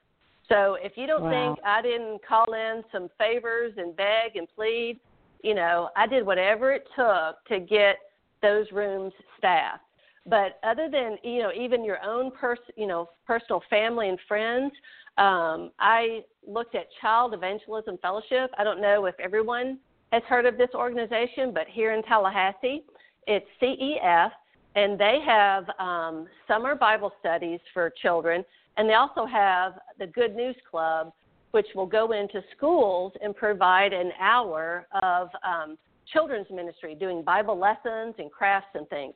So 0.47 0.77
if 0.81 0.93
you 0.95 1.07
don't 1.07 1.23
wow. 1.23 1.55
think 1.55 1.65
I 1.65 1.81
didn't 1.81 2.25
call 2.25 2.53
in 2.53 2.83
some 2.91 3.09
favors 3.17 3.73
and 3.77 3.95
beg 3.95 4.35
and 4.35 4.47
plead, 4.55 4.99
you 5.43 5.53
know, 5.53 5.89
I 5.97 6.07
did 6.07 6.25
whatever 6.25 6.71
it 6.71 6.87
took 6.95 7.43
to 7.49 7.59
get 7.59 7.97
those 8.41 8.67
rooms 8.71 9.13
staffed. 9.37 9.83
But 10.25 10.59
other 10.63 10.87
than 10.89 11.17
you 11.23 11.39
know, 11.41 11.51
even 11.51 11.83
your 11.83 12.03
own 12.03 12.31
person, 12.31 12.65
you 12.75 12.87
know, 12.87 13.09
personal 13.25 13.61
family 13.69 14.09
and 14.09 14.19
friends, 14.27 14.71
um, 15.17 15.71
I 15.79 16.23
looked 16.47 16.75
at 16.75 16.87
Child 17.01 17.33
Evangelism 17.33 17.97
Fellowship. 18.01 18.51
I 18.57 18.63
don't 18.63 18.81
know 18.81 19.05
if 19.05 19.15
everyone 19.19 19.79
has 20.11 20.23
heard 20.27 20.45
of 20.45 20.57
this 20.57 20.69
organization, 20.75 21.51
but 21.53 21.67
here 21.67 21.93
in 21.93 22.03
Tallahassee, 22.03 22.83
it's 23.27 23.45
CEF, 23.61 24.31
and 24.75 24.99
they 24.99 25.19
have 25.25 25.65
um, 25.79 26.27
summer 26.47 26.75
Bible 26.75 27.11
studies 27.19 27.59
for 27.73 27.91
children, 28.01 28.43
and 28.77 28.89
they 28.89 28.93
also 28.93 29.25
have 29.25 29.73
the 29.99 30.07
Good 30.07 30.35
News 30.35 30.55
Club, 30.69 31.11
which 31.51 31.67
will 31.75 31.85
go 31.85 32.13
into 32.13 32.41
schools 32.55 33.13
and 33.21 33.35
provide 33.35 33.93
an 33.93 34.11
hour 34.19 34.87
of 35.01 35.29
um, 35.43 35.77
children's 36.11 36.47
ministry, 36.49 36.95
doing 36.95 37.23
Bible 37.23 37.57
lessons 37.57 38.15
and 38.17 38.31
crafts 38.31 38.69
and 38.75 38.87
things. 38.89 39.13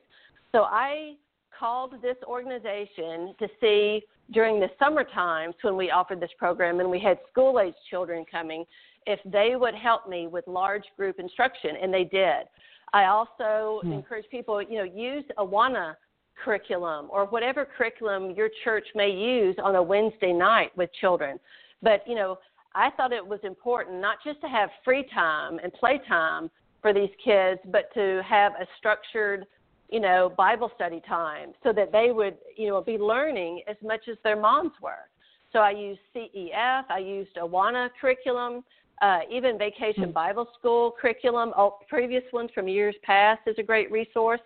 So 0.56 0.62
I 0.62 1.16
called 1.58 2.00
this 2.00 2.16
organization 2.26 3.34
to 3.38 3.46
see 3.60 4.02
during 4.30 4.58
the 4.58 4.68
summer 4.82 5.04
times 5.04 5.54
when 5.60 5.76
we 5.76 5.90
offered 5.90 6.18
this 6.18 6.30
program 6.38 6.80
and 6.80 6.90
we 6.90 6.98
had 6.98 7.18
school 7.30 7.60
age 7.60 7.74
children 7.90 8.24
coming 8.30 8.64
if 9.06 9.20
they 9.26 9.54
would 9.54 9.74
help 9.74 10.08
me 10.08 10.28
with 10.28 10.46
large 10.46 10.84
group 10.96 11.20
instruction, 11.20 11.72
and 11.82 11.92
they 11.92 12.04
did. 12.04 12.46
I 12.94 13.04
also 13.04 13.82
mm. 13.84 13.92
encourage 13.92 14.24
people, 14.30 14.62
you 14.62 14.78
know, 14.78 14.84
use 14.84 15.24
Awana 15.36 15.94
curriculum 16.42 17.08
or 17.10 17.26
whatever 17.26 17.66
curriculum 17.66 18.30
your 18.30 18.48
church 18.64 18.86
may 18.94 19.10
use 19.10 19.56
on 19.62 19.74
a 19.74 19.82
Wednesday 19.82 20.32
night 20.32 20.74
with 20.74 20.88
children. 21.02 21.38
But, 21.82 22.02
you 22.06 22.14
know, 22.14 22.38
I 22.74 22.88
thought 22.96 23.12
it 23.12 23.24
was 23.24 23.40
important 23.42 24.00
not 24.00 24.16
just 24.24 24.40
to 24.40 24.48
have 24.48 24.70
free 24.82 25.04
time 25.12 25.60
and 25.62 25.70
play 25.74 26.00
time 26.08 26.50
for 26.80 26.94
these 26.94 27.10
kids, 27.22 27.60
but 27.66 27.92
to 27.92 28.22
have 28.26 28.52
a 28.52 28.66
structured, 28.78 29.44
you 29.90 30.00
know, 30.00 30.32
Bible 30.36 30.70
study 30.74 31.00
time 31.08 31.52
so 31.62 31.72
that 31.72 31.92
they 31.92 32.10
would, 32.10 32.36
you 32.56 32.68
know, 32.68 32.80
be 32.80 32.98
learning 32.98 33.62
as 33.68 33.76
much 33.82 34.08
as 34.10 34.16
their 34.24 34.38
moms 34.40 34.72
were. 34.82 35.08
So 35.52 35.60
I 35.60 35.70
used 35.70 36.00
CEF, 36.14 36.84
I 36.90 36.98
used 36.98 37.36
Awana 37.36 37.88
curriculum, 38.00 38.64
uh, 39.00 39.20
even 39.30 39.58
Vacation 39.58 40.04
mm-hmm. 40.04 40.12
Bible 40.12 40.48
School 40.58 40.94
curriculum, 41.00 41.52
oh, 41.56 41.78
previous 41.88 42.24
ones 42.32 42.50
from 42.54 42.66
years 42.66 42.94
past, 43.04 43.42
is 43.46 43.56
a 43.58 43.62
great 43.62 43.90
resource. 43.90 44.40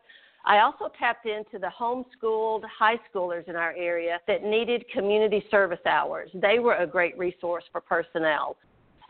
I 0.44 0.60
also 0.60 0.90
tapped 0.98 1.26
into 1.26 1.58
the 1.58 1.70
homeschooled 1.78 2.62
high 2.64 2.98
schoolers 3.12 3.48
in 3.48 3.56
our 3.56 3.74
area 3.76 4.18
that 4.26 4.42
needed 4.42 4.84
community 4.92 5.44
service 5.50 5.84
hours. 5.86 6.30
They 6.34 6.58
were 6.58 6.76
a 6.76 6.86
great 6.86 7.16
resource 7.18 7.64
for 7.70 7.80
personnel. 7.80 8.56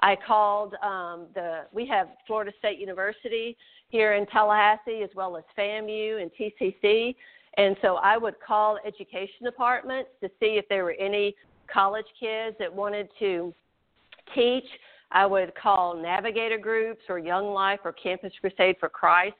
I 0.00 0.16
called 0.26 0.74
um, 0.82 1.26
the, 1.34 1.62
we 1.72 1.86
have 1.88 2.08
Florida 2.26 2.52
State 2.58 2.78
University 2.78 3.56
here 3.90 4.14
in 4.14 4.26
Tallahassee 4.26 5.02
as 5.02 5.10
well 5.14 5.36
as 5.36 5.44
FAMU 5.58 6.22
and 6.22 6.30
TCC. 6.38 7.14
And 7.56 7.76
so 7.82 7.96
I 7.96 8.16
would 8.16 8.34
call 8.46 8.78
education 8.86 9.44
departments 9.44 10.10
to 10.22 10.28
see 10.40 10.56
if 10.56 10.68
there 10.68 10.84
were 10.84 10.96
any 10.98 11.34
college 11.72 12.06
kids 12.18 12.56
that 12.58 12.72
wanted 12.72 13.08
to 13.18 13.52
teach 14.34 14.64
I 15.12 15.26
would 15.26 15.54
call 15.54 15.96
navigator 16.00 16.58
groups 16.58 17.02
or 17.08 17.18
Young 17.18 17.52
Life 17.52 17.80
or 17.84 17.92
Campus 17.92 18.32
Crusade 18.40 18.76
for 18.78 18.88
Christ 18.88 19.34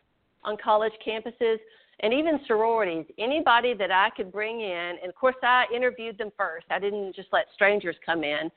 on 0.44 0.56
college 0.62 0.92
campuses 1.06 1.58
and 2.00 2.12
even 2.12 2.40
sororities, 2.46 3.04
anybody 3.18 3.74
that 3.74 3.90
I 3.90 4.08
could 4.16 4.32
bring 4.32 4.62
in. 4.62 4.96
And 5.00 5.08
of 5.08 5.14
course, 5.14 5.36
I 5.42 5.66
interviewed 5.74 6.18
them 6.18 6.32
first. 6.36 6.66
I 6.70 6.78
didn't 6.78 7.14
just 7.14 7.28
let 7.32 7.44
strangers 7.54 7.94
come 8.04 8.24
in, 8.24 8.50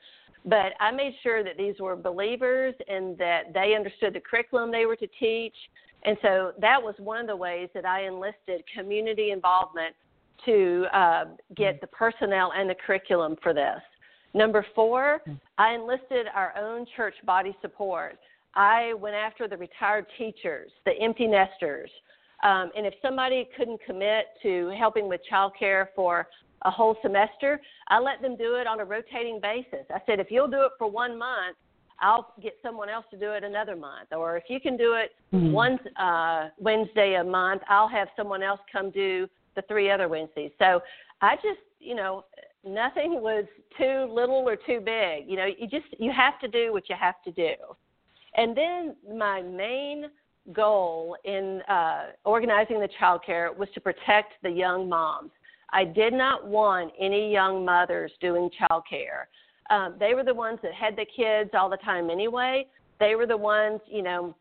but 0.44 0.72
I 0.80 0.90
made 0.90 1.14
sure 1.22 1.42
that 1.42 1.56
these 1.56 1.74
were 1.80 1.96
believers 1.96 2.74
and 2.88 3.16
that 3.18 3.52
they 3.54 3.74
understood 3.74 4.14
the 4.14 4.20
curriculum 4.20 4.70
they 4.70 4.86
were 4.86 4.96
to 4.96 5.08
teach. 5.18 5.54
And 6.04 6.16
so 6.20 6.52
that 6.60 6.82
was 6.82 6.94
one 6.98 7.20
of 7.20 7.26
the 7.26 7.36
ways 7.36 7.70
that 7.74 7.86
I 7.86 8.06
enlisted 8.06 8.62
community 8.76 9.30
involvement 9.30 9.94
to 10.44 10.86
uh, 10.92 11.24
get 11.56 11.80
the 11.80 11.86
personnel 11.86 12.52
and 12.54 12.68
the 12.68 12.74
curriculum 12.74 13.36
for 13.42 13.54
this. 13.54 13.80
Number 14.34 14.66
four, 14.74 15.20
hmm. 15.24 15.34
I 15.56 15.74
enlisted 15.74 16.26
our 16.34 16.52
own 16.58 16.86
church 16.96 17.14
body 17.24 17.56
support. 17.62 18.18
I 18.54 18.94
went 18.94 19.14
after 19.14 19.48
the 19.48 19.56
retired 19.56 20.06
teachers, 20.18 20.70
the 20.84 20.92
empty 21.00 21.26
nesters. 21.26 21.90
Um, 22.42 22.70
and 22.76 22.84
if 22.84 22.94
somebody 23.00 23.48
couldn't 23.56 23.80
commit 23.86 24.26
to 24.42 24.72
helping 24.78 25.08
with 25.08 25.20
childcare 25.30 25.86
for 25.96 26.28
a 26.62 26.70
whole 26.70 26.96
semester, 27.02 27.60
I 27.88 27.98
let 27.98 28.22
them 28.22 28.36
do 28.36 28.54
it 28.56 28.66
on 28.66 28.80
a 28.80 28.84
rotating 28.84 29.40
basis. 29.40 29.86
I 29.90 30.00
said, 30.06 30.20
if 30.20 30.30
you'll 30.30 30.48
do 30.48 30.62
it 30.62 30.72
for 30.78 30.90
one 30.90 31.18
month, 31.18 31.56
I'll 32.00 32.32
get 32.42 32.56
someone 32.62 32.88
else 32.88 33.04
to 33.10 33.18
do 33.18 33.32
it 33.32 33.44
another 33.44 33.76
month. 33.76 34.08
Or 34.12 34.36
if 34.36 34.44
you 34.48 34.60
can 34.60 34.76
do 34.76 34.94
it 34.94 35.12
mm-hmm. 35.32 35.52
one 35.52 35.78
uh, 35.96 36.48
Wednesday 36.58 37.14
a 37.14 37.24
month, 37.24 37.62
I'll 37.68 37.88
have 37.88 38.08
someone 38.16 38.42
else 38.42 38.60
come 38.72 38.90
do 38.90 39.28
the 39.54 39.62
three 39.62 39.90
other 39.90 40.08
Wednesdays. 40.08 40.50
So 40.58 40.80
I 41.20 41.36
just, 41.36 41.60
you 41.78 41.94
know, 41.94 42.24
nothing 42.66 43.20
was 43.20 43.44
too 43.78 44.08
little 44.12 44.48
or 44.48 44.56
too 44.56 44.80
big. 44.84 45.28
You 45.28 45.36
know, 45.36 45.46
you 45.46 45.68
just 45.68 45.86
you 45.98 46.12
have 46.12 46.40
to 46.40 46.48
do 46.48 46.72
what 46.72 46.88
you 46.88 46.96
have 46.98 47.22
to 47.24 47.30
do. 47.30 47.54
And 48.36 48.56
then 48.56 48.96
my 49.16 49.42
main 49.42 50.06
goal 50.52 51.16
in 51.24 51.62
uh, 51.68 52.06
organizing 52.24 52.80
the 52.80 52.88
child 52.98 53.22
care 53.24 53.52
was 53.52 53.68
to 53.74 53.80
protect 53.80 54.34
the 54.42 54.50
young 54.50 54.88
moms. 54.88 55.30
I 55.72 55.84
did 55.84 56.12
not 56.12 56.46
want 56.46 56.92
any 57.00 57.32
young 57.32 57.64
mothers 57.64 58.12
doing 58.20 58.50
child 58.58 58.84
care. 58.88 59.28
Um, 59.70 59.94
they 59.98 60.14
were 60.14 60.24
the 60.24 60.34
ones 60.34 60.58
that 60.62 60.74
had 60.74 60.96
the 60.96 61.06
kids 61.16 61.50
all 61.54 61.70
the 61.70 61.78
time 61.78 62.10
anyway. 62.10 62.66
They 63.00 63.14
were 63.14 63.26
the 63.26 63.36
ones, 63.36 63.80
you 63.90 64.02
know, 64.02 64.36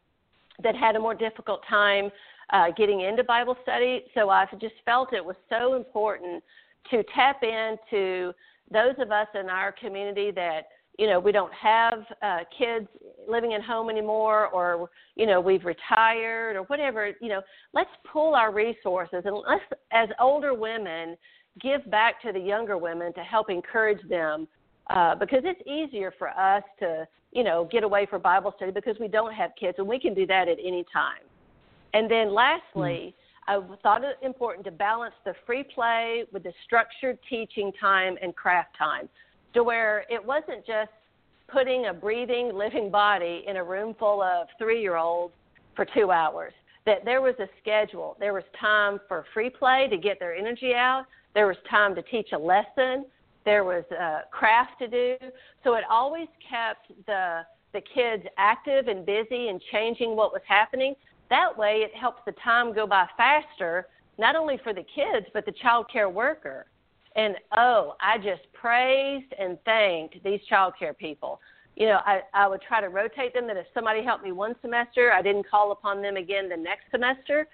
that 0.61 0.76
had 0.76 0.95
a 0.95 0.99
more 0.99 1.15
difficult 1.15 1.61
time 1.67 2.11
uh, 2.51 2.71
getting 2.78 3.01
into 3.01 3.24
Bible 3.24 3.57
study. 3.63 4.03
So 4.13 4.30
I 4.30 4.45
just 4.59 4.76
felt 4.86 5.13
it 5.13 5.24
was 5.24 5.36
so 5.49 5.76
important 5.76 6.43
to 6.91 7.03
tap 7.15 7.41
into 7.41 8.34
those 8.71 8.95
of 8.99 9.11
us 9.11 9.28
in 9.39 9.49
our 9.49 9.71
community 9.71 10.32
that 10.32 10.67
you 10.97 11.07
know 11.07 11.19
we 11.19 11.31
don't 11.31 11.53
have 11.53 12.05
uh, 12.21 12.39
kids 12.57 12.87
living 13.27 13.53
at 13.53 13.61
home 13.61 13.89
anymore 13.89 14.47
or 14.47 14.89
you 15.15 15.25
know 15.25 15.39
we've 15.39 15.65
retired 15.65 16.55
or 16.55 16.63
whatever 16.63 17.11
you 17.21 17.29
know 17.29 17.41
let's 17.73 17.89
pull 18.11 18.35
our 18.35 18.53
resources 18.53 19.23
and 19.25 19.35
let's 19.47 19.63
as 19.91 20.09
older 20.19 20.53
women 20.53 21.15
give 21.61 21.89
back 21.91 22.21
to 22.21 22.31
the 22.31 22.39
younger 22.39 22.77
women 22.77 23.13
to 23.13 23.21
help 23.21 23.49
encourage 23.49 24.01
them. 24.09 24.47
Uh, 24.89 25.15
because 25.15 25.43
it's 25.45 25.61
easier 25.65 26.13
for 26.19 26.27
us 26.29 26.63
to 26.77 27.07
you 27.31 27.43
know 27.43 27.69
get 27.71 27.83
away 27.83 28.05
for 28.09 28.19
bible 28.19 28.53
study 28.57 28.69
because 28.69 28.97
we 28.99 29.07
don't 29.07 29.33
have 29.33 29.51
kids 29.57 29.75
and 29.77 29.87
we 29.87 29.97
can 29.97 30.13
do 30.13 30.27
that 30.27 30.49
at 30.49 30.57
any 30.59 30.85
time. 30.91 31.21
And 31.93 32.11
then 32.11 32.33
lastly 32.33 33.15
mm. 33.47 33.73
i 33.73 33.77
thought 33.81 34.03
it 34.03 34.17
important 34.21 34.65
to 34.65 34.71
balance 34.71 35.15
the 35.23 35.33
free 35.45 35.63
play 35.63 36.25
with 36.33 36.43
the 36.43 36.51
structured 36.65 37.17
teaching 37.29 37.71
time 37.79 38.17
and 38.21 38.35
craft 38.35 38.75
time 38.77 39.07
to 39.53 39.63
where 39.63 40.05
it 40.09 40.23
wasn't 40.23 40.65
just 40.65 40.91
putting 41.47 41.87
a 41.87 41.93
breathing, 41.93 42.53
living 42.53 42.89
body 42.89 43.43
in 43.47 43.57
a 43.57 43.63
room 43.63 43.95
full 43.97 44.21
of 44.21 44.47
three 44.57 44.81
year 44.81 44.95
olds 44.95 45.33
for 45.75 45.85
two 45.85 46.11
hours. 46.11 46.53
That 46.85 47.05
there 47.05 47.21
was 47.21 47.35
a 47.39 47.47
schedule. 47.61 48.17
There 48.19 48.33
was 48.33 48.43
time 48.59 48.99
for 49.07 49.25
free 49.33 49.49
play 49.49 49.87
to 49.89 49.97
get 49.97 50.19
their 50.19 50.35
energy 50.35 50.73
out. 50.73 51.05
There 51.33 51.47
was 51.47 51.55
time 51.69 51.95
to 51.95 52.01
teach 52.01 52.29
a 52.33 52.37
lesson. 52.37 53.05
There 53.45 53.63
was 53.63 53.83
a 53.91 54.21
craft 54.31 54.79
to 54.79 54.87
do. 54.87 55.15
So 55.63 55.75
it 55.75 55.83
always 55.89 56.27
kept 56.49 56.91
the 57.05 57.41
the 57.73 57.81
kids 57.81 58.23
active 58.37 58.87
and 58.87 59.03
busy 59.03 59.47
and 59.47 59.59
changing 59.71 60.15
what 60.15 60.31
was 60.31 60.43
happening. 60.47 60.93
That 61.31 61.57
way, 61.57 61.77
it 61.77 61.91
helps 61.95 62.21
the 62.23 62.33
time 62.33 62.71
go 62.71 62.85
by 62.85 63.07
faster, 63.17 63.87
not 64.19 64.35
only 64.35 64.59
for 64.63 64.73
the 64.73 64.85
kids 64.95 65.25
but 65.33 65.45
the 65.45 65.53
child 65.53 65.87
care 65.91 66.09
worker. 66.09 66.67
And 67.16 67.36
oh, 67.55 67.95
I 68.01 68.18
just 68.18 68.41
praised 68.53 69.34
and 69.38 69.57
thanked 69.66 70.24
these 70.24 70.39
child 70.49 70.74
care 70.78 70.93
people. 70.93 71.39
You 71.76 71.88
know, 71.88 71.99
I, 72.05 72.22
I 72.34 72.47
would 72.47 72.61
try 72.61 72.82
to 72.82 72.89
rotate 72.89 73.34
them 73.34 73.47
that 73.47 73.57
if 73.57 73.66
somebody 73.74 74.03
helped 74.03 74.24
me 74.24 74.32
one 74.32 74.55
semester, 74.61 75.11
I 75.11 75.22
didn't 75.22 75.49
call 75.49 75.72
upon 75.72 76.01
them 76.01 76.18
again 76.18 76.49
the 76.49 76.57
next 76.57 76.84
semester. 76.91 77.47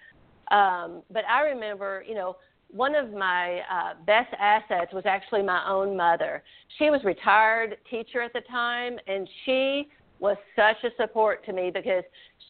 Um, 0.52 1.04
but 1.12 1.24
I 1.30 1.42
remember, 1.42 2.04
you 2.08 2.16
know, 2.16 2.36
one 2.72 2.96
of 2.96 3.12
my 3.12 3.60
uh, 3.60 3.94
best 4.06 4.34
assets 4.40 4.94
was 4.94 5.06
actually 5.06 5.42
my 5.42 5.68
own 5.68 5.96
mother. 5.98 6.44
She 6.78 6.90
was 6.90 7.04
retired 7.04 7.78
teacher 7.90 8.22
at 8.22 8.34
the 8.34 8.42
time, 8.42 8.98
and 9.08 9.28
she 9.46 9.88
was 10.20 10.38
such 10.56 10.84
a 10.84 10.90
support 11.02 11.46
to 11.46 11.54
me 11.54 11.72
because 11.74 12.04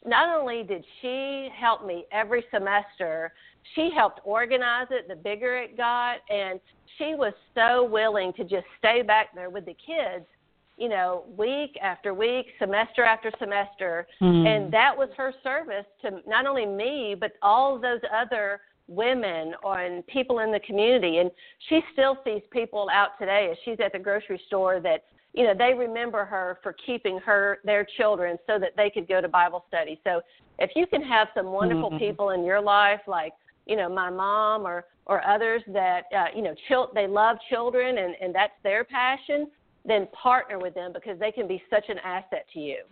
not 0.06 0.36
only 0.36 0.64
did 0.64 0.84
she 1.02 1.50
help 1.58 1.86
me 1.86 2.06
every 2.12 2.44
semester, 2.52 3.32
she 3.76 3.90
helped 3.96 4.22
organize 4.24 4.88
it 4.92 5.08
the 5.08 5.16
bigger 5.16 5.58
it 5.58 5.78
got, 5.78 6.18
and 6.30 6.60
she 6.98 7.16
was 7.16 7.34
so 7.56 7.84
willing 7.84 8.34
to 8.34 8.44
just 8.44 8.66
stay 8.78 9.02
back 9.02 9.34
there 9.36 9.50
with 9.50 9.66
the 9.66 9.76
kids 9.86 10.26
you 10.80 10.88
know, 10.88 11.26
week 11.38 11.78
after 11.82 12.14
week, 12.14 12.48
semester 12.58 13.04
after 13.04 13.32
semester. 13.38 14.08
Mm. 14.22 14.48
And 14.48 14.74
that 14.74 14.98
was 14.98 15.10
her 15.18 15.34
service 15.44 15.86
to 16.02 16.22
not 16.26 16.48
only 16.48 16.66
me, 16.66 17.16
but 17.20 17.34
all 17.42 17.78
those 17.78 18.00
other 18.16 18.62
women 18.88 19.54
and 19.64 20.08
people 20.08 20.40
in 20.40 20.52
the 20.52 20.60
community. 20.62 21.18
And 21.18 21.30
she 21.68 21.82
still 21.92 22.18
sees 22.24 22.42
people 22.50 22.88
out 22.92 23.20
today 23.20 23.50
as 23.52 23.58
she's 23.66 23.78
at 23.84 23.92
the 23.92 24.00
grocery 24.00 24.42
store 24.48 24.80
that, 24.80 25.04
you 25.34 25.44
know, 25.44 25.54
they 25.56 25.74
remember 25.74 26.24
her 26.24 26.60
for 26.64 26.74
keeping 26.86 27.20
her 27.20 27.60
their 27.66 27.86
children 27.98 28.38
so 28.48 28.58
that 28.58 28.72
they 28.78 28.90
could 28.90 29.08
go 29.08 29.20
to 29.20 29.28
Bible 29.28 29.66
study. 29.68 30.00
So 30.06 30.22
if 30.60 30.72
you 30.76 30.88
can 30.88 31.04
have 31.04 31.28
some 31.36 31.48
wonderful 31.48 31.90
mm-hmm. 31.90 32.00
people 32.00 32.30
in 32.30 32.46
your 32.46 32.62
life 32.62 33.02
like 33.06 33.34
you 33.70 33.78
know 33.78 33.88
my 33.88 34.10
mom 34.10 34.66
or 34.66 34.86
or 35.06 35.26
others 35.26 35.62
that 35.68 36.04
uh, 36.18 36.26
you 36.36 36.42
know 36.42 36.54
chil- 36.68 36.92
they 36.94 37.08
love 37.08 37.38
children 37.50 38.00
and 38.00 38.16
and 38.22 38.36
that's 38.36 38.54
their 38.64 38.84
passion 38.84 39.48
then 39.86 40.08
partner 40.08 40.60
with 40.60 40.74
them 40.74 40.92
because 40.94 41.18
they 41.20 41.32
can 41.32 41.48
be 41.48 41.62
such 41.70 41.86
an 41.88 41.98
asset 42.04 42.46
to 42.54 42.60
you. 42.60 42.84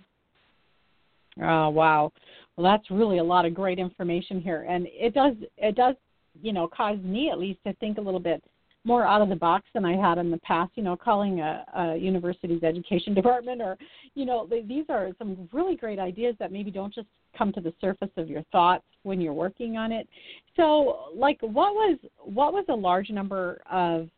Oh 1.41 1.69
wow. 1.69 2.11
Well 2.55 2.71
that's 2.71 2.89
really 2.89 3.17
a 3.19 3.23
lot 3.23 3.45
of 3.45 3.53
great 3.53 3.77
information 3.77 4.41
here. 4.41 4.65
And 4.69 4.87
it 4.89 5.13
does 5.13 5.33
it 5.57 5.75
does 5.75 5.95
you 6.41 6.53
know 6.53 6.67
cause 6.67 6.97
me 7.03 7.29
at 7.31 7.39
least 7.39 7.59
to 7.65 7.73
think 7.75 7.97
a 7.97 8.01
little 8.01 8.19
bit 8.19 8.43
more 8.87 9.05
out 9.05 9.21
of 9.21 9.27
the 9.27 9.35
box 9.35 9.65
than 9.73 9.83
I 9.83 9.97
had 9.97 10.17
in 10.17 10.31
the 10.31 10.39
past. 10.39 10.71
You 10.75 10.83
know, 10.83 10.95
calling 10.95 11.41
a, 11.41 11.65
a 11.75 11.95
university's 11.97 12.63
education 12.63 13.13
department, 13.21 13.61
or 13.61 13.77
you 14.15 14.25
know, 14.25 14.47
these 14.49 14.85
are 14.89 15.09
some 15.19 15.47
really 15.51 15.75
great 15.75 15.99
ideas 15.99 16.35
that 16.39 16.51
maybe 16.51 16.71
don't 16.71 16.93
just 16.93 17.07
come 17.37 17.51
to 17.53 17.61
the 17.61 17.73
surface 17.79 18.09
of 18.17 18.29
your 18.29 18.43
thoughts 18.51 18.85
when 19.03 19.19
you're 19.21 19.33
working 19.33 19.77
on 19.77 19.91
it. 19.91 20.07
So, 20.55 21.09
like, 21.13 21.37
what 21.41 21.73
was 21.73 21.99
what 22.19 22.53
was 22.53 22.65
a 22.69 22.75
large 22.75 23.09
number 23.09 23.61
of 23.69 24.09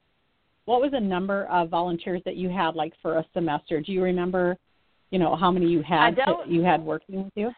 what 0.65 0.81
was 0.81 0.91
a 0.93 0.99
number 0.99 1.45
of 1.45 1.69
volunteers 1.69 2.21
that 2.25 2.35
you 2.35 2.47
had 2.49 2.75
like 2.75 2.93
for 3.01 3.17
a 3.17 3.25
semester? 3.33 3.81
Do 3.81 3.91
you 3.91 4.03
remember, 4.03 4.55
you 5.09 5.17
know, 5.17 5.35
how 5.35 5.51
many 5.51 5.65
you 5.65 5.81
had 5.81 6.15
you 6.47 6.61
had 6.61 6.81
working 6.81 7.23
with 7.23 7.33
you? 7.35 7.51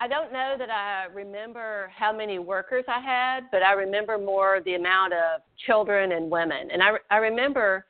I 0.00 0.06
don't 0.06 0.32
know 0.32 0.54
that 0.58 0.70
I 0.70 1.06
remember 1.12 1.90
how 1.96 2.12
many 2.16 2.38
workers 2.38 2.84
I 2.88 3.00
had, 3.00 3.50
but 3.50 3.62
I 3.62 3.72
remember 3.72 4.16
more 4.16 4.60
the 4.64 4.74
amount 4.74 5.12
of 5.12 5.40
children 5.66 6.12
and 6.12 6.30
women. 6.30 6.70
And 6.72 6.82
I 6.82 6.92
I 7.10 7.16
remember 7.16 7.84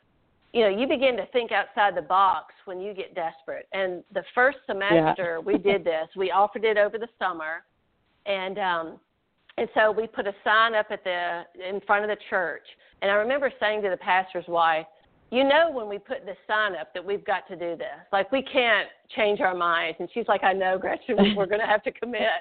you 0.52 0.62
know, 0.62 0.68
you 0.68 0.86
begin 0.88 1.16
to 1.16 1.26
think 1.26 1.52
outside 1.52 1.94
the 1.94 2.02
box 2.02 2.54
when 2.64 2.80
you 2.80 2.94
get 2.94 3.14
desperate. 3.14 3.68
And 3.72 4.02
the 4.14 4.22
first 4.34 4.58
semester 4.66 5.36
yeah. 5.36 5.38
we 5.38 5.58
did 5.58 5.84
this. 5.84 6.08
We 6.16 6.30
offered 6.30 6.64
it 6.64 6.78
over 6.78 6.98
the 6.98 7.08
summer, 7.18 7.64
and 8.26 8.58
um, 8.58 9.00
and 9.58 9.68
so 9.74 9.90
we 9.90 10.06
put 10.06 10.26
a 10.26 10.34
sign 10.44 10.74
up 10.74 10.86
at 10.90 11.04
the 11.04 11.42
in 11.68 11.80
front 11.86 12.04
of 12.04 12.08
the 12.08 12.22
church. 12.30 12.62
And 13.02 13.10
I 13.10 13.14
remember 13.14 13.52
saying 13.60 13.82
to 13.82 13.90
the 13.90 13.96
pastor's 13.98 14.46
wife, 14.48 14.86
"You 15.30 15.44
know, 15.44 15.70
when 15.70 15.88
we 15.88 15.98
put 15.98 16.24
this 16.24 16.36
sign 16.46 16.74
up, 16.74 16.92
that 16.94 17.04
we've 17.04 17.24
got 17.24 17.46
to 17.48 17.56
do 17.56 17.76
this. 17.76 18.00
Like 18.12 18.30
we 18.32 18.42
can't 18.42 18.88
change 19.14 19.40
our 19.40 19.54
minds." 19.54 19.96
And 20.00 20.08
she's 20.12 20.28
like, 20.28 20.44
"I 20.44 20.52
know, 20.52 20.78
Gretchen. 20.78 21.16
We're 21.36 21.46
going 21.46 21.60
to 21.60 21.66
have 21.66 21.82
to 21.84 21.92
commit." 21.92 22.40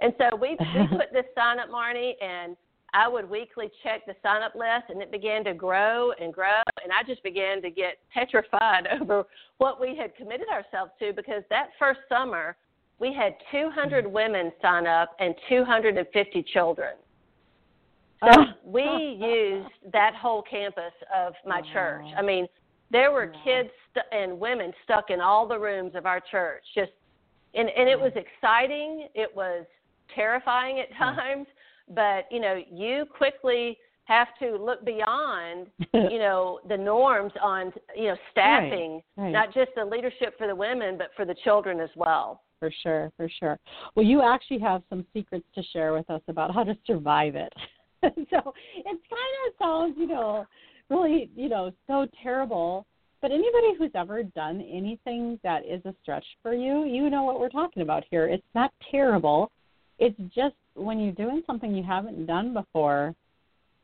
and 0.00 0.12
so 0.18 0.36
we 0.36 0.56
we 0.74 0.88
put 0.98 1.12
this 1.12 1.26
sign 1.34 1.58
up, 1.58 1.68
Marnie, 1.70 2.14
and 2.22 2.56
I 2.94 3.08
would 3.08 3.28
weekly 3.28 3.70
check 3.82 4.06
the 4.06 4.14
sign 4.22 4.42
up 4.42 4.54
list 4.54 4.88
and 4.88 5.02
it 5.02 5.10
began 5.10 5.42
to 5.44 5.52
grow 5.52 6.12
and 6.12 6.32
grow 6.32 6.62
and 6.84 6.92
I 6.92 7.02
just 7.02 7.24
began 7.24 7.60
to 7.62 7.70
get 7.70 7.98
petrified 8.12 8.86
over 9.00 9.24
what 9.58 9.80
we 9.80 9.96
had 9.96 10.14
committed 10.14 10.46
ourselves 10.48 10.92
to 11.00 11.12
because 11.12 11.42
that 11.50 11.70
first 11.76 12.00
summer 12.08 12.56
we 13.00 13.12
had 13.12 13.34
200 13.50 14.04
mm-hmm. 14.04 14.14
women 14.14 14.52
sign 14.62 14.86
up 14.86 15.16
and 15.18 15.34
250 15.48 16.44
children. 16.52 16.94
So 18.22 18.30
oh. 18.30 18.44
we 18.64 18.82
used 18.82 19.92
that 19.92 20.14
whole 20.14 20.42
campus 20.42 20.92
of 21.14 21.34
my 21.46 21.60
church. 21.72 22.04
I 22.16 22.22
mean, 22.22 22.46
there 22.90 23.10
were 23.10 23.32
kids 23.44 23.70
st- 23.90 24.06
and 24.12 24.38
women 24.38 24.72
stuck 24.84 25.10
in 25.10 25.20
all 25.20 25.46
the 25.48 25.58
rooms 25.58 25.92
of 25.94 26.06
our 26.06 26.20
church. 26.20 26.62
Just 26.74 26.92
and 27.54 27.68
and 27.68 27.88
it 27.88 27.98
was 27.98 28.12
exciting. 28.14 29.08
It 29.14 29.34
was 29.34 29.64
terrifying 30.14 30.80
at 30.80 30.94
times 30.96 31.46
but 31.88 32.26
you 32.30 32.40
know 32.40 32.60
you 32.70 33.04
quickly 33.16 33.76
have 34.04 34.28
to 34.38 34.56
look 34.56 34.84
beyond 34.84 35.66
you 35.94 36.18
know 36.18 36.60
the 36.68 36.76
norms 36.76 37.32
on 37.42 37.72
you 37.96 38.08
know 38.08 38.16
staffing 38.30 39.02
right, 39.16 39.24
right. 39.24 39.32
not 39.32 39.52
just 39.52 39.70
the 39.76 39.84
leadership 39.84 40.36
for 40.38 40.46
the 40.46 40.54
women 40.54 40.96
but 40.96 41.08
for 41.16 41.24
the 41.24 41.34
children 41.44 41.80
as 41.80 41.90
well 41.96 42.42
for 42.58 42.70
sure 42.82 43.10
for 43.16 43.28
sure 43.40 43.58
well 43.94 44.04
you 44.04 44.22
actually 44.22 44.58
have 44.58 44.82
some 44.88 45.04
secrets 45.12 45.46
to 45.54 45.62
share 45.72 45.92
with 45.92 46.08
us 46.10 46.22
about 46.28 46.54
how 46.54 46.64
to 46.64 46.76
survive 46.86 47.34
it 47.34 47.52
so 48.30 48.54
it 48.76 48.84
kind 48.84 49.34
of 49.46 49.54
sounds 49.58 49.94
you 49.98 50.06
know 50.06 50.46
really 50.90 51.30
you 51.34 51.48
know 51.48 51.70
so 51.86 52.06
terrible 52.22 52.86
but 53.22 53.30
anybody 53.30 53.74
who's 53.78 53.90
ever 53.94 54.22
done 54.22 54.60
anything 54.60 55.38
that 55.42 55.62
is 55.64 55.84
a 55.84 55.94
stretch 56.02 56.24
for 56.42 56.54
you 56.54 56.84
you 56.84 57.08
know 57.10 57.22
what 57.22 57.40
we're 57.40 57.48
talking 57.48 57.82
about 57.82 58.04
here 58.10 58.26
it's 58.26 58.44
not 58.54 58.72
terrible 58.90 59.50
it's 59.98 60.18
just 60.34 60.54
when 60.74 60.98
you're 60.98 61.12
doing 61.12 61.42
something 61.46 61.74
you 61.74 61.82
haven't 61.82 62.26
done 62.26 62.52
before. 62.52 63.14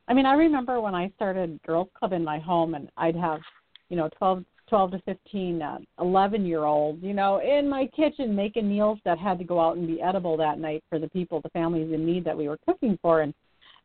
I 0.09 0.15
mean, 0.15 0.27
I 0.27 0.35
remember 0.35 0.81
when 0.81 0.95
I 0.95 1.11
started 1.17 1.61
girls 1.67 1.89
club 1.99 2.13
in 2.13 2.25
my 2.25 2.39
home, 2.39 2.75
and 2.75 2.91
I'd 2.97 3.17
have, 3.17 3.41
you 3.89 3.97
know, 3.97 4.09
12, 4.19 4.45
12 4.69 4.91
to 4.93 4.99
15, 5.01 5.63
uh, 5.63 5.79
11 6.01 6.45
year 6.45 6.65
olds, 6.65 7.03
you 7.03 7.15
know, 7.15 7.41
in 7.41 7.69
my 7.69 7.87
kitchen 7.95 8.35
making 8.35 8.69
meals 8.69 8.99
that 9.05 9.19
had 9.19 9.39
to 9.39 9.45
go 9.45 9.61
out 9.61 9.77
and 9.77 9.87
be 9.87 10.03
edible 10.03 10.37
that 10.37 10.59
night 10.59 10.83
for 10.89 10.99
the 10.99 11.09
people, 11.09 11.41
the 11.41 11.51
families 11.51 11.93
in 11.93 12.05
need 12.05 12.25
that 12.25 12.37
we 12.37 12.49
were 12.49 12.59
cooking 12.67 12.99
for. 13.01 13.21
And 13.21 13.33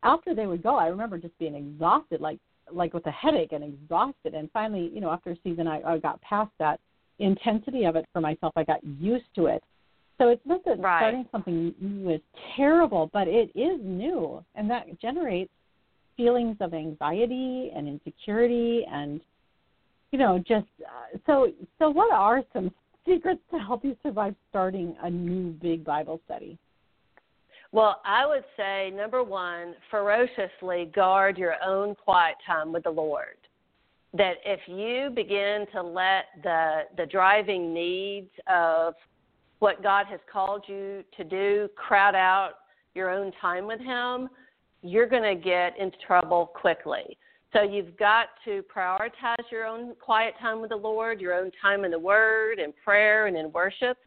after 0.06 0.36
they 0.36 0.48
would 0.48 0.64
go, 0.64 0.76
I 0.76 0.88
remember 0.88 1.18
just 1.18 1.38
being 1.40 1.56
exhausted, 1.56 2.22
like 2.22 2.40
like 2.72 2.94
with 2.94 3.06
a 3.06 3.12
headache 3.12 3.52
and 3.52 3.64
exhausted. 3.64 4.34
And 4.34 4.50
finally, 4.52 4.90
you 4.94 5.00
know, 5.00 5.12
after 5.12 5.32
a 5.32 5.38
season, 5.44 5.68
I, 5.68 5.82
I 5.82 5.98
got 6.00 6.20
past 6.22 6.52
that 6.60 6.80
intensity 7.20 7.86
of 7.86 7.96
it 7.96 8.06
for 8.12 8.22
myself. 8.22 8.54
I 8.56 8.64
got 8.64 8.84
used 8.84 9.26
to 9.36 9.48
it. 9.48 9.64
So 10.18 10.30
it's 10.30 10.42
not 10.46 10.64
that 10.66 10.80
right. 10.80 11.00
starting 11.00 11.26
something 11.32 11.76
new 11.80 12.10
is 12.10 12.22
terrible, 12.56 13.10
but 13.12 13.28
it 13.28 13.52
is 13.54 13.80
new, 13.84 14.44
and 14.56 14.70
that 14.70 15.00
generates 15.02 15.52
feelings 16.16 16.56
of 16.62 16.74
anxiety 16.74 17.72
and 17.76 17.88
insecurity, 17.88 18.86
and 18.90 19.20
you 20.12 20.20
know, 20.20 20.38
just 20.40 20.68
uh, 20.82 21.18
so. 21.26 21.52
So, 21.80 21.90
what 21.90 22.14
are 22.14 22.44
some 22.54 22.72
secrets 23.06 23.42
to 23.52 23.60
help 23.60 23.84
you 23.84 23.98
survive 24.02 24.36
starting 24.50 24.96
a 25.04 25.10
new 25.10 25.52
big 25.52 25.84
Bible 25.84 26.22
study? 26.26 26.58
Well, 27.72 28.02
I 28.06 28.26
would 28.26 28.44
say 28.56 28.92
number 28.96 29.24
one, 29.24 29.76
ferociously 29.92 30.92
guard 30.96 31.38
your 31.38 31.56
own 31.66 31.96
quiet 31.96 32.36
time 32.46 32.72
with 32.72 32.84
the 32.84 32.90
Lord. 32.90 33.38
That 34.14 34.36
if 34.46 34.62
you 34.68 35.10
begin 35.14 35.66
to 35.74 35.82
let 35.82 36.26
the 36.42 36.84
the 36.96 37.06
driving 37.06 37.74
needs 37.74 38.32
of 38.48 38.94
what 39.60 39.84
God 39.84 40.06
has 40.08 40.20
called 40.32 40.64
you 40.68 41.04
to 41.18 41.24
do 41.24 41.70
crowd 41.76 42.16
out 42.16 42.52
your 42.94 43.10
own 43.10 43.32
time 43.42 43.68
with 43.68 43.80
Him, 43.80 44.30
you're 44.82 45.08
going 45.08 45.24
to 45.24 45.36
get 45.36 45.78
into 45.80 45.98
trouble 46.06 46.52
quickly. 46.56 47.18
So 47.52 47.62
you've 47.62 47.98
got 47.98 48.28
to 48.46 48.64
prioritize 48.74 49.50
your 49.52 49.66
own 49.66 49.96
quiet 50.00 50.34
time 50.42 50.62
with 50.62 50.70
the 50.70 50.76
Lord, 50.76 51.22
your 51.22 51.34
own 51.34 51.52
time 51.62 51.86
in 51.86 51.92
the 51.92 52.00
Word 52.00 52.60
and 52.60 52.74
prayer 52.84 53.28
and 53.28 53.38
in 53.38 53.52
worship. 53.52 53.98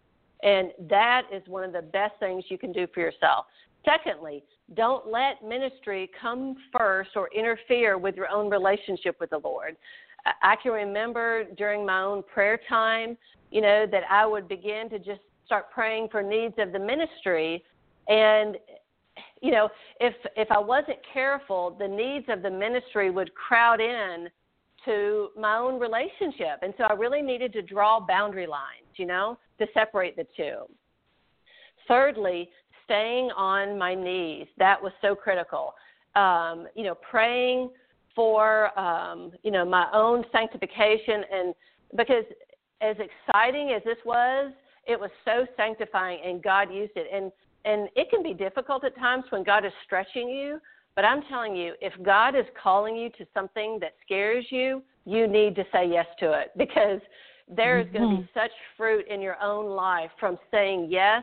And 0.42 0.72
that 0.88 1.22
is 1.32 1.42
one 1.46 1.64
of 1.64 1.72
the 1.72 1.82
best 1.82 2.14
things 2.20 2.44
you 2.48 2.58
can 2.58 2.72
do 2.72 2.86
for 2.94 3.00
yourself. 3.00 3.46
Secondly, 3.84 4.44
don't 4.74 5.10
let 5.10 5.42
ministry 5.42 6.10
come 6.20 6.56
first 6.76 7.10
or 7.16 7.28
interfere 7.36 7.98
with 7.98 8.14
your 8.14 8.28
own 8.28 8.50
relationship 8.50 9.16
with 9.20 9.30
the 9.30 9.38
Lord. 9.38 9.76
I 10.42 10.56
can 10.62 10.72
remember 10.72 11.44
during 11.56 11.86
my 11.86 12.02
own 12.02 12.22
prayer 12.22 12.60
time, 12.68 13.16
you 13.50 13.60
know, 13.60 13.86
that 13.90 14.02
I 14.10 14.26
would 14.26 14.48
begin 14.48 14.90
to 14.90 14.98
just 14.98 15.20
start 15.46 15.70
praying 15.70 16.08
for 16.10 16.22
needs 16.22 16.54
of 16.58 16.72
the 16.72 16.78
ministry 16.78 17.64
and 18.08 18.56
you 19.40 19.50
know, 19.50 19.68
if 20.00 20.14
if 20.36 20.50
I 20.50 20.58
wasn't 20.58 20.98
careful, 21.12 21.76
the 21.78 21.88
needs 21.88 22.26
of 22.28 22.42
the 22.42 22.50
ministry 22.50 23.10
would 23.10 23.34
crowd 23.34 23.80
in 23.80 24.28
to 24.84 25.28
my 25.38 25.56
own 25.56 25.78
relationship. 25.78 26.60
And 26.62 26.72
so 26.78 26.84
I 26.84 26.92
really 26.92 27.22
needed 27.22 27.52
to 27.54 27.62
draw 27.62 28.00
boundary 28.00 28.46
lines, 28.46 28.86
you 28.96 29.06
know, 29.06 29.38
to 29.58 29.66
separate 29.74 30.16
the 30.16 30.26
two. 30.36 30.62
Thirdly, 31.86 32.48
staying 32.84 33.30
on 33.36 33.78
my 33.78 33.94
knees. 33.94 34.46
That 34.58 34.82
was 34.82 34.92
so 35.02 35.14
critical. 35.14 35.74
Um, 36.14 36.66
you 36.74 36.84
know, 36.84 36.94
praying 36.94 37.70
for 38.14 38.76
um, 38.78 39.32
you 39.42 39.50
know 39.50 39.64
my 39.64 39.86
own 39.92 40.24
sanctification 40.32 41.22
and 41.32 41.54
because 41.96 42.24
as 42.80 42.96
exciting 42.96 43.72
as 43.76 43.82
this 43.84 43.98
was, 44.04 44.52
it 44.86 44.98
was 44.98 45.10
so 45.24 45.46
sanctifying 45.56 46.20
and 46.24 46.42
God 46.42 46.72
used 46.72 46.92
it. 46.96 47.06
And 47.12 47.30
and 47.64 47.88
it 47.96 48.08
can 48.10 48.22
be 48.22 48.32
difficult 48.32 48.84
at 48.84 48.96
times 48.96 49.24
when 49.30 49.44
God 49.44 49.64
is 49.64 49.72
stretching 49.84 50.28
you, 50.28 50.58
but 50.98 51.04
I'm 51.04 51.22
telling 51.28 51.54
you, 51.54 51.74
if 51.80 51.92
God 52.02 52.34
is 52.34 52.44
calling 52.60 52.96
you 52.96 53.08
to 53.10 53.26
something 53.32 53.78
that 53.80 53.92
scares 54.04 54.44
you, 54.50 54.82
you 55.04 55.28
need 55.28 55.54
to 55.54 55.62
say 55.72 55.88
yes 55.88 56.06
to 56.18 56.32
it 56.32 56.50
because 56.56 57.00
there 57.46 57.78
is 57.78 57.86
mm-hmm. 57.86 57.98
going 57.98 58.16
to 58.16 58.22
be 58.22 58.28
such 58.34 58.50
fruit 58.76 59.06
in 59.08 59.20
your 59.20 59.40
own 59.40 59.76
life 59.76 60.10
from 60.18 60.36
saying 60.50 60.88
yes, 60.90 61.22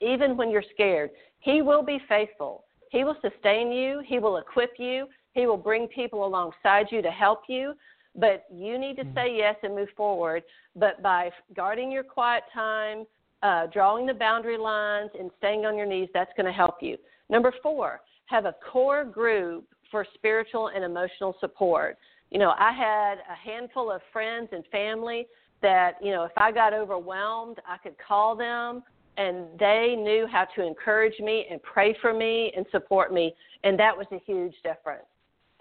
even 0.00 0.36
when 0.36 0.50
you're 0.50 0.64
scared. 0.74 1.10
He 1.38 1.62
will 1.62 1.84
be 1.84 2.00
faithful. 2.08 2.64
He 2.90 3.04
will 3.04 3.14
sustain 3.22 3.70
you. 3.70 4.02
He 4.04 4.18
will 4.18 4.38
equip 4.38 4.72
you. 4.76 5.06
He 5.34 5.46
will 5.46 5.56
bring 5.56 5.86
people 5.86 6.26
alongside 6.26 6.86
you 6.90 7.00
to 7.00 7.10
help 7.12 7.42
you. 7.48 7.74
But 8.16 8.46
you 8.52 8.76
need 8.76 8.96
to 8.96 9.04
mm-hmm. 9.04 9.14
say 9.14 9.36
yes 9.36 9.54
and 9.62 9.76
move 9.76 9.90
forward. 9.96 10.42
But 10.74 11.00
by 11.00 11.30
guarding 11.54 11.92
your 11.92 12.02
quiet 12.02 12.42
time, 12.52 13.06
uh, 13.44 13.68
drawing 13.68 14.04
the 14.04 14.14
boundary 14.14 14.58
lines, 14.58 15.10
and 15.16 15.30
staying 15.38 15.64
on 15.64 15.76
your 15.76 15.86
knees, 15.86 16.08
that's 16.12 16.32
going 16.36 16.46
to 16.46 16.52
help 16.52 16.78
you. 16.80 16.96
Number 17.30 17.54
four, 17.62 18.00
have 18.26 18.44
a 18.44 18.54
core 18.72 19.04
group 19.04 19.66
for 19.90 20.06
spiritual 20.14 20.68
and 20.68 20.84
emotional 20.84 21.36
support. 21.40 21.98
You 22.30 22.38
know, 22.38 22.54
I 22.58 22.72
had 22.72 23.16
a 23.30 23.34
handful 23.34 23.90
of 23.90 24.00
friends 24.12 24.48
and 24.52 24.64
family 24.72 25.26
that, 25.60 25.96
you 26.02 26.10
know, 26.12 26.24
if 26.24 26.32
I 26.36 26.50
got 26.50 26.72
overwhelmed, 26.72 27.58
I 27.68 27.76
could 27.78 27.96
call 27.98 28.34
them 28.34 28.82
and 29.16 29.46
they 29.58 29.94
knew 29.96 30.26
how 30.30 30.46
to 30.56 30.66
encourage 30.66 31.18
me 31.20 31.46
and 31.50 31.62
pray 31.62 31.94
for 32.00 32.14
me 32.14 32.52
and 32.56 32.64
support 32.70 33.12
me. 33.12 33.34
And 33.62 33.78
that 33.78 33.96
was 33.96 34.06
a 34.10 34.18
huge 34.26 34.54
difference. 34.64 35.04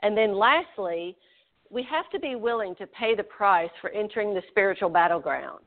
And 0.01 0.17
then 0.17 0.37
lastly, 0.37 1.17
we 1.69 1.83
have 1.83 2.09
to 2.11 2.19
be 2.19 2.35
willing 2.35 2.75
to 2.75 2.87
pay 2.87 3.15
the 3.15 3.23
price 3.23 3.69
for 3.81 3.89
entering 3.91 4.33
the 4.33 4.41
spiritual 4.49 4.89
battleground. 4.89 5.59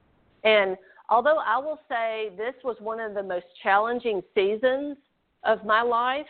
And 0.44 0.76
although 1.08 1.38
I 1.38 1.58
will 1.58 1.78
say 1.88 2.30
this 2.36 2.54
was 2.64 2.76
one 2.80 3.00
of 3.00 3.14
the 3.14 3.22
most 3.22 3.46
challenging 3.62 4.22
seasons 4.34 4.96
of 5.44 5.64
my 5.64 5.82
life, 5.82 6.26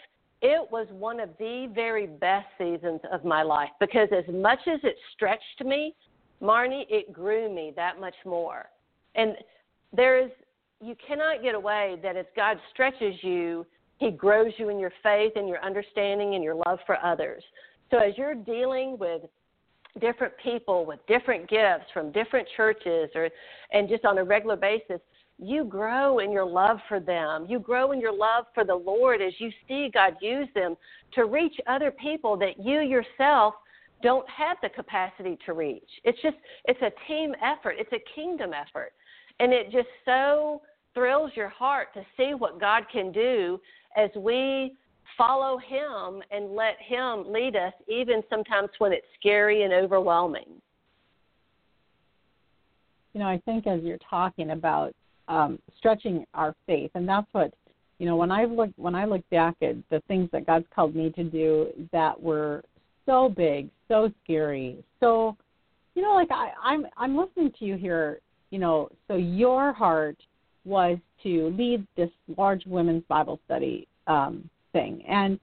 it 0.47 0.71
was 0.71 0.87
one 0.91 1.21
of 1.21 1.31
the 1.39 1.71
very 1.75 2.07
best 2.07 2.47
seasons 2.59 3.01
of 3.11 3.25
my 3.25 3.43
life 3.43 3.71
because 3.81 4.09
as 4.13 4.25
much 4.33 4.59
as 4.67 4.79
it 4.83 4.95
stretched 5.15 5.65
me, 5.65 5.95
Marnie, 6.43 6.85
it 6.91 7.15
grew 7.15 7.53
me 7.53 7.73
that 7.77 7.99
much 7.99 8.15
more. 8.27 8.67
And 9.15 9.37
there 9.97 10.23
is, 10.23 10.31
you 10.83 10.97
cannot 11.07 11.43
get 11.43 11.55
away 11.55 11.97
that 12.03 12.19
as 12.19 12.27
God 12.37 12.59
stretches 12.75 13.15
you, 13.23 13.65
He 13.97 14.11
grows 14.11 14.53
you 14.59 14.69
in 14.69 14.79
your 14.79 14.93
faith 15.03 15.33
and 15.35 15.49
your 15.49 15.65
understanding 15.65 16.35
and 16.35 16.45
your 16.45 16.57
love 16.67 16.79
for 16.85 17.03
others. 17.03 17.43
So 17.91 17.97
as 17.97 18.13
you're 18.19 18.35
dealing 18.35 18.99
with 18.99 19.23
different 19.99 20.35
people 20.43 20.85
with 20.85 20.99
different 21.07 21.49
gifts 21.49 21.87
from 21.95 22.13
different 22.13 22.47
churches 22.57 23.09
or 23.15 23.31
and 23.73 23.89
just 23.89 24.05
on 24.05 24.19
a 24.19 24.25
regular 24.25 24.57
basis 24.57 25.01
you 25.39 25.65
grow 25.65 26.21
in 26.21 26.31
your 26.31 26.45
love 26.45 26.79
for 26.89 27.01
them. 27.01 27.47
You 27.49 27.59
grow 27.59 27.93
in 27.93 28.01
your 28.01 28.17
love 28.17 28.47
for 28.55 28.65
the 28.65 28.75
lord 28.75 29.21
as 29.21 29.33
you 29.39 29.51
see 29.67 29.91
god 29.93 30.15
use 30.21 30.49
them 30.55 30.77
to 31.15 31.25
reach 31.25 31.57
other 31.67 31.91
people 31.91 32.37
that 32.39 32.59
you 32.59 32.81
yourself 32.81 33.55
don't 34.03 34.29
have 34.29 34.59
the 34.63 34.69
capacity 34.69 35.39
to 35.47 35.53
reach. 35.53 35.89
It's 36.05 36.21
just 36.23 36.37
it's 36.67 36.81
a 36.83 36.93
team 37.09 37.35
effort. 37.43 37.77
It's 37.79 37.93
a 37.93 38.03
kingdom 38.15 38.53
effort. 38.53 38.93
And 39.41 39.53
it 39.53 39.73
just 39.73 39.89
so 40.05 40.63
thrills 40.95 41.33
your 41.35 41.49
heart 41.49 41.89
to 41.95 42.03
see 42.17 42.35
what 42.35 42.61
god 42.61 42.85
can 42.93 43.11
do 43.11 43.61
as 43.97 44.11
we 44.17 44.77
follow 45.17 45.59
Him 45.59 46.23
and 46.31 46.55
let 46.55 46.77
Him 46.81 47.25
lead 47.33 47.57
us, 47.57 47.73
even 47.89 48.23
sometimes 48.29 48.71
when 48.79 48.93
it's 48.93 49.07
scary 49.19 49.63
and 49.63 49.73
overwhelming. 49.73 50.61
You 53.13 53.21
know, 53.21 53.29
I 53.29 53.41
think 53.45 53.67
as 53.67 53.81
you're 53.83 53.99
talking 54.11 54.51
about 54.51 54.93
um, 55.29 55.59
stretching 55.79 56.25
our 56.35 56.55
faith, 56.67 56.91
and 56.95 57.09
that's 57.09 57.27
what 57.33 57.53
you 57.99 58.07
know 58.07 58.17
when 58.17 58.31
I 58.31 58.45
look 58.45 58.71
when 58.77 58.95
I 58.95 59.05
look 59.05 59.29
back 59.31 59.57
at 59.63 59.77
the 59.91 60.01
things 60.09 60.29
that 60.33 60.47
God's 60.47 60.67
called 60.75 60.95
me 60.95 61.11
to 61.11 61.25
do 61.25 61.69
that 61.93 62.21
were 62.21 62.63
so 63.07 63.29
big, 63.29 63.69
so 63.89 64.11
scary, 64.23 64.83
so 65.01 65.37
you 65.95 66.03
know, 66.03 66.13
like 66.13 66.31
I, 66.31 66.51
I'm 66.63 66.87
I'm 66.97 67.17
listening 67.17 67.53
to 67.59 67.65
you 67.65 67.77
here. 67.77 68.21
You 68.51 68.59
know, 68.61 68.89
so 69.09 69.17
your 69.17 69.73
heart 69.73 70.17
was 70.65 70.99
to 71.23 71.55
lead 71.59 71.87
this 71.97 72.11
large 72.37 72.65
women's 72.67 73.03
Bible 73.09 73.41
study 73.45 73.89
um, 74.07 74.49
thing. 74.73 75.03
And 75.09 75.39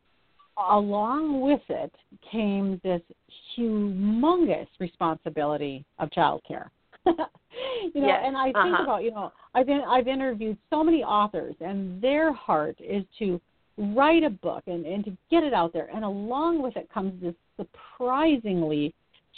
along 0.69 1.41
with 1.41 1.61
it 1.69 1.91
came 2.31 2.79
this 2.83 3.01
humongous 3.57 4.67
responsibility 4.79 5.85
of 5.99 6.09
childcare. 6.09 6.69
you 7.05 8.01
know, 8.01 8.07
yes. 8.07 8.23
and 8.25 8.37
I 8.37 8.45
think 8.45 8.55
uh-huh. 8.57 8.83
about, 8.83 9.03
you 9.03 9.11
know, 9.11 9.31
I've 9.53 9.65
been, 9.65 9.81
I've 9.87 10.07
interviewed 10.07 10.57
so 10.69 10.83
many 10.83 11.03
authors 11.03 11.55
and 11.59 12.01
their 12.01 12.33
heart 12.33 12.77
is 12.79 13.03
to 13.19 13.39
write 13.77 14.23
a 14.23 14.29
book 14.29 14.63
and, 14.67 14.85
and 14.85 15.03
to 15.05 15.17
get 15.29 15.43
it 15.43 15.53
out 15.53 15.73
there. 15.73 15.89
And 15.93 16.03
along 16.03 16.61
with 16.61 16.75
it 16.77 16.89
comes 16.93 17.21
this 17.21 17.35
surprisingly 17.57 18.93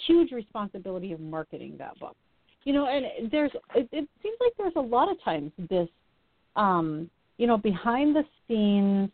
huge 0.08 0.32
responsibility 0.32 1.14
of 1.14 1.20
marketing 1.20 1.76
that 1.78 1.98
book. 2.00 2.16
You 2.64 2.74
know, 2.74 2.88
and 2.88 3.30
there's 3.30 3.52
it, 3.76 3.90
it 3.92 4.08
seems 4.22 4.38
like 4.40 4.54
there's 4.58 4.74
a 4.78 4.82
lot 4.82 5.12
of 5.12 5.22
times 5.22 5.52
this 5.70 5.90
um, 6.56 7.10
you 7.38 7.48
know, 7.48 7.58
behind 7.58 8.16
the 8.16 8.24
scenes 8.48 9.10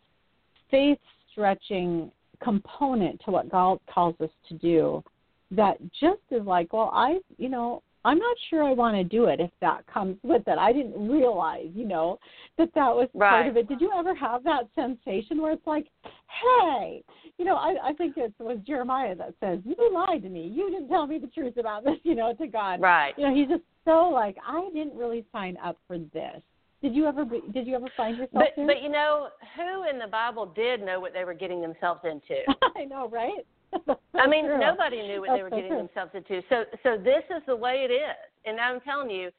faith 0.70 1.00
stretching 1.32 2.12
component 2.43 3.22
to 3.26 3.32
what 3.32 3.50
God 3.50 3.80
calls 3.91 4.16
us 4.22 4.30
to 4.50 4.56
do 4.56 5.04
that 5.52 5.78
just 6.00 6.22
is 6.32 6.45
like, 6.45 6.74
well, 6.74 6.91
I, 6.93 7.20
you 7.38 7.50
know, 7.50 7.82
I'm 8.06 8.18
not 8.18 8.38
sure 8.50 8.64
I 8.64 8.72
want 8.72 8.95
to 8.95 9.04
do 9.04 9.26
it 9.26 9.39
if 9.39 9.52
that 9.62 9.86
comes 9.88 10.18
with 10.24 10.43
it. 10.47 10.58
I 10.58 10.72
didn't 10.72 11.10
realize, 11.10 11.68
you 11.74 11.86
know, 11.86 12.18
that 12.58 12.70
that 12.76 12.95
was 12.95 13.10
right. 13.14 13.30
part 13.30 13.47
of 13.47 13.58
it. 13.58 13.68
Did 13.68 13.82
you 13.82 13.91
ever 13.97 14.16
have 14.16 14.43
that 14.45 14.70
sensation 14.74 15.41
where 15.41 15.52
it's 15.52 15.68
like, 15.68 15.88
hey, 16.04 17.04
you 17.38 17.45
know, 17.45 17.56
I, 17.56 17.76
I 17.84 17.93
think 17.93 18.16
it 18.18 18.34
was 18.39 18.58
Jeremiah 18.66 19.16
that 19.16 19.34
says, 19.41 19.60
you 19.66 19.76
lied 19.93 20.24
to 20.24 20.30
me. 20.30 20.47
You 20.47 20.70
didn't 20.70 20.88
tell 20.88 21.08
me 21.08 21.20
the 21.20 21.28
truth 21.28 21.58
about 21.58 21.84
this, 21.84 21.97
you 22.04 22.16
know, 22.16 22.34
to 22.34 22.47
God. 22.47 22.80
Right. 22.80 23.14
You 23.18 23.28
know, 23.28 23.36
he's 23.36 23.50
just 23.50 23.64
so 23.86 24.10
like, 24.14 24.38
I 24.47 24.70
didn't 24.74 24.95
really 24.95 25.26
sign 25.32 25.58
up 25.64 25.78
for 25.88 25.97
this. 25.97 26.41
Did 26.82 26.95
you 26.95 27.08
ever 27.08 27.26
did 27.26 27.68
you 27.68 27.76
ever 27.76 27.89
find 27.97 28.18
yourself 28.18 28.32
but, 28.34 28.47
there? 28.56 28.66
But 28.66 28.82
you 28.82 28.89
know, 28.89 29.28
who 29.58 29.89
in 29.89 30.00
the 30.00 30.08
Bible 30.08 30.45
did 30.45 30.82
know 30.82 30.97
what 31.02 31.12
they 31.12 31.26
were 31.26 31.34
getting 31.34 31.62
themselves 31.62 32.00
into? 32.06 32.38
I 32.78 32.86
know, 32.86 33.10
right? 33.10 33.45
I 34.20 34.28
mean, 34.28 34.45
true. 34.45 34.59
nobody 34.59 35.01
knew 35.01 35.22
what 35.22 35.30
That's 35.30 35.39
they 35.39 35.43
were 35.43 35.49
so 35.49 35.55
getting 35.55 35.72
true. 35.72 35.88
themselves 35.88 36.11
into. 36.13 36.41
So 36.49 36.63
so 36.84 36.97
this 36.97 37.24
is 37.30 37.43
the 37.47 37.55
way 37.55 37.88
it 37.88 37.93
is. 37.93 38.17
And 38.45 38.59
I'm 38.59 38.80
telling 38.82 39.09
you, 39.09 39.30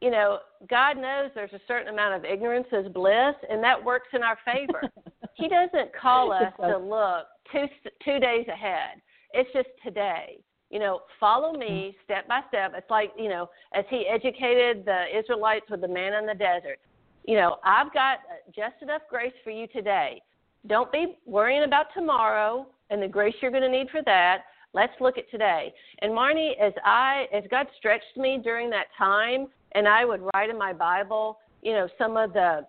you 0.00 0.10
know, 0.10 0.38
God 0.68 0.96
knows 0.96 1.30
there's 1.34 1.52
a 1.52 1.60
certain 1.68 1.88
amount 1.88 2.14
of 2.14 2.24
ignorance 2.24 2.66
is 2.72 2.88
bliss, 2.92 3.34
and 3.48 3.62
that 3.62 3.82
works 3.82 4.08
in 4.12 4.22
our 4.22 4.38
favor. 4.44 4.82
he 5.34 5.48
doesn't 5.48 5.90
call 6.00 6.32
us 6.32 6.52
to 6.60 6.76
look 6.76 7.26
two 7.52 7.66
two 8.04 8.18
days 8.18 8.46
ahead. 8.48 9.00
It's 9.32 9.50
just 9.52 9.68
today 9.84 10.40
you 10.70 10.78
know, 10.78 11.00
follow 11.18 11.52
me 11.52 11.66
mm-hmm. 11.66 12.04
step 12.04 12.28
by 12.28 12.40
step. 12.48 12.72
It's 12.76 12.88
like, 12.88 13.10
you 13.18 13.28
know, 13.28 13.50
as 13.74 13.84
he 13.90 14.06
educated 14.06 14.84
the 14.84 15.04
Israelites 15.16 15.66
with 15.68 15.80
the 15.80 15.88
manna 15.88 16.18
in 16.18 16.26
the 16.26 16.34
desert. 16.34 16.78
You 17.26 17.36
know, 17.36 17.56
I've 17.64 17.92
got 17.92 18.18
just 18.54 18.76
enough 18.80 19.02
grace 19.10 19.32
for 19.44 19.50
you 19.50 19.66
today. 19.66 20.22
Don't 20.66 20.90
be 20.90 21.18
worrying 21.26 21.64
about 21.64 21.86
tomorrow 21.94 22.66
and 22.90 23.02
the 23.02 23.08
grace 23.08 23.34
you're 23.40 23.50
going 23.50 23.62
to 23.62 23.68
need 23.68 23.88
for 23.90 24.02
that. 24.04 24.44
Let's 24.72 24.92
look 25.00 25.18
at 25.18 25.28
today. 25.30 25.72
And 26.00 26.12
Marnie, 26.12 26.52
as 26.60 26.72
I 26.84 27.26
as 27.32 27.44
God 27.50 27.66
stretched 27.78 28.16
me 28.16 28.38
during 28.42 28.70
that 28.70 28.86
time, 28.96 29.48
and 29.72 29.88
I 29.88 30.04
would 30.04 30.20
write 30.34 30.50
in 30.50 30.58
my 30.58 30.72
Bible, 30.72 31.38
you 31.62 31.72
know, 31.72 31.88
some 31.98 32.16
of 32.16 32.32
the 32.32 32.66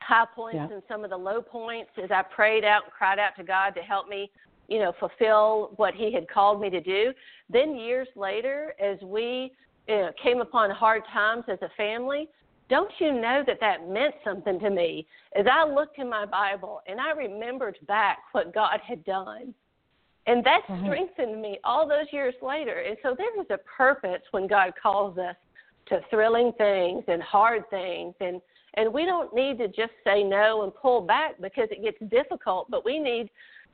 high 0.00 0.26
points 0.34 0.56
Yeah. 0.56 0.74
and 0.74 0.82
some 0.88 1.04
of 1.04 1.10
the 1.10 1.16
low 1.16 1.40
points 1.40 1.90
as 2.02 2.10
I 2.10 2.22
prayed 2.22 2.64
out 2.64 2.84
and 2.84 2.92
cried 2.92 3.18
out 3.18 3.36
to 3.36 3.44
God 3.44 3.74
to 3.74 3.82
help 3.82 4.08
me, 4.08 4.30
you 4.68 4.78
know, 4.78 4.92
fulfill 4.98 5.72
what 5.76 5.94
He 5.94 6.12
had 6.12 6.28
called 6.28 6.60
me 6.60 6.70
to 6.70 6.80
do. 6.80 7.12
Then 7.48 7.76
years 7.76 8.08
later, 8.16 8.74
as 8.80 9.00
we 9.02 9.52
you 9.88 9.96
know, 9.96 10.10
came 10.22 10.40
upon 10.40 10.70
hard 10.70 11.02
times 11.12 11.44
as 11.48 11.58
a 11.62 11.68
family, 11.76 12.28
don't 12.68 12.92
you 12.98 13.12
know 13.12 13.42
that 13.46 13.58
that 13.60 13.88
meant 13.88 14.14
something 14.24 14.58
to 14.60 14.70
me? 14.70 15.06
As 15.38 15.46
I 15.50 15.64
looked 15.64 15.98
in 15.98 16.08
my 16.08 16.24
Bible 16.26 16.80
and 16.86 17.00
I 17.00 17.10
remembered 17.10 17.78
back 17.86 18.18
what 18.32 18.54
God 18.54 18.80
had 18.86 19.04
done. 19.04 19.54
And 20.26 20.44
that 20.44 20.60
Right. 20.68 20.82
strengthened 20.84 21.42
me 21.42 21.58
all 21.64 21.86
those 21.88 22.06
years 22.12 22.34
later. 22.40 22.78
And 22.80 22.96
so 23.02 23.14
there 23.16 23.38
is 23.40 23.46
a 23.50 23.58
purpose 23.58 24.22
when 24.30 24.46
God 24.46 24.72
calls 24.80 25.18
us 25.18 25.36
to 25.86 26.00
thrilling 26.10 26.52
things 26.58 27.04
and 27.08 27.22
hard 27.22 27.68
things 27.70 28.14
and 28.20 28.40
and 28.74 28.92
we 28.92 29.04
don't 29.04 29.34
need 29.34 29.58
to 29.58 29.68
just 29.68 29.92
say 30.02 30.22
no 30.22 30.62
and 30.62 30.74
pull 30.74 31.02
back 31.02 31.38
because 31.42 31.68
it 31.70 31.82
gets 31.82 31.98
difficult, 32.10 32.70
but 32.70 32.86
we 32.86 32.98
need 32.98 33.28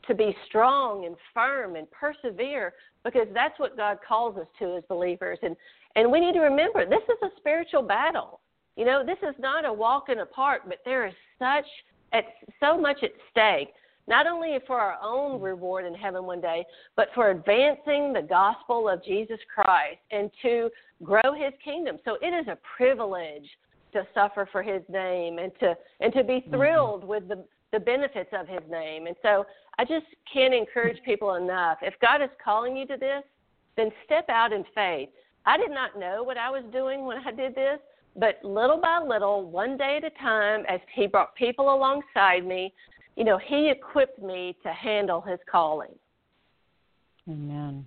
to 0.09 0.14
be 0.14 0.36
strong 0.49 1.07
and 1.07 1.14
firm 1.32 1.76
and 1.76 1.86
persevere 1.93 2.72
because 3.05 3.28
that's 3.32 3.57
what 3.61 3.76
God 3.76 3.99
calls 4.07 4.36
us 4.36 4.47
to 4.59 4.76
as 4.76 4.82
believers. 4.89 5.39
And 5.43 5.57
and 5.95 6.11
we 6.11 6.20
need 6.20 6.32
to 6.32 6.41
remember 6.41 6.84
this 6.84 7.03
is 7.09 7.18
a 7.22 7.28
spiritual 7.39 7.82
battle. 7.82 8.41
You 8.79 8.85
know, 8.85 9.05
this 9.05 9.18
is 9.29 9.35
not 9.41 9.66
a 9.66 9.72
walk 9.72 10.09
in 10.09 10.18
the 10.18 10.26
park, 10.26 10.62
but 10.68 10.79
there 10.85 11.05
is 11.05 11.14
such 11.37 11.66
at 12.12 12.24
so 12.61 12.79
much 12.79 12.99
at 13.03 13.11
stake, 13.29 13.70
not 14.07 14.29
only 14.29 14.57
for 14.68 14.79
our 14.79 14.97
own 15.03 15.41
reward 15.41 15.85
in 15.85 15.95
heaven 15.95 16.22
one 16.24 16.41
day, 16.41 16.64
but 16.95 17.09
for 17.12 17.33
advancing 17.33 18.12
the 18.12 18.22
gospel 18.22 18.89
of 18.89 19.05
Jesus 19.05 19.41
Christ 19.53 19.99
and 20.12 20.31
to 20.43 20.70
grow 21.03 21.35
his 21.35 21.53
kingdom. 21.62 21.99
So 22.05 22.18
it 22.22 22.29
is 22.29 22.47
a 22.47 22.57
privilege 22.76 23.51
to 23.95 24.07
suffer 24.14 24.49
for 24.53 24.62
his 24.62 24.83
name 24.89 25.41
and 25.41 25.51
to 25.59 25.74
and 25.99 26.12
to 26.12 26.22
be 26.22 26.35
mm-hmm. 26.35 26.55
thrilled 26.55 27.03
with 27.03 27.26
the 27.26 27.45
the 27.72 27.81
benefits 27.81 28.31
of 28.33 28.47
his 28.47 28.62
name. 28.70 29.09
And 29.09 29.16
so 29.22 29.45
I 29.76 29.85
just 29.85 30.07
can't 30.33 30.55
encourage 30.55 31.03
people 31.05 31.35
enough. 31.35 31.79
If 31.83 31.95
God 32.01 32.22
is 32.22 32.31
calling 32.43 32.76
you 32.76 32.87
to 32.87 32.97
this, 32.97 33.24
then 33.76 33.91
step 34.05 34.29
out 34.29 34.53
in 34.53 34.64
faith. 34.72 35.09
I 35.47 35.57
did 35.57 35.70
not 35.70 35.99
know 35.99 36.22
what 36.22 36.37
I 36.39 36.49
was 36.49 36.62
doing 36.72 37.05
when 37.05 37.18
I 37.18 37.33
did 37.33 37.57
this, 37.57 37.81
but 38.17 38.43
little 38.43 38.81
by 38.81 39.01
little, 39.07 39.49
one 39.49 39.77
day 39.77 39.99
at 40.03 40.05
a 40.05 40.11
time, 40.19 40.65
as 40.69 40.81
he 40.95 41.07
brought 41.07 41.35
people 41.35 41.75
alongside 41.75 42.45
me, 42.45 42.73
you 43.17 43.25
know, 43.25 43.39
he 43.39 43.71
equipped 43.71 44.23
me 44.23 44.57
to 44.63 44.73
handle 44.73 45.21
his 45.21 45.39
calling. 45.51 45.95
Amen. 47.29 47.87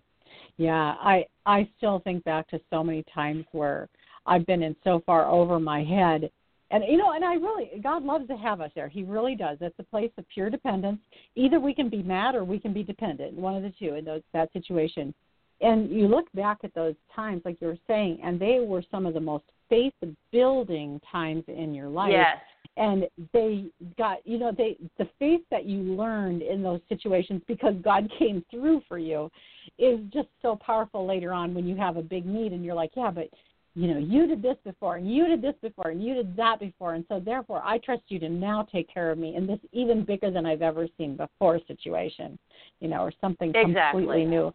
Yeah, 0.58 0.96
I 1.00 1.26
I 1.46 1.68
still 1.78 2.00
think 2.00 2.24
back 2.24 2.48
to 2.50 2.60
so 2.70 2.84
many 2.84 3.04
times 3.14 3.46
where 3.52 3.90
I've 4.26 4.46
been 4.46 4.62
in 4.62 4.76
so 4.84 5.02
far 5.06 5.26
over 5.26 5.60
my 5.60 5.84
head. 5.84 6.30
And 6.70 6.84
you 6.88 6.98
know, 6.98 7.14
and 7.14 7.26
I 7.26 7.34
really 7.34 7.72
God 7.82 8.04
loves 8.04 8.28
to 8.28 8.38
have 8.38 8.62
us 8.62 8.72
there. 8.76 8.88
He 8.88 9.04
really 9.04 9.36
does. 9.36 9.58
It's 9.62 9.80
a 9.80 9.84
place 9.84 10.12
of 10.18 10.26
pure 10.30 10.50
dependence. 10.50 11.00
Either 11.36 11.60
we 11.60 11.74
can 11.74 11.90
be 11.90 12.04
mad 12.04 12.36
or 12.36 12.44
we 12.44 12.60
can 12.60 12.74
be 12.74 12.84
dependent. 12.84 13.34
One 13.34 13.56
of 13.56 13.64
the 13.64 13.74
two 13.80 13.96
in 13.96 14.06
those 14.06 14.22
that 14.34 14.54
situation. 14.54 15.14
And 15.62 15.92
you 15.92 16.08
look 16.08 16.32
back 16.34 16.60
at 16.64 16.74
those 16.74 16.96
times, 17.16 17.44
like 17.46 17.58
you 17.62 17.68
were 17.68 17.78
saying, 17.88 18.20
and 18.24 18.40
they 18.40 18.60
were 18.60 18.84
some 18.90 19.06
of 19.06 19.14
the 19.14 19.20
most 19.20 19.46
faith 19.72 19.94
building 20.32 21.00
times 21.10 21.44
in 21.48 21.74
your 21.74 21.88
life 21.88 22.12
Yes. 22.12 22.38
and 22.78 23.08
they 23.34 23.66
got 23.98 24.18
you 24.26 24.38
know 24.38 24.52
they 24.56 24.78
the 24.98 25.08
faith 25.18 25.42
that 25.50 25.66
you 25.66 25.80
learned 25.80 26.42
in 26.42 26.62
those 26.62 26.82
situations 26.90 27.42
because 27.48 27.74
God 27.82 28.12
came 28.20 28.44
through 28.52 28.82
for 28.88 29.00
you 29.00 29.32
is 29.80 30.00
just 30.14 30.28
so 30.42 30.58
powerful 30.58 31.08
later 31.08 31.32
on 31.32 31.54
when 31.54 31.66
you 31.66 31.76
have 31.78 31.96
a 31.96 32.02
big 32.02 32.26
need 32.26 32.52
and 32.52 32.66
you're 32.66 32.76
like 32.76 32.92
yeah 32.96 33.12
but 33.12 33.30
you 33.76 33.88
know 33.88 33.98
you 33.98 34.28
did 34.28 34.42
this 34.42 34.58
before 34.66 34.98
and 34.98 35.10
you 35.10 35.26
did 35.26 35.42
this 35.42 35.56
before 35.62 35.92
and 35.92 36.04
you 36.04 36.14
did 36.14 36.36
that 36.36 36.60
before 36.60 36.96
and 36.96 37.06
so 37.08 37.20
therefore 37.20 37.62
I 37.64 37.78
trust 37.78 38.04
you 38.10 38.20
to 38.20 38.30
now 38.30 38.68
take 38.70 38.94
care 38.94 39.10
of 39.10 39.18
me 39.18 39.36
in 39.38 39.48
this 39.48 39.60
even 39.72 40.04
bigger 40.04 40.30
than 40.32 40.46
I've 40.46 40.62
ever 40.62 40.86
seen 40.98 41.16
before 41.16 41.62
situation 41.66 42.38
you 42.82 42.90
know 42.90 43.00
or 43.00 43.14
something 43.22 43.54
Exactly. 43.56 44.02
completely 44.02 44.26
new 44.26 44.54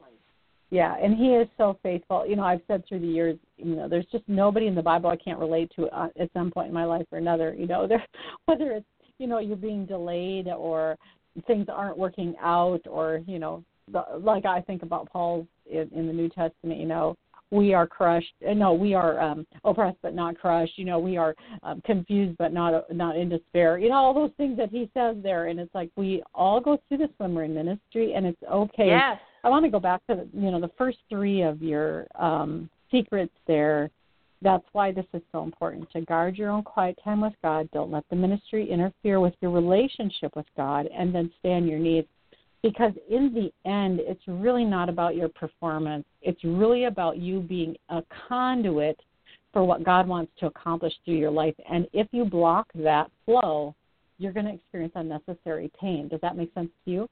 yeah, 0.70 0.96
and 1.00 1.16
he 1.16 1.28
is 1.28 1.48
so 1.56 1.78
faithful. 1.82 2.26
You 2.26 2.36
know, 2.36 2.42
I've 2.42 2.60
said 2.66 2.84
through 2.88 3.00
the 3.00 3.06
years, 3.06 3.38
you 3.56 3.76
know, 3.76 3.88
there's 3.88 4.06
just 4.06 4.24
nobody 4.26 4.66
in 4.66 4.74
the 4.74 4.82
Bible 4.82 5.10
I 5.10 5.16
can't 5.16 5.38
relate 5.38 5.70
to 5.76 5.86
uh, 5.88 6.08
at 6.18 6.30
some 6.32 6.50
point 6.50 6.68
in 6.68 6.74
my 6.74 6.84
life 6.84 7.06
or 7.12 7.18
another. 7.18 7.54
You 7.54 7.66
know, 7.66 7.86
there, 7.88 8.04
whether 8.46 8.72
it's 8.72 8.86
you 9.18 9.26
know 9.26 9.38
you're 9.38 9.56
being 9.56 9.86
delayed 9.86 10.48
or 10.48 10.96
things 11.46 11.66
aren't 11.72 11.98
working 11.98 12.34
out, 12.40 12.80
or 12.88 13.20
you 13.26 13.38
know, 13.38 13.62
the, 13.92 14.04
like 14.18 14.44
I 14.44 14.60
think 14.60 14.82
about 14.82 15.08
Paul 15.10 15.46
in, 15.70 15.88
in 15.94 16.06
the 16.08 16.12
New 16.12 16.28
Testament. 16.28 16.80
You 16.80 16.86
know, 16.86 17.16
we 17.50 17.72
are 17.72 17.86
crushed. 17.86 18.34
uh, 18.48 18.54
No, 18.54 18.72
we 18.72 18.94
are 18.94 19.20
um, 19.20 19.46
oppressed 19.64 19.98
but 20.02 20.14
not 20.14 20.36
crushed. 20.36 20.76
You 20.76 20.84
know, 20.84 20.98
we 20.98 21.16
are 21.16 21.34
um, 21.62 21.80
confused 21.86 22.36
but 22.38 22.52
not 22.52 22.92
not 22.92 23.16
in 23.16 23.28
despair. 23.28 23.78
You 23.78 23.90
know, 23.90 23.96
all 23.96 24.14
those 24.14 24.32
things 24.36 24.56
that 24.56 24.70
he 24.70 24.90
says 24.94 25.16
there, 25.22 25.46
and 25.46 25.60
it's 25.60 25.74
like 25.74 25.90
we 25.96 26.22
all 26.34 26.60
go 26.60 26.78
through 26.88 26.98
this 26.98 27.10
when 27.18 27.34
we're 27.34 27.44
in 27.44 27.54
ministry, 27.54 28.14
and 28.14 28.26
it's 28.26 28.42
okay. 28.50 28.88
Yes. 28.88 29.18
I 29.46 29.48
want 29.48 29.64
to 29.64 29.70
go 29.70 29.78
back 29.78 30.04
to 30.08 30.16
the, 30.16 30.28
you 30.36 30.50
know 30.50 30.60
the 30.60 30.72
first 30.76 30.98
three 31.08 31.42
of 31.42 31.62
your 31.62 32.08
um, 32.18 32.68
secrets 32.90 33.32
there. 33.46 33.90
That's 34.42 34.64
why 34.72 34.90
this 34.90 35.06
is 35.14 35.22
so 35.30 35.44
important 35.44 35.88
to 35.92 36.00
guard 36.00 36.36
your 36.36 36.50
own 36.50 36.64
quiet 36.64 36.98
time 37.04 37.20
with 37.20 37.32
God. 37.42 37.70
Don't 37.72 37.92
let 37.92 38.02
the 38.10 38.16
ministry 38.16 38.68
interfere 38.68 39.20
with 39.20 39.34
your 39.40 39.52
relationship 39.52 40.34
with 40.34 40.46
God, 40.56 40.88
and 40.92 41.14
then 41.14 41.30
stay 41.38 41.52
on 41.52 41.68
your 41.68 41.78
knees. 41.78 42.06
Because 42.60 42.92
in 43.08 43.32
the 43.32 43.70
end, 43.70 44.00
it's 44.02 44.26
really 44.26 44.64
not 44.64 44.88
about 44.88 45.14
your 45.14 45.28
performance. 45.28 46.04
It's 46.22 46.42
really 46.42 46.86
about 46.86 47.18
you 47.18 47.38
being 47.38 47.76
a 47.88 48.02
conduit 48.28 48.98
for 49.52 49.62
what 49.62 49.84
God 49.84 50.08
wants 50.08 50.32
to 50.40 50.46
accomplish 50.46 50.92
through 51.04 51.18
your 51.18 51.30
life. 51.30 51.54
And 51.70 51.86
if 51.92 52.08
you 52.10 52.24
block 52.24 52.66
that 52.74 53.12
flow, 53.24 53.76
you're 54.18 54.32
going 54.32 54.46
to 54.46 54.54
experience 54.54 54.94
unnecessary 54.96 55.70
pain. 55.80 56.08
Does 56.08 56.20
that 56.22 56.36
make 56.36 56.52
sense 56.52 56.70
to 56.84 56.90
you? 56.90 57.08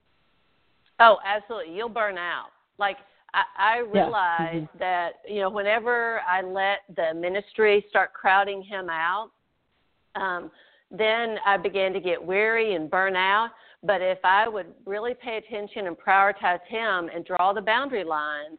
Oh, 1.00 1.18
absolutely. 1.24 1.74
You'll 1.74 1.88
burn 1.88 2.18
out. 2.18 2.48
Like 2.78 2.98
I, 3.32 3.42
I 3.58 3.78
Yeah. 3.78 3.92
realized 3.92 4.68
Mhm. 4.74 4.78
that 4.78 5.20
you 5.26 5.40
know 5.40 5.50
whenever 5.50 6.20
I 6.20 6.40
let 6.42 6.84
the 6.94 7.12
ministry 7.14 7.84
start 7.88 8.12
crowding 8.12 8.62
him 8.62 8.88
out, 8.88 9.30
um, 10.14 10.50
then 10.90 11.38
I 11.44 11.56
began 11.56 11.92
to 11.92 12.00
get 12.00 12.22
weary 12.24 12.74
and 12.74 12.90
burn 12.90 13.16
out. 13.16 13.50
But 13.82 14.00
if 14.00 14.18
I 14.24 14.48
would 14.48 14.72
really 14.86 15.14
pay 15.14 15.36
attention 15.36 15.86
and 15.88 15.96
prioritize 15.96 16.62
him 16.66 17.10
and 17.14 17.24
draw 17.24 17.52
the 17.52 17.60
boundary 17.60 18.04
lines, 18.04 18.58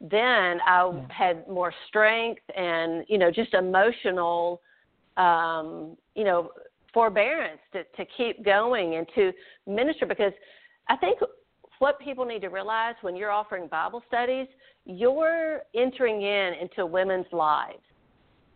then 0.00 0.60
I 0.66 0.90
Yeah. 0.92 1.06
had 1.08 1.48
more 1.48 1.72
strength 1.88 2.42
and 2.54 3.04
you 3.08 3.18
know 3.18 3.30
just 3.30 3.54
emotional, 3.54 4.60
um, 5.16 5.96
you 6.14 6.24
know, 6.24 6.52
forbearance 6.92 7.60
to 7.72 7.84
to 7.84 8.04
keep 8.16 8.42
going 8.44 8.96
and 8.96 9.08
to 9.14 9.32
minister 9.66 10.04
because 10.06 10.32
I 10.88 10.96
think 10.96 11.20
what 11.78 11.98
people 12.00 12.24
need 12.24 12.40
to 12.42 12.48
realize 12.48 12.94
when 13.02 13.16
you're 13.16 13.30
offering 13.30 13.68
Bible 13.68 14.02
studies, 14.08 14.46
you're 14.84 15.62
entering 15.74 16.22
in 16.22 16.54
into 16.60 16.86
women's 16.86 17.30
lives. 17.32 17.82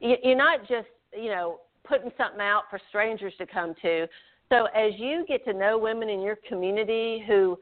You- 0.01 0.19
You're 0.23 0.37
not 0.37 0.61
just, 0.67 0.89
you 1.13 1.29
know, 1.29 1.61
putting 1.85 2.13
something 2.17 2.41
out 2.41 2.65
for 2.71 2.79
strangers 2.89 3.35
to 3.39 3.47
come 3.47 3.75
to. 3.83 4.07
So 4.49 4.67
as 4.67 4.99
you 4.99 5.25
get 5.27 5.45
to 5.45 5.53
know 5.53 5.79
women 5.79 6.09
in 6.09 6.21
your 6.21 6.37
community 6.49 7.25
who 7.27 7.59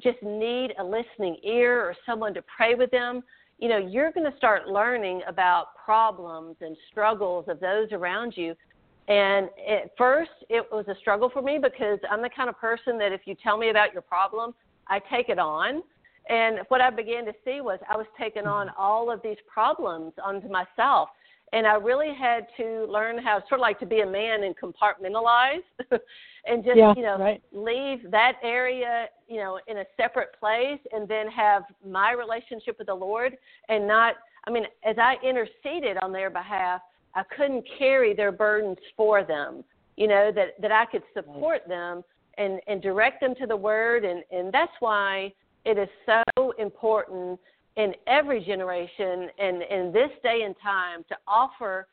just 0.00 0.22
need 0.22 0.74
a 0.78 0.84
listening 0.84 1.38
ear 1.42 1.80
or 1.80 1.94
someone 2.04 2.34
to 2.34 2.42
pray 2.42 2.74
with 2.74 2.90
them, 2.90 3.22
you 3.58 3.68
know, 3.68 3.78
you're 3.78 4.12
going 4.12 4.30
to 4.30 4.36
start 4.36 4.68
learning 4.68 5.22
about 5.26 5.68
problems 5.82 6.56
and 6.60 6.76
struggles 6.90 7.46
of 7.48 7.58
those 7.60 7.90
around 7.92 8.36
you. 8.36 8.54
And 9.08 9.48
at 9.66 9.96
first, 9.96 10.32
it 10.50 10.66
was 10.70 10.86
a 10.88 10.94
struggle 10.96 11.30
for 11.30 11.40
me 11.40 11.58
because 11.62 11.98
I'm 12.10 12.20
the 12.20 12.28
kind 12.28 12.48
of 12.48 12.58
person 12.58 12.98
that 12.98 13.12
if 13.12 13.22
you 13.24 13.34
tell 13.42 13.56
me 13.56 13.70
about 13.70 13.92
your 13.92 14.02
problem, 14.02 14.54
I 14.88 15.00
take 15.10 15.28
it 15.28 15.38
on. 15.38 15.82
And 16.28 16.60
what 16.68 16.80
I 16.80 16.90
began 16.90 17.24
to 17.26 17.32
see 17.44 17.60
was 17.60 17.78
I 17.88 17.96
was 17.96 18.06
taking 18.18 18.46
on 18.46 18.68
mm-hmm. 18.68 18.80
all 18.80 19.10
of 19.10 19.20
these 19.22 19.36
problems 19.52 20.12
onto 20.22 20.48
myself. 20.48 21.08
And 21.52 21.66
I 21.66 21.74
really 21.74 22.12
had 22.12 22.48
to 22.56 22.86
learn 22.90 23.18
how, 23.18 23.38
sort 23.48 23.60
of 23.60 23.60
like 23.60 23.78
to 23.78 23.86
be 23.86 24.00
a 24.00 24.06
man 24.06 24.42
and 24.42 24.54
compartmentalize 24.56 25.62
and 26.44 26.64
just, 26.64 26.76
Yeah, 26.76 26.92
you 26.96 27.02
know, 27.02 27.18
right. 27.18 27.40
leave 27.52 28.10
that 28.10 28.34
area, 28.42 29.06
you 29.28 29.36
know, 29.36 29.60
in 29.68 29.78
a 29.78 29.84
separate 29.96 30.38
place 30.40 30.80
and 30.92 31.08
then 31.08 31.28
have 31.28 31.62
my 31.88 32.12
relationship 32.12 32.78
with 32.78 32.88
the 32.88 32.94
Lord 32.94 33.36
and 33.68 33.86
not, 33.86 34.16
I 34.48 34.50
mean, 34.50 34.64
as 34.84 34.96
I 34.98 35.16
interceded 35.24 35.98
on 35.98 36.12
their 36.12 36.30
behalf, 36.30 36.80
I 37.14 37.22
couldn't 37.36 37.64
carry 37.78 38.12
their 38.12 38.32
burdens 38.32 38.78
for 38.96 39.22
them, 39.22 39.64
you 39.96 40.08
know, 40.08 40.32
that, 40.34 40.60
that 40.60 40.72
I 40.72 40.84
could 40.86 41.02
support 41.14 41.62
them 41.68 42.02
and, 42.38 42.60
and 42.66 42.82
direct 42.82 43.20
them 43.20 43.34
to 43.40 43.46
the 43.46 43.56
word. 43.56 44.04
And, 44.04 44.22
and 44.30 44.52
that's 44.52 44.72
why 44.80 45.32
it 45.64 45.78
is 45.78 45.88
so 46.36 46.52
important 46.58 47.38
in 47.76 47.94
every 48.06 48.42
generation 48.44 49.28
and 49.38 49.62
in 49.62 49.92
this 49.92 50.10
day 50.22 50.42
and 50.44 50.54
time 50.62 51.04
to 51.08 51.16
offer 51.26 51.88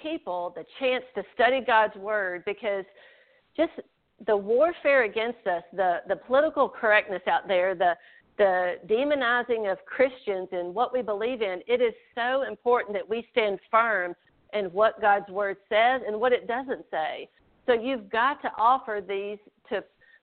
people 0.00 0.52
the 0.56 0.64
chance 0.78 1.04
to 1.14 1.22
study 1.34 1.60
God's 1.66 1.96
word 1.96 2.44
because 2.44 2.84
just 3.56 3.72
the 4.26 4.36
warfare 4.36 5.04
against 5.04 5.46
us, 5.46 5.62
the, 5.72 5.98
the 6.08 6.16
political 6.16 6.68
correctness 6.68 7.22
out 7.26 7.48
there, 7.48 7.74
the 7.74 7.94
the 8.40 8.76
demonizing 8.88 9.70
of 9.70 9.76
Christians 9.84 10.48
and 10.52 10.74
what 10.74 10.94
we 10.94 11.02
believe 11.02 11.42
in, 11.42 11.60
it 11.66 11.82
is 11.82 11.92
so 12.14 12.44
important 12.48 12.94
that 12.94 13.06
we 13.06 13.26
stand 13.30 13.58
firm 13.70 14.14
in 14.54 14.66
what 14.66 14.98
God's 14.98 15.28
word 15.28 15.58
says 15.68 16.00
and 16.06 16.18
what 16.18 16.32
it 16.32 16.48
doesn't 16.48 16.86
say. 16.90 17.28
So 17.66 17.74
you've 17.74 18.08
got 18.08 18.40
to 18.40 18.50
offer 18.56 19.02
these 19.06 19.36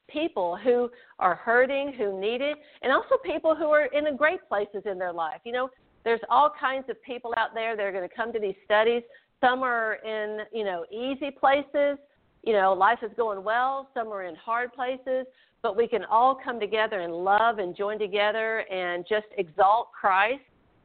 people 0.08 0.58
who 0.58 0.90
are 1.20 1.36
hurting, 1.36 1.94
who 1.98 2.20
need 2.20 2.42
it, 2.42 2.58
and 2.82 2.92
also 2.92 3.16
people 3.24 3.56
who 3.56 3.66
are 3.66 3.86
in 3.86 4.16
great 4.16 4.48
places 4.48 4.84
in 4.86 4.98
their 4.98 5.14
life. 5.14 5.42
You 5.44 5.52
know, 5.52 5.70
there's 6.04 6.22
all 6.30 6.52
kinds 6.60 6.86
of 6.90 7.02
people 7.04 7.34
out 7.38 7.54
there 7.54 7.76
that 7.76 7.84
are 7.84 7.92
going 7.92 8.08
to 8.08 8.16
come 8.16 8.32
to 8.34 8.40
these 8.40 8.56
studies. 8.66 9.04
Some 9.42 9.64
are 9.64 9.96
in, 10.06 10.40
you 10.54 10.64
know, 10.64 10.86
easy 10.92 11.32
places. 11.32 11.98
You 12.44 12.54
know, 12.54 12.74
life 12.74 13.00
is 13.04 13.12
going 13.18 13.44
well. 13.44 13.90
Some 13.94 14.08
are 14.10 14.24
in 14.24 14.36
hard 14.36 14.74
places. 14.74 15.26
But 15.62 15.76
we 15.76 15.88
can 15.88 16.06
all 16.06 16.40
come 16.42 16.60
together 16.60 17.02
and 17.02 17.14
love 17.14 17.60
and 17.60 17.76
join 17.76 18.00
together 18.00 18.60
and 18.72 19.06
just 19.10 19.26
exalt 19.38 19.90
Christ 19.92 20.42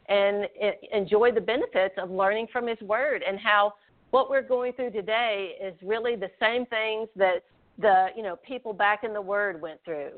and 0.09 0.49
enjoy 0.93 1.31
the 1.31 1.41
benefits 1.41 1.95
of 1.99 2.11
learning 2.11 2.49
from 2.53 2.67
His 2.67 2.81
Word 2.81 3.23
and 3.27 3.39
how 3.39 3.75
what 4.11 4.29
we're 4.29 4.43
going 4.43 4.73
through 4.75 4.91
today 4.91 5.53
is 5.63 5.75
really 5.83 6.17
the 6.17 6.31
same 6.41 6.67
things 6.67 7.09
that 7.17 7.45
the 7.79 8.09
you 8.17 8.23
know 8.23 8.37
people 8.37 8.73
back 8.73 9.05
in 9.05 9.13
the 9.13 9.21
Word 9.21 9.61
went 9.61 9.81
through. 9.85 10.13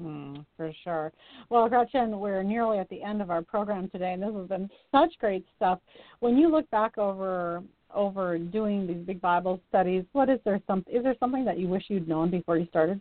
Hmm, 0.00 0.36
for 0.56 0.72
sure. 0.82 1.12
Well, 1.48 1.68
Gretchen, 1.68 2.18
we're 2.18 2.42
nearly 2.42 2.78
at 2.78 2.88
the 2.88 3.02
end 3.02 3.22
of 3.22 3.30
our 3.30 3.42
program 3.42 3.88
today, 3.90 4.12
and 4.14 4.22
this 4.22 4.32
has 4.34 4.48
been 4.48 4.70
such 4.90 5.12
great 5.20 5.44
stuff. 5.56 5.78
When 6.20 6.36
you 6.36 6.50
look 6.50 6.68
back 6.70 6.98
over 6.98 7.62
over 7.94 8.38
doing 8.38 8.86
these 8.86 9.04
big 9.06 9.20
Bible 9.20 9.60
studies, 9.68 10.04
what 10.12 10.28
is 10.28 10.40
there 10.44 10.60
some 10.66 10.84
is 10.90 11.02
there 11.02 11.16
something 11.20 11.44
that 11.44 11.58
you 11.58 11.68
wish 11.68 11.84
you'd 11.88 12.08
known 12.08 12.30
before 12.30 12.56
you 12.56 12.66
started? 12.66 13.00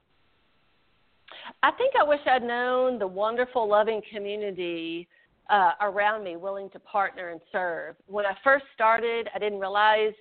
I 1.64 1.72
think 1.72 1.94
I 2.00 2.04
wish 2.04 2.20
I'd 2.26 2.44
known 2.44 3.00
the 3.00 3.08
wonderful, 3.08 3.68
loving 3.68 4.02
community 4.14 5.08
uh, 5.50 5.72
around 5.82 6.24
me 6.24 6.36
willing 6.36 6.70
to 6.72 6.80
partner 6.80 7.30
and 7.30 7.42
serve. 7.52 7.96
When 8.08 8.26
I 8.26 8.34
first 8.44 8.66
started, 8.74 9.30
I 9.34 9.40
didn't 9.40 9.60
realize 9.60 10.14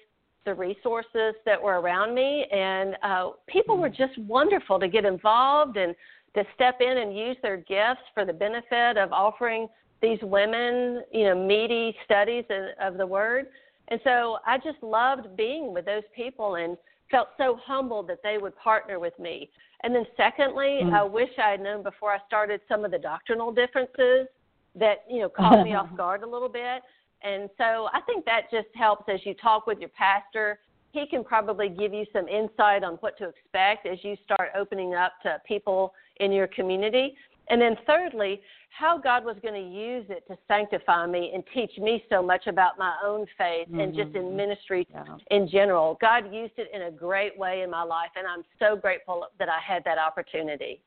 the 0.45 0.55
resources 0.55 1.35
that 1.45 1.61
were 1.61 1.81
around 1.81 2.15
me, 2.15 2.47
and 2.51 2.97
uh, 3.03 3.31
people 3.47 3.79
were 3.79 3.91
just 3.91 4.17
wonderful 4.19 4.81
to 4.81 4.89
get 4.89 5.05
involved 5.05 5.77
and 5.77 5.95
to 6.35 6.45
step 6.55 6.81
in 6.81 6.99
and 6.99 7.17
use 7.17 7.37
their 7.43 7.57
gifts 7.57 8.03
for 8.15 8.25
the 8.25 8.33
benefit 8.33 8.97
of 8.97 9.13
offering 9.13 9.69
these 10.01 10.19
women, 10.23 11.03
you 11.13 11.25
know, 11.25 11.47
meaty 11.47 11.95
studies 12.05 12.45
of 12.81 12.97
the 12.97 13.07
Word. 13.07 13.47
And 13.89 14.01
so 14.05 14.39
I 14.47 14.57
just 14.59 14.83
loved 14.83 15.37
being 15.37 15.75
with 15.75 15.85
those 15.85 16.05
people 16.15 16.55
and 16.55 16.77
felt 17.11 17.29
so 17.37 17.59
humbled 17.65 18.09
that 18.09 18.21
they 18.23 18.39
would 18.39 18.57
partner 18.57 18.99
with 18.99 19.19
me. 19.19 19.51
And 19.83 19.95
then, 19.95 20.05
secondly, 20.17 20.81
mm-hmm. 20.83 20.95
I 20.95 21.03
wish 21.03 21.31
I 21.43 21.51
had 21.51 21.61
known 21.61 21.83
before 21.83 22.13
I 22.13 22.19
started 22.27 22.61
some 22.69 22.85
of 22.85 22.91
the 22.91 22.99
doctrinal 22.99 23.53
differences 23.53 24.29
that 24.77 25.05
you 25.09 25.21
know 25.21 25.29
caught 25.29 25.65
me 25.65 25.75
off 25.75 25.89
guard 25.97 26.23
a 26.23 26.29
little 26.29 26.49
bit. 26.49 26.83
And 27.23 27.49
so 27.59 27.89
I 27.93 28.01
think 28.07 28.25
that 28.25 28.51
just 28.51 28.69
helps 28.75 29.05
as 29.13 29.21
you 29.25 29.35
talk 29.35 29.67
with 29.67 29.79
your 29.79 29.91
pastor. 29.91 30.59
He 30.93 31.07
can 31.07 31.23
probably 31.23 31.69
give 31.69 31.93
you 31.93 32.05
some 32.13 32.27
insight 32.29 32.83
on 32.83 32.95
what 32.95 33.17
to 33.19 33.29
expect 33.29 33.87
as 33.87 33.99
you 34.03 34.17
start 34.25 34.51
opening 34.57 34.95
up 34.95 35.13
to 35.23 35.41
people 35.47 35.93
in 36.17 36.33
your 36.33 36.49
community. 36.49 37.15
And 37.49 37.61
then, 37.61 37.77
thirdly, 37.87 38.41
how 38.71 38.97
God 38.97 39.25
was 39.25 39.37
going 39.43 39.55
to 39.55 39.61
use 39.61 40.07
it 40.09 40.25
to 40.29 40.39
sanctify 40.47 41.07
me 41.07 41.33
and 41.35 41.43
teach 41.53 41.77
me 41.79 42.03
so 42.09 42.23
much 42.23 42.47
about 42.47 42.79
my 42.79 42.95
own 43.05 43.27
faith 43.37 43.69
mm-hmm. 43.69 43.81
and 43.81 43.95
just 43.95 44.15
in 44.15 44.23
mm-hmm. 44.23 44.37
ministry 44.37 44.87
yeah. 44.91 45.05
in 45.31 45.49
general. 45.49 45.99
God 46.01 46.33
used 46.33 46.55
it 46.57 46.69
in 46.73 46.83
a 46.83 46.91
great 46.91 47.37
way 47.37 47.63
in 47.63 47.71
my 47.71 47.83
life, 47.83 48.11
and 48.17 48.27
I'm 48.27 48.45
so 48.59 48.77
grateful 48.77 49.27
that 49.39 49.49
I 49.49 49.59
had 49.61 49.83
that 49.85 49.99
opportunity. 49.99 50.81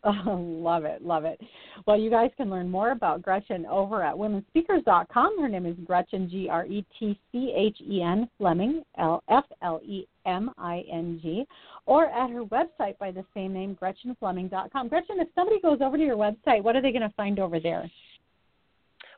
Oh, 0.04 0.36
love 0.36 0.84
it, 0.84 1.02
love 1.02 1.24
it. 1.24 1.40
Well, 1.86 1.98
you 1.98 2.08
guys 2.08 2.30
can 2.36 2.50
learn 2.50 2.70
more 2.70 2.92
about 2.92 3.20
Gretchen 3.20 3.66
over 3.66 4.02
at 4.02 4.14
womenspeakers.com. 4.14 5.40
Her 5.40 5.48
name 5.48 5.66
is 5.66 5.76
Gretchen, 5.84 6.30
G 6.30 6.48
R 6.48 6.66
E 6.66 6.84
T 6.98 7.18
C 7.32 7.52
H 7.56 7.76
E 7.84 8.02
N 8.02 8.28
Fleming, 8.38 8.82
L 8.96 9.22
F 9.28 9.44
L 9.62 9.80
E 9.84 10.06
M 10.24 10.50
I 10.56 10.84
N 10.90 11.18
G, 11.20 11.44
or 11.86 12.06
at 12.06 12.30
her 12.30 12.44
website 12.44 12.96
by 12.98 13.10
the 13.10 13.24
same 13.34 13.52
name, 13.52 13.76
GretchenFleming.com. 13.80 14.88
Gretchen, 14.88 15.18
if 15.18 15.28
somebody 15.34 15.60
goes 15.60 15.78
over 15.80 15.96
to 15.96 16.04
your 16.04 16.16
website, 16.16 16.62
what 16.62 16.76
are 16.76 16.82
they 16.82 16.92
going 16.92 17.02
to 17.02 17.14
find 17.16 17.40
over 17.40 17.58
there? 17.58 17.90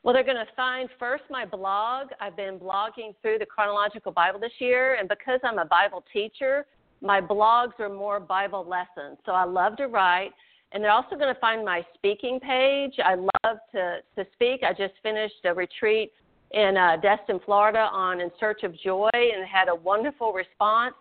Well, 0.03 0.15
they're 0.15 0.23
going 0.23 0.37
to 0.37 0.51
find 0.55 0.89
first 0.97 1.23
my 1.29 1.45
blog. 1.45 2.07
I've 2.19 2.35
been 2.35 2.57
blogging 2.57 3.13
through 3.21 3.37
the 3.37 3.45
chronological 3.45 4.11
Bible 4.11 4.39
this 4.39 4.51
year, 4.57 4.95
and 4.95 5.07
because 5.07 5.39
I'm 5.43 5.59
a 5.59 5.65
Bible 5.65 6.03
teacher, 6.11 6.65
my 7.01 7.21
blogs 7.21 7.79
are 7.79 7.89
more 7.89 8.19
Bible 8.19 8.65
lessons. 8.67 9.19
So 9.25 9.33
I 9.33 9.43
love 9.43 9.77
to 9.77 9.87
write 9.87 10.31
and 10.71 10.83
they're 10.83 10.91
also 10.91 11.15
going 11.15 11.33
to 11.33 11.39
find 11.39 11.65
my 11.65 11.85
speaking 11.93 12.39
page. 12.39 12.93
I 13.03 13.15
love 13.15 13.57
to, 13.73 13.97
to 14.15 14.25
speak. 14.33 14.61
I 14.63 14.71
just 14.71 14.93
finished 15.03 15.43
a 15.45 15.53
retreat 15.53 16.13
in 16.51 16.77
uh, 16.77 16.97
Destin, 17.01 17.39
Florida 17.45 17.89
on 17.91 18.21
In 18.21 18.29
Search 18.39 18.63
of 18.63 18.77
Joy 18.79 19.09
and 19.13 19.45
had 19.47 19.67
a 19.69 19.75
wonderful 19.75 20.33
response. 20.33 20.95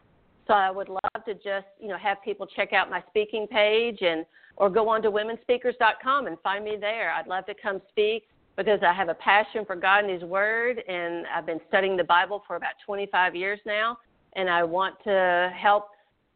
So 0.47 0.55
I 0.55 0.71
would 0.71 0.89
love 0.89 1.25
to 1.27 1.35
just, 1.35 1.67
you 1.81 1.89
know, 1.89 1.99
have 1.99 2.19
people 2.25 2.47
check 2.47 2.73
out 2.73 2.91
my 2.91 3.03
speaking 3.09 3.47
page 3.47 3.99
and 4.03 4.25
or 4.57 4.69
go 4.69 4.89
on 4.89 5.01
to 5.03 5.11
womenspeakers.com 5.11 6.27
and 6.27 6.37
find 6.43 6.65
me 6.65 6.77
there. 6.79 7.13
I'd 7.13 7.27
love 7.27 7.47
to 7.47 7.55
come 7.55 7.81
speak 7.89 8.29
because 8.57 8.81
I 8.87 8.93
have 8.93 9.09
a 9.09 9.15
passion 9.15 9.65
for 9.65 9.75
God 9.75 10.05
and 10.05 10.13
His 10.13 10.23
Word, 10.23 10.83
and 10.87 11.25
I've 11.35 11.47
been 11.47 11.61
studying 11.69 11.97
the 11.97 12.05
Bible 12.05 12.43
for 12.47 12.57
about 12.57 12.75
25 12.85 13.35
years 13.35 13.59
now, 13.65 13.97
and 14.35 14.51
I 14.51 14.63
want 14.65 14.97
to 15.05 15.51
help 15.57 15.91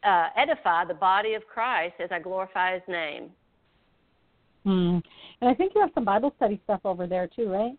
uh, 0.04 0.28
edify 0.36 0.84
the 0.84 0.94
body 0.94 1.34
of 1.34 1.46
Christ 1.46 1.94
as 2.00 2.10
I 2.12 2.18
glorify 2.18 2.74
His 2.74 2.82
name. 2.88 3.30
Hmm. 4.64 4.98
And 5.40 5.50
I 5.50 5.54
think 5.54 5.72
you 5.74 5.80
have 5.80 5.90
some 5.94 6.04
Bible 6.04 6.32
study 6.36 6.60
stuff 6.64 6.80
over 6.84 7.06
there 7.06 7.28
too, 7.28 7.50
right? 7.50 7.74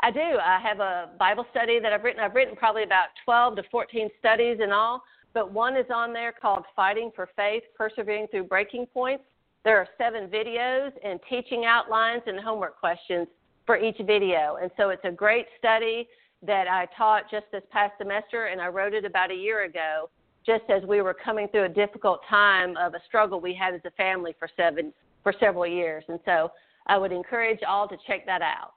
I 0.00 0.10
do. 0.10 0.20
I 0.20 0.58
have 0.62 0.80
a 0.80 1.10
Bible 1.18 1.46
study 1.50 1.78
that 1.80 1.92
I've 1.92 2.02
written. 2.02 2.20
I've 2.22 2.34
written 2.34 2.56
probably 2.56 2.82
about 2.82 3.08
12 3.24 3.56
to 3.56 3.62
14 3.70 4.08
studies 4.18 4.58
in 4.62 4.72
all, 4.72 5.02
but 5.32 5.52
one 5.52 5.76
is 5.76 5.86
on 5.94 6.12
there 6.12 6.32
called 6.32 6.64
Fighting 6.74 7.10
for 7.14 7.28
Faith 7.36 7.62
Persevering 7.76 8.26
Through 8.30 8.44
Breaking 8.44 8.86
Points. 8.86 9.24
There 9.64 9.78
are 9.78 9.88
seven 9.98 10.28
videos 10.28 10.92
and 11.04 11.20
teaching 11.28 11.64
outlines 11.64 12.22
and 12.26 12.38
homework 12.38 12.78
questions 12.78 13.26
for 13.64 13.76
each 13.76 13.98
video. 14.06 14.58
And 14.62 14.70
so 14.76 14.90
it's 14.90 15.04
a 15.04 15.10
great 15.10 15.46
study 15.58 16.08
that 16.42 16.68
I 16.68 16.86
taught 16.96 17.30
just 17.30 17.46
this 17.52 17.62
past 17.70 17.94
semester, 17.98 18.46
and 18.46 18.60
I 18.60 18.68
wrote 18.68 18.94
it 18.94 19.04
about 19.04 19.30
a 19.30 19.34
year 19.34 19.64
ago 19.64 20.08
just 20.46 20.64
as 20.70 20.84
we 20.84 21.02
were 21.02 21.14
coming 21.14 21.48
through 21.48 21.64
a 21.64 21.68
difficult 21.68 22.20
time 22.30 22.76
of 22.76 22.94
a 22.94 23.00
struggle 23.06 23.40
we 23.40 23.54
had 23.54 23.74
as 23.74 23.80
a 23.84 23.90
family 23.92 24.34
for 24.38 24.48
seven 24.56 24.92
for 25.22 25.32
several 25.40 25.66
years. 25.66 26.04
And 26.08 26.20
so 26.24 26.52
I 26.86 26.96
would 26.96 27.12
encourage 27.12 27.60
all 27.66 27.88
to 27.88 27.96
check 28.06 28.24
that 28.26 28.42
out. 28.42 28.74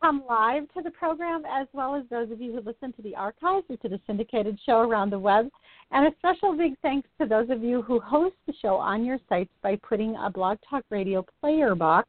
come 0.00 0.22
live 0.28 0.64
to 0.74 0.82
the 0.82 0.90
program 0.90 1.44
as 1.50 1.66
well 1.72 1.94
as 1.94 2.02
those 2.10 2.30
of 2.30 2.38
you 2.38 2.52
who 2.52 2.60
listen 2.60 2.92
to 2.92 3.00
the 3.00 3.16
archives 3.16 3.64
or 3.70 3.76
to 3.78 3.88
the 3.88 3.98
syndicated 4.06 4.58
show 4.66 4.80
around 4.80 5.08
the 5.08 5.18
web. 5.18 5.48
And 5.92 6.06
a 6.06 6.10
special 6.18 6.54
big 6.54 6.74
thanks 6.82 7.08
to 7.18 7.26
those 7.26 7.48
of 7.48 7.62
you 7.62 7.80
who 7.80 8.00
host 8.00 8.34
the 8.46 8.52
show 8.60 8.74
on 8.74 9.04
your 9.04 9.18
sites 9.30 9.52
by 9.62 9.76
putting 9.76 10.14
a 10.16 10.28
Blog 10.28 10.58
Talk 10.68 10.84
Radio 10.90 11.24
player 11.40 11.74
box 11.74 12.08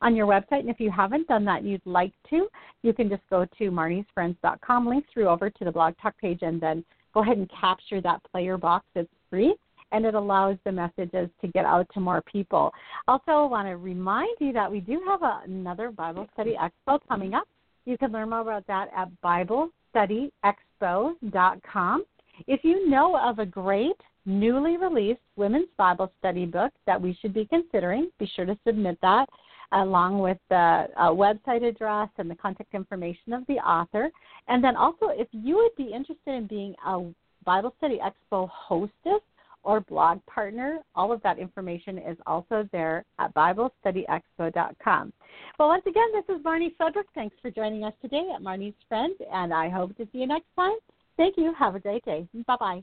on 0.00 0.16
your 0.16 0.26
website. 0.26 0.60
And 0.60 0.70
if 0.70 0.80
you 0.80 0.90
haven't 0.90 1.28
done 1.28 1.44
that 1.44 1.64
you'd 1.64 1.84
like 1.84 2.12
to, 2.30 2.48
you 2.82 2.94
can 2.94 3.10
just 3.10 3.22
go 3.28 3.44
to 3.58 3.70
marniesfriends.com, 3.70 4.86
link 4.86 5.04
through 5.12 5.28
over 5.28 5.50
to 5.50 5.64
the 5.64 5.72
Blog 5.72 5.94
Talk 6.00 6.16
page, 6.18 6.38
and 6.40 6.58
then 6.58 6.82
go 7.12 7.20
ahead 7.20 7.36
and 7.36 7.50
capture 7.60 8.00
that 8.00 8.22
player 8.30 8.56
box. 8.56 8.86
It's 8.94 9.10
free 9.28 9.54
and 9.94 10.04
it 10.04 10.14
allows 10.14 10.58
the 10.64 10.72
messages 10.72 11.30
to 11.40 11.48
get 11.48 11.64
out 11.64 11.88
to 11.94 12.00
more 12.00 12.20
people. 12.22 12.72
Also, 13.06 13.46
want 13.46 13.68
to 13.68 13.76
remind 13.76 14.36
you 14.40 14.52
that 14.52 14.68
we 14.70 14.80
do 14.80 15.00
have 15.06 15.22
a, 15.22 15.42
another 15.46 15.90
Bible 15.92 16.26
Study 16.34 16.56
Expo 16.60 16.98
coming 17.08 17.32
up. 17.32 17.46
You 17.84 17.96
can 17.96 18.10
learn 18.10 18.30
more 18.30 18.40
about 18.40 18.66
that 18.66 18.88
at 18.96 19.08
BibleStudyExpo.com. 19.22 22.04
If 22.48 22.64
you 22.64 22.90
know 22.90 23.16
of 23.16 23.38
a 23.38 23.46
great 23.46 23.94
newly 24.26 24.76
released 24.76 25.20
women's 25.36 25.68
Bible 25.76 26.10
study 26.18 26.46
book 26.46 26.72
that 26.86 27.00
we 27.00 27.16
should 27.20 27.32
be 27.32 27.46
considering, 27.46 28.10
be 28.18 28.28
sure 28.34 28.46
to 28.46 28.58
submit 28.66 28.98
that 29.00 29.28
along 29.72 30.18
with 30.18 30.38
the 30.50 30.88
uh, 30.96 31.10
website 31.10 31.62
address 31.64 32.08
and 32.18 32.28
the 32.28 32.34
contact 32.34 32.74
information 32.74 33.32
of 33.32 33.46
the 33.46 33.54
author. 33.54 34.10
And 34.48 34.64
then 34.64 34.74
also, 34.76 35.10
if 35.10 35.28
you 35.30 35.54
would 35.56 35.76
be 35.76 35.92
interested 35.92 36.34
in 36.34 36.48
being 36.48 36.74
a 36.84 37.04
Bible 37.44 37.72
Study 37.78 38.00
Expo 38.02 38.48
hostess, 38.48 39.20
or 39.64 39.80
blog 39.80 40.24
partner. 40.26 40.78
All 40.94 41.12
of 41.12 41.22
that 41.22 41.38
information 41.38 41.98
is 41.98 42.16
also 42.26 42.68
there 42.72 43.04
at 43.18 43.34
BibleStudyExpo.com. 43.34 45.12
Well, 45.58 45.68
once 45.68 45.84
again, 45.86 46.08
this 46.12 46.36
is 46.36 46.42
Marnie 46.42 46.76
Swedberg. 46.76 47.04
Thanks 47.14 47.36
for 47.42 47.50
joining 47.50 47.84
us 47.84 47.94
today 48.00 48.28
at 48.34 48.42
Marnie's 48.42 48.74
Friends, 48.88 49.16
and 49.32 49.52
I 49.52 49.68
hope 49.68 49.96
to 49.96 50.06
see 50.12 50.18
you 50.18 50.26
next 50.26 50.46
time. 50.56 50.76
Thank 51.16 51.36
you. 51.36 51.52
Have 51.58 51.74
a 51.74 51.80
great 51.80 52.04
day. 52.04 52.26
Bye 52.46 52.56
bye. 52.58 52.72